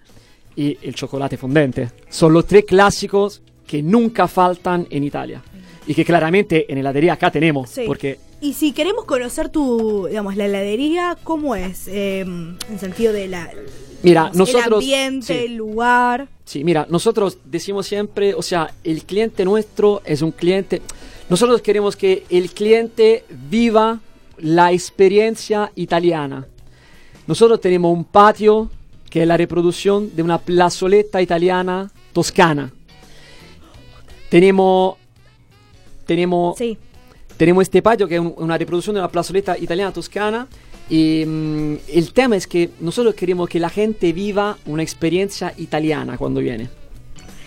y 0.55 0.79
el 0.83 0.95
chocolate 0.95 1.37
fondente. 1.37 1.91
Son 2.09 2.33
los 2.33 2.47
tres 2.47 2.64
clásicos 2.64 3.43
que 3.66 3.83
nunca 3.83 4.29
faltan 4.29 4.87
en 4.89 5.03
Italia. 5.03 5.43
Y 5.89 5.95
que 5.95 6.05
claramente 6.05 6.70
en 6.70 6.79
heladería 6.79 7.14
acá 7.14 7.31
tenemos, 7.31 7.70
Sí. 7.70 7.83
porque 7.87 8.18
Y 8.41 8.53
si 8.53 8.72
queremos 8.72 9.05
conocer 9.07 9.49
tu, 9.49 10.07
digamos, 10.09 10.37
la 10.37 10.45
heladería, 10.47 11.16
¿cómo 11.24 11.57
es? 11.57 11.89
Eh, 11.89 12.20
en 12.20 12.78
sentido 12.78 13.12
de 13.12 13.28
la... 13.28 13.51
Mira, 14.03 14.30
digamos, 14.30 14.37
nosotros- 14.37 14.84
El 14.84 14.93
ambiente, 14.95 15.26
sí. 15.39 15.45
el 15.47 15.57
lugar... 15.57 16.28
Sí, 16.45 16.62
mira, 16.62 16.87
nosotros 16.91 17.39
decimos 17.45 17.87
siempre, 17.87 18.34
o 18.34 18.43
sea, 18.43 18.72
el 18.84 19.03
cliente 19.05 19.45
nuestro 19.45 20.03
es 20.05 20.22
un 20.22 20.30
cliente. 20.32 20.80
Nosotros 21.28 21.61
queremos 21.62 21.97
que 21.97 22.24
el 22.30 22.51
cliente 22.51 23.24
viva 23.51 24.01
la 24.39 24.70
experiencia 24.70 25.72
italiana. 25.74 26.47
Nosotros 27.26 27.61
tenemos 27.61 27.93
un 27.93 28.05
patio 28.05 28.70
que 29.11 29.22
es 29.22 29.26
la 29.26 29.37
reproducción 29.37 30.14
de 30.14 30.22
una 30.22 30.39
plazoleta 30.39 31.20
italiana 31.22 31.91
toscana. 32.12 32.70
Tenemos, 34.28 34.97
tenemos, 36.07 36.57
Sí. 36.59 36.76
Tenemos 37.37 37.62
este 37.62 37.82
patio 37.82 38.07
que 38.09 38.14
es 38.16 38.20
un- 38.20 38.34
una 38.37 38.57
reproducción 38.59 38.95
de 38.95 39.01
una 39.01 39.09
plazoleta 39.11 39.57
italiana 39.59 39.93
toscana. 39.93 40.47
Y 40.89 41.24
mm, 41.26 41.74
el 41.89 42.12
tema 42.12 42.37
es 42.37 42.47
que 42.47 42.70
nosotros 42.80 43.14
queremos 43.14 43.49
que 43.49 43.59
la 43.59 43.68
gente 43.70 44.12
viva 44.12 44.57
una 44.66 44.82
experiencia 44.82 45.53
italiana 45.57 46.16
cuando 46.16 46.41
viene. 46.41 46.68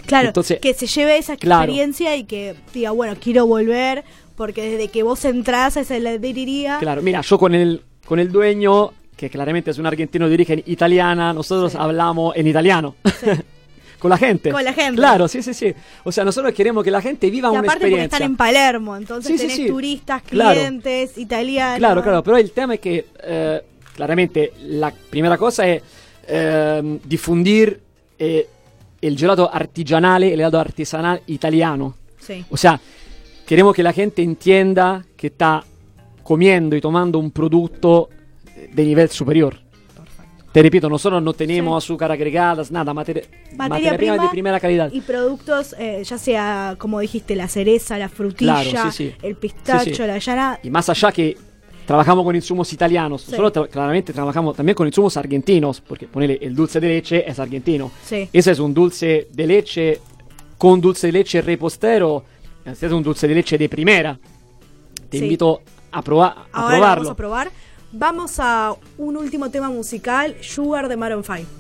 Claro, 0.05 0.27
Entonces- 0.29 0.59
que 0.59 0.73
se 0.73 0.87
lleve 0.87 1.17
esa 1.17 1.37
Claro. 1.37 1.63
experiencia 1.63 2.15
y 2.15 2.23
que 2.25 2.55
diga, 2.73 2.91
bueno, 2.91 3.15
quiero 3.21 3.45
volver, 3.45 4.03
porque 4.35 4.71
desde 4.71 4.87
que 4.89 5.03
vos 5.03 5.23
entrás 5.25 5.77
a 5.77 5.81
esa 5.81 5.95
heladería... 5.95 6.77
Claro, 6.79 7.01
mira, 7.01 7.21
yo 7.21 7.37
con 7.37 7.53
el, 7.55 7.81
con 8.05 8.19
el 8.19 8.31
dueño, 8.31 8.91
que 9.15 9.29
claramente 9.29 9.71
es 9.71 9.77
un 9.77 9.85
argentino 9.85 10.27
de 10.27 10.33
origen 10.33 10.63
italiana, 10.65 11.31
nosotros 11.33 11.73
Sí. 11.73 11.77
hablamos 11.79 12.35
en 12.35 12.47
italiano. 12.47 12.95
con 13.99 14.09
la 14.09 14.17
gente. 14.17 14.51
Con 14.51 14.63
la 14.63 14.73
gente. 14.73 14.95
Claro, 14.95 15.27
sí, 15.27 15.43
sí, 15.43 15.53
sí. 15.53 15.73
O 16.03 16.11
sea, 16.11 16.23
nosotros 16.23 16.53
queremos 16.53 16.83
que 16.83 16.89
la 16.91 17.01
gente 17.01 17.29
viva 17.29 17.49
Y 17.49 17.51
una 17.51 17.59
aparte 17.59 17.81
porque 17.81 17.85
experiencia. 18.03 18.15
están 18.17 18.31
en 18.31 18.37
Palermo, 18.37 18.95
entonces 18.95 19.27
Sí, 19.31 19.37
sí, 19.37 19.43
tenés 19.43 19.55
sí. 19.57 19.67
turistas, 19.67 20.21
Claro. 20.23 20.55
clientes, 20.59 21.17
italianos. 21.17 21.77
Claro, 21.79 22.01
claro, 22.01 22.23
però 22.23 22.37
il 22.39 22.51
tema 22.51 22.73
è 22.75 22.79
che 22.79 23.07
eh, 23.23 23.63
chiaramente 23.95 24.53
la 24.63 24.91
prima 25.09 25.37
cosa 25.37 25.63
è 25.65 25.81
ehm, 26.25 26.99
diffondir 27.03 27.79
eh, 28.17 28.47
el 29.01 29.15
gelato 29.17 29.49
artigianale, 29.49 30.27
el 30.33 30.39
helado 30.39 30.59
artesanal 30.59 31.21
italiano. 31.27 31.95
Sí. 32.19 32.43
O 32.49 32.57
sea, 32.57 32.79
queremos 33.45 33.73
que 33.75 33.83
la 33.83 33.93
gente 33.93 34.21
entienda 34.21 35.03
que 35.15 35.27
está 35.27 35.63
comiendo 36.23 36.75
y 36.75 36.81
tomando 36.81 37.17
un 37.19 37.31
producto 37.31 38.09
de 38.71 38.83
nivel 38.83 39.09
superior. 39.09 39.57
Te 40.51 40.63
repito, 40.63 40.89
nosotros 40.89 41.21
no 41.21 41.33
tenemos 41.33 41.83
azúcar 41.83 42.11
agregadas, 42.11 42.71
nada, 42.71 42.91
materia, 42.93 43.23
materia 43.55 43.95
prima, 43.95 44.17
de 44.17 44.29
primera 44.29 44.59
calidad. 44.59 44.91
Y 44.91 45.01
productos, 45.01 45.75
eh, 45.77 46.01
ya 46.03 46.17
sea, 46.17 46.75
como 46.79 46.99
dijiste, 46.99 47.35
la 47.35 47.47
cereza, 47.47 47.97
la 47.99 48.09
frutilla, 48.09 48.63
Claro, 48.63 48.91
sí, 48.91 49.09
sí. 49.09 49.15
el 49.21 49.35
pistacho, 49.35 49.83
Sí, 49.85 49.93
sí. 49.95 50.01
la 50.01 50.17
llana. 50.17 50.59
Y 50.63 50.71
más 50.71 50.89
allá 50.89 51.11
que 51.11 51.37
trabajamos 51.85 52.23
con 52.23 52.35
insumos 52.35 52.73
italianos, 52.73 53.21
Sí. 53.21 53.31
nosotros 53.31 53.67
tra- 53.67 53.69
claramente 53.71 54.11
trabajamos 54.11 54.55
también 54.55 54.75
con 54.75 54.87
insumos 54.87 55.15
argentinos, 55.17 55.81
porque 55.81 56.07
ponele, 56.07 56.39
el 56.41 56.55
dulce 56.55 56.79
de 56.79 56.87
leche 56.87 57.29
es 57.29 57.37
argentino. 57.37 57.91
Sí. 58.03 58.27
Ese 58.33 58.51
es 58.51 58.59
un 58.59 58.73
dulce 58.73 59.27
de 59.31 59.45
leche 59.47 59.99
con 60.57 60.81
dulce 60.81 61.07
de 61.07 61.13
leche 61.13 61.41
repostero, 61.43 62.23
este 62.65 62.87
es 62.87 62.91
un 62.91 63.03
dulce 63.03 63.27
de 63.27 63.35
leche 63.35 63.55
de 63.57 63.69
primera. 63.69 64.17
Te 65.09 65.17
Sí. 65.19 65.23
invito 65.23 65.61
a, 65.91 66.03
proba- 66.03 66.35
a 66.51 66.61
Ahora 66.63 66.63
lo 66.63 66.69
probarlo. 66.69 67.03
vamos 67.03 67.09
a 67.11 67.15
probar. 67.15 67.51
Vamos 67.91 68.39
a 68.39 68.75
un 68.99 69.17
último 69.17 69.49
tema 69.49 69.69
musical, 69.69 70.35
Sugar 70.41 70.87
de 70.89 70.95
Maroon 70.95 71.23
5. 71.23 71.59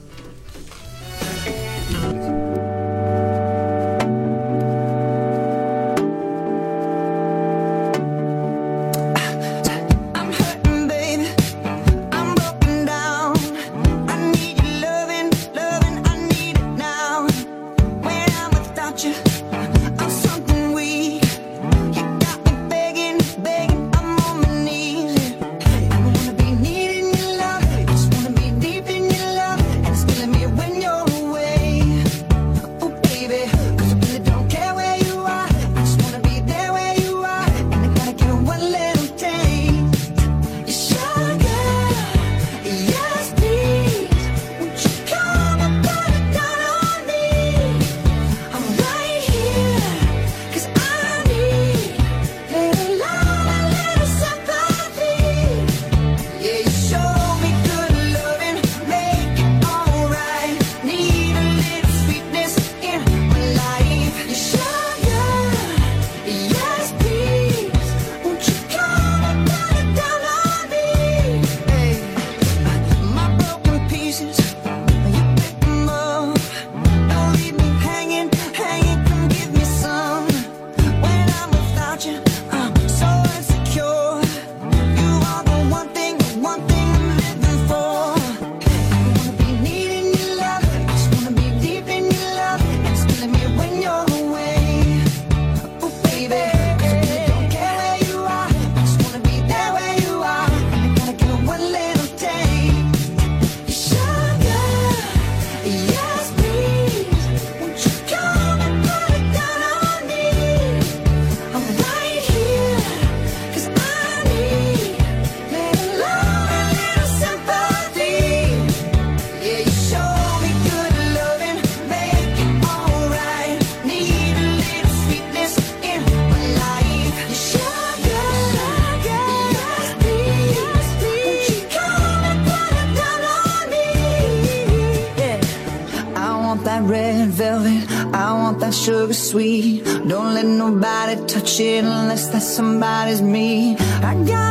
shit 141.59 141.83
unless 141.83 142.27
that 142.29 142.41
somebody's 142.41 143.21
me. 143.21 143.75
I 144.01 144.13
got 144.23 144.48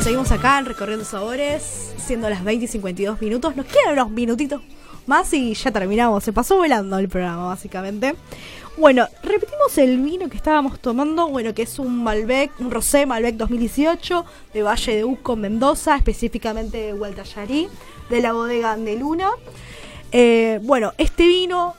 Seguimos 0.00 0.30
acá 0.30 0.58
en 0.58 0.66
Recorriendo 0.66 1.04
Sabores, 1.04 1.94
siendo 1.98 2.28
las 2.30 2.44
20 2.44 2.66
y 2.66 2.68
52 2.68 3.20
minutos. 3.20 3.56
Nos 3.56 3.66
quedan 3.66 3.94
unos 3.94 4.10
minutitos 4.10 4.60
más 5.06 5.32
y 5.32 5.54
ya 5.54 5.72
terminamos. 5.72 6.22
Se 6.22 6.32
pasó 6.32 6.58
volando 6.58 6.98
el 6.98 7.08
programa, 7.08 7.46
básicamente. 7.46 8.14
Bueno, 8.76 9.08
repetimos 9.22 9.76
el 9.78 9.98
vino 9.98 10.28
que 10.28 10.36
estábamos 10.36 10.78
tomando, 10.80 11.28
bueno, 11.28 11.54
que 11.54 11.62
es 11.62 11.78
un 11.78 12.04
Malbec, 12.04 12.52
un 12.60 12.70
Rosé 12.70 13.06
Malbec 13.06 13.36
2018 13.36 14.24
de 14.54 14.62
Valle 14.62 14.96
de 14.96 15.04
Uco, 15.04 15.34
Mendoza, 15.34 15.96
específicamente 15.96 16.78
de 16.78 16.94
Hualtallarí, 16.94 17.68
de 18.08 18.20
la 18.20 18.32
bodega 18.32 18.72
Andeluna. 18.72 19.30
Eh, 20.12 20.60
bueno, 20.62 20.92
este 20.98 21.26
vino 21.26 21.74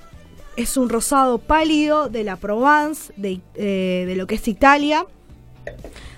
es 0.57 0.75
un 0.75 0.89
rosado 0.89 1.37
pálido 1.37 2.09
de 2.09 2.23
la 2.23 2.35
Provence, 2.35 3.13
de, 3.15 3.39
eh, 3.55 4.05
de 4.05 4.15
lo 4.15 4.27
que 4.27 4.35
es 4.35 4.47
Italia. 4.47 5.05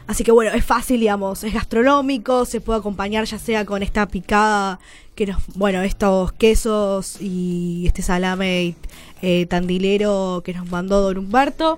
Así 0.10 0.24
que 0.24 0.32
bueno, 0.32 0.49
es 0.55 0.66
fácil, 0.66 0.99
digamos, 1.01 1.43
es 1.43 1.53
gastronómico, 1.53 2.43
se 2.43 2.62
puede 2.62 2.80
acompañar 2.80 3.26
ya 3.26 3.38
sea 3.38 3.64
con 3.64 3.84
esta 3.84 4.07
picada, 4.07 4.80
que 5.14 5.28
nos, 5.28 5.45
bueno, 5.53 5.84
estos 5.84 6.32
quesos 6.32 7.22
y 7.22 7.84
este 7.86 8.01
salame 8.01 8.74
eh, 9.22 9.45
tandilero 9.45 10.41
que 10.43 10.55
nos 10.55 10.68
mandó 10.68 11.01
Don 11.01 11.20
Humberto, 11.20 11.78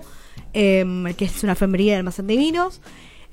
em, 0.54 1.12
que 1.12 1.26
es 1.26 1.42
una 1.42 1.52
enfermería 1.52 1.92
de 1.92 1.98
almacén 1.98 2.26
de 2.26 2.38
vinos. 2.38 2.80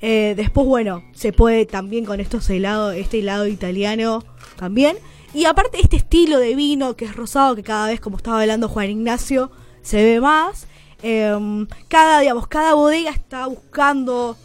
Eh, 0.02 0.34
después, 0.36 0.66
bueno, 0.66 1.02
se 1.14 1.32
puede 1.32 1.64
también 1.64 2.04
con 2.04 2.20
estos 2.20 2.50
helados, 2.50 2.94
este 2.94 3.20
helado 3.20 3.46
italiano 3.46 4.22
también. 4.56 4.98
Y 5.32 5.46
aparte 5.46 5.80
este 5.80 5.96
estilo 5.96 6.38
de 6.38 6.54
vino 6.54 6.94
que 6.94 7.06
es 7.06 7.16
rosado, 7.16 7.56
que 7.56 7.62
cada 7.62 7.86
vez, 7.86 8.00
como 8.00 8.18
estaba 8.18 8.42
hablando 8.42 8.68
Juan 8.68 8.90
Ignacio, 8.90 9.50
se 9.80 10.04
ve 10.04 10.20
más. 10.20 10.66
Em, 11.02 11.66
cada, 11.88 12.20
digamos, 12.20 12.46
cada 12.48 12.74
bodega 12.74 13.12
está 13.12 13.46
buscando 13.46 14.36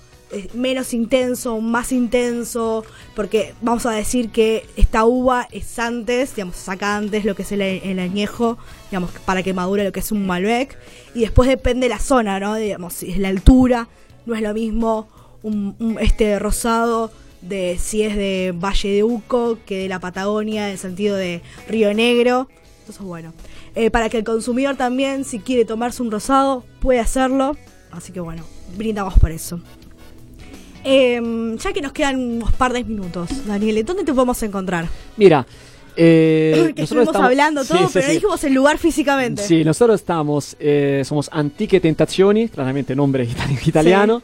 menos 0.53 0.93
intenso, 0.93 1.61
más 1.61 1.91
intenso, 1.91 2.83
porque 3.15 3.53
vamos 3.61 3.86
a 3.86 3.91
decir 3.91 4.29
que 4.29 4.65
esta 4.75 5.05
uva 5.05 5.47
es 5.51 5.79
antes, 5.79 6.36
digamos, 6.36 6.55
saca 6.57 6.97
antes 6.97 7.25
lo 7.25 7.36
que 7.36 7.43
es 7.43 7.51
el, 7.51 7.99
añejo, 7.99 8.57
digamos, 8.89 9.11
para 9.25 9.43
que 9.43 9.53
madure 9.53 9.83
lo 9.83 9.91
que 9.91 9.99
es 9.99 10.11
un 10.11 10.25
Malbec, 10.25 10.77
y 11.13 11.21
después 11.21 11.47
depende 11.49 11.86
de 11.86 11.89
la 11.89 11.99
zona, 11.99 12.39
¿no? 12.39 12.55
Digamos, 12.55 12.93
si 12.93 13.11
es 13.11 13.17
la 13.17 13.29
altura, 13.29 13.88
no 14.25 14.36
es 14.36 14.41
lo 14.41 14.53
mismo 14.53 15.07
un- 15.43 15.97
este 15.99 16.39
rosado 16.39 17.11
de 17.41 17.77
si 17.79 18.01
es 18.01 18.15
de 18.15 18.53
Valle 18.55 18.89
de 18.89 19.03
Uco 19.03 19.59
que 19.65 19.79
de 19.79 19.88
la 19.88 19.99
Patagonia, 19.99 20.65
en 20.65 20.71
el 20.73 20.77
sentido 20.79 21.15
de 21.15 21.41
Río 21.67 21.93
Negro. 21.93 22.47
Entonces, 22.79 23.03
bueno, 23.03 23.33
eh, 23.75 23.91
para 23.91 24.09
que 24.09 24.17
el 24.17 24.23
consumidor 24.23 24.75
también, 24.75 25.25
si 25.25 25.39
quiere 25.39 25.65
tomarse 25.65 26.01
un 26.01 26.11
rosado, 26.11 26.63
puede 26.79 26.99
hacerlo. 26.99 27.55
Así 27.91 28.11
que 28.11 28.19
bueno, 28.19 28.43
brindamos 28.77 29.17
por 29.19 29.31
eso. 29.31 29.59
Em, 30.88 31.57
ya 31.57 31.73
que 31.73 31.81
nos 31.81 31.91
quedan 31.91 32.19
unos 32.19 32.51
par 32.53 32.71
de 32.71 32.83
minutos, 32.83 33.29
Daniel, 33.47 33.83
¿dónde 33.83 34.03
te 34.03 34.13
podemos 34.13 34.41
encontrar? 34.43 34.88
Mira, 35.17 35.45
eh, 35.97 36.51
que 36.75 36.81
nosotros 36.81 36.83
estuvimos 36.83 37.07
estamos- 37.07 37.25
hablando 37.25 37.65
todo, 37.65 37.77
sí, 37.88 37.93
pero 37.93 38.05
no 38.07 38.13
dijimos 38.13 38.43
el 38.43 38.53
lugar 38.53 38.77
físicamente. 38.77 39.41
Sí, 39.41 39.63
nosotros 39.63 39.99
estamos, 39.99 40.55
eh, 40.59 41.01
somos 41.03 41.27
Antique 41.33 41.79
Tentaciones, 41.79 42.51
claramente 42.51 42.95
nombre 42.95 43.25
itali- 43.27 43.67
italiano, 43.67 44.21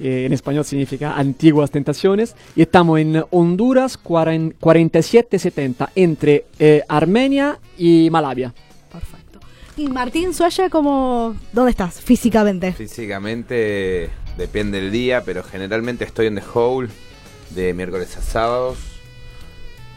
eh, 0.00 0.24
en 0.26 0.32
español 0.32 0.64
significa 0.64 1.12
Antiguas 1.14 1.70
Tentaciones, 1.70 2.34
y 2.56 2.62
estamos 2.62 2.98
en 2.98 3.22
Honduras 3.30 3.96
40 3.96 4.56
4770, 4.58 5.90
entre 5.94 6.46
eh, 6.58 6.82
Armenia 6.88 7.58
y 7.78 8.08
Malavia. 8.10 8.52
Perfecto. 8.90 9.38
Y 9.76 9.86
Martín 9.88 10.34
Suaya, 10.34 10.68
¿cómo, 10.68 11.36
¿dónde 11.52 11.70
estás 11.70 12.00
físicamente? 12.00 12.72
Físicamente 12.72 14.10
depende 14.36 14.80
del 14.80 14.90
día, 14.90 15.22
pero 15.24 15.42
generalmente 15.42 16.04
estoy 16.04 16.26
en 16.26 16.34
The 16.36 16.42
Hole 16.54 16.88
de 17.50 17.74
miércoles 17.74 18.16
a 18.16 18.22
sábados. 18.22 18.78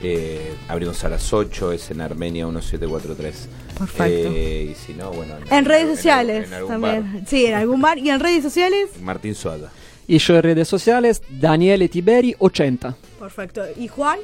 Eh, 0.01 0.53
abrimos 0.67 1.03
a 1.05 1.09
las 1.09 1.31
8, 1.31 1.71
es 1.71 1.91
en 1.91 2.01
Armenia 2.01 2.45
1743. 2.45 3.47
Perfecto. 3.77 4.31
Eh, 4.35 4.69
y 4.71 4.75
si 4.75 4.93
no, 4.93 5.11
bueno. 5.11 5.35
En 5.49 5.65
redes 5.65 5.97
sociales 5.97 6.47
en 6.47 6.53
algún 6.53 6.71
también. 6.71 7.13
bar. 7.13 7.21
Sí, 7.27 7.45
en 7.45 7.53
algún 7.53 7.81
bar. 7.81 7.97
¿Y 7.97 8.09
en 8.09 8.19
redes 8.19 8.43
sociales? 8.43 8.89
Martín 9.01 9.35
Suada. 9.35 9.71
Y 10.05 10.17
yo 10.17 10.35
en 10.35 10.43
redes 10.43 10.67
sociales, 10.67 11.21
Daniele 11.29 11.87
Tiberi 11.87 12.35
80. 12.37 12.97
Perfecto. 13.19 13.63
¿Y 13.77 13.87
Juan? 13.87 14.19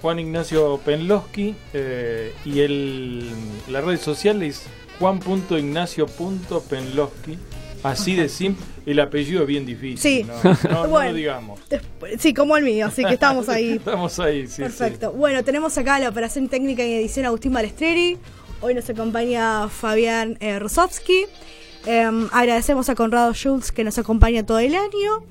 Juan 0.00 0.18
Ignacio 0.18 0.80
Penlowski 0.84 1.54
eh, 1.72 2.34
y 2.44 2.58
el, 2.58 3.30
la 3.68 3.80
red 3.80 4.00
social 4.00 4.42
es 4.42 4.64
juan.ignacio.penlowski. 4.98 7.38
Así 7.82 8.14
de 8.14 8.28
simple. 8.28 8.64
El 8.86 9.00
apellido 9.00 9.42
es 9.42 9.48
bien 9.48 9.66
difícil. 9.66 9.98
Sí. 9.98 10.24
No, 10.24 10.34
no, 10.42 10.82
no 10.84 10.88
Bueno. 10.88 11.10
lo 11.10 11.16
digamos. 11.16 11.60
Sí, 12.18 12.32
como 12.34 12.56
el 12.56 12.64
mío, 12.64 12.86
así 12.86 13.04
que 13.04 13.14
estamos 13.14 13.48
ahí. 13.48 13.72
Estamos 13.76 14.18
ahí, 14.18 14.46
sí. 14.46 14.62
Perfecto. 14.62 15.12
Bueno, 15.12 15.42
tenemos 15.44 15.76
acá 15.78 15.98
la 15.98 16.08
operación 16.08 16.48
técnica 16.48 16.84
y 16.84 16.94
edición 16.94 17.26
Agustín 17.26 17.52
Balestreri. 17.52 18.18
Hoy 18.60 18.74
nos 18.74 18.88
acompaña 18.88 19.68
Fabián 19.68 20.36
eh, 20.40 20.58
Rosowski. 20.58 21.26
Em, 21.86 22.28
agradecemos 22.32 22.88
a 22.88 22.94
Conrado 22.94 23.32
Schultz 23.34 23.72
que 23.72 23.82
nos 23.82 23.98
acompaña 23.98 24.46
todo 24.46 24.60
el 24.60 24.74
año. 24.74 25.24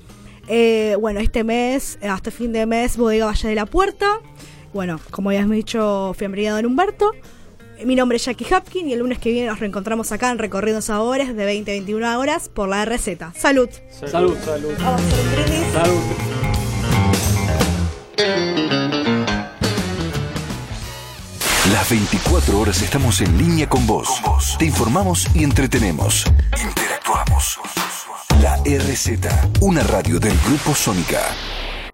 Eh, 0.48 0.96
bueno, 1.00 1.20
este 1.20 1.44
mes, 1.44 1.98
eh, 2.02 2.08
hasta 2.08 2.30
fin 2.30 2.52
de 2.52 2.66
mes, 2.66 2.96
Bodega 2.96 3.26
Valle 3.26 3.48
de 3.48 3.54
la 3.54 3.64
Puerta. 3.66 4.20
Bueno, 4.74 5.00
como 5.10 5.30
habíamos 5.30 5.56
dicho, 5.56 6.14
Fiambrería 6.18 6.52
Don 6.52 6.66
Humberto. 6.66 7.12
Eh, 7.78 7.86
Mi 7.86 7.94
nombre 7.94 8.16
es 8.16 8.24
Jackie 8.24 8.46
Hapkin 8.52 8.88
y 8.88 8.92
el 8.92 9.00
lunes 9.00 9.18
que 9.18 9.30
viene 9.30 9.48
nos 9.48 9.60
reencontramos 9.60 10.12
acá 10.12 10.30
en 10.30 10.38
Recorridos 10.38 10.86
Sabores 10.86 11.34
de 11.34 11.44
20 11.44 11.70
a 11.70 11.74
21 11.74 12.18
horas 12.18 12.48
por 12.48 12.68
la 12.68 12.84
RZ. 12.84 13.08
Salud. 13.36 13.68
Salud. 13.90 14.36
Salud. 14.44 14.72
A. 14.80 14.98
Salud. 15.72 16.02
Las 21.72 21.88
24 21.90 22.58
horas 22.58 22.82
estamos 22.82 23.20
en 23.20 23.36
línea 23.38 23.68
con 23.68 23.86
vos. 23.86 24.20
Te 24.58 24.66
informamos 24.66 25.26
y 25.34 25.44
entretenemos. 25.44 26.24
Interactuamos. 26.60 27.58
La 28.40 28.56
RZ, 28.64 29.60
una 29.60 29.82
radio 29.84 30.18
del 30.18 30.36
Grupo 30.46 30.74
Sónica. 30.74 31.20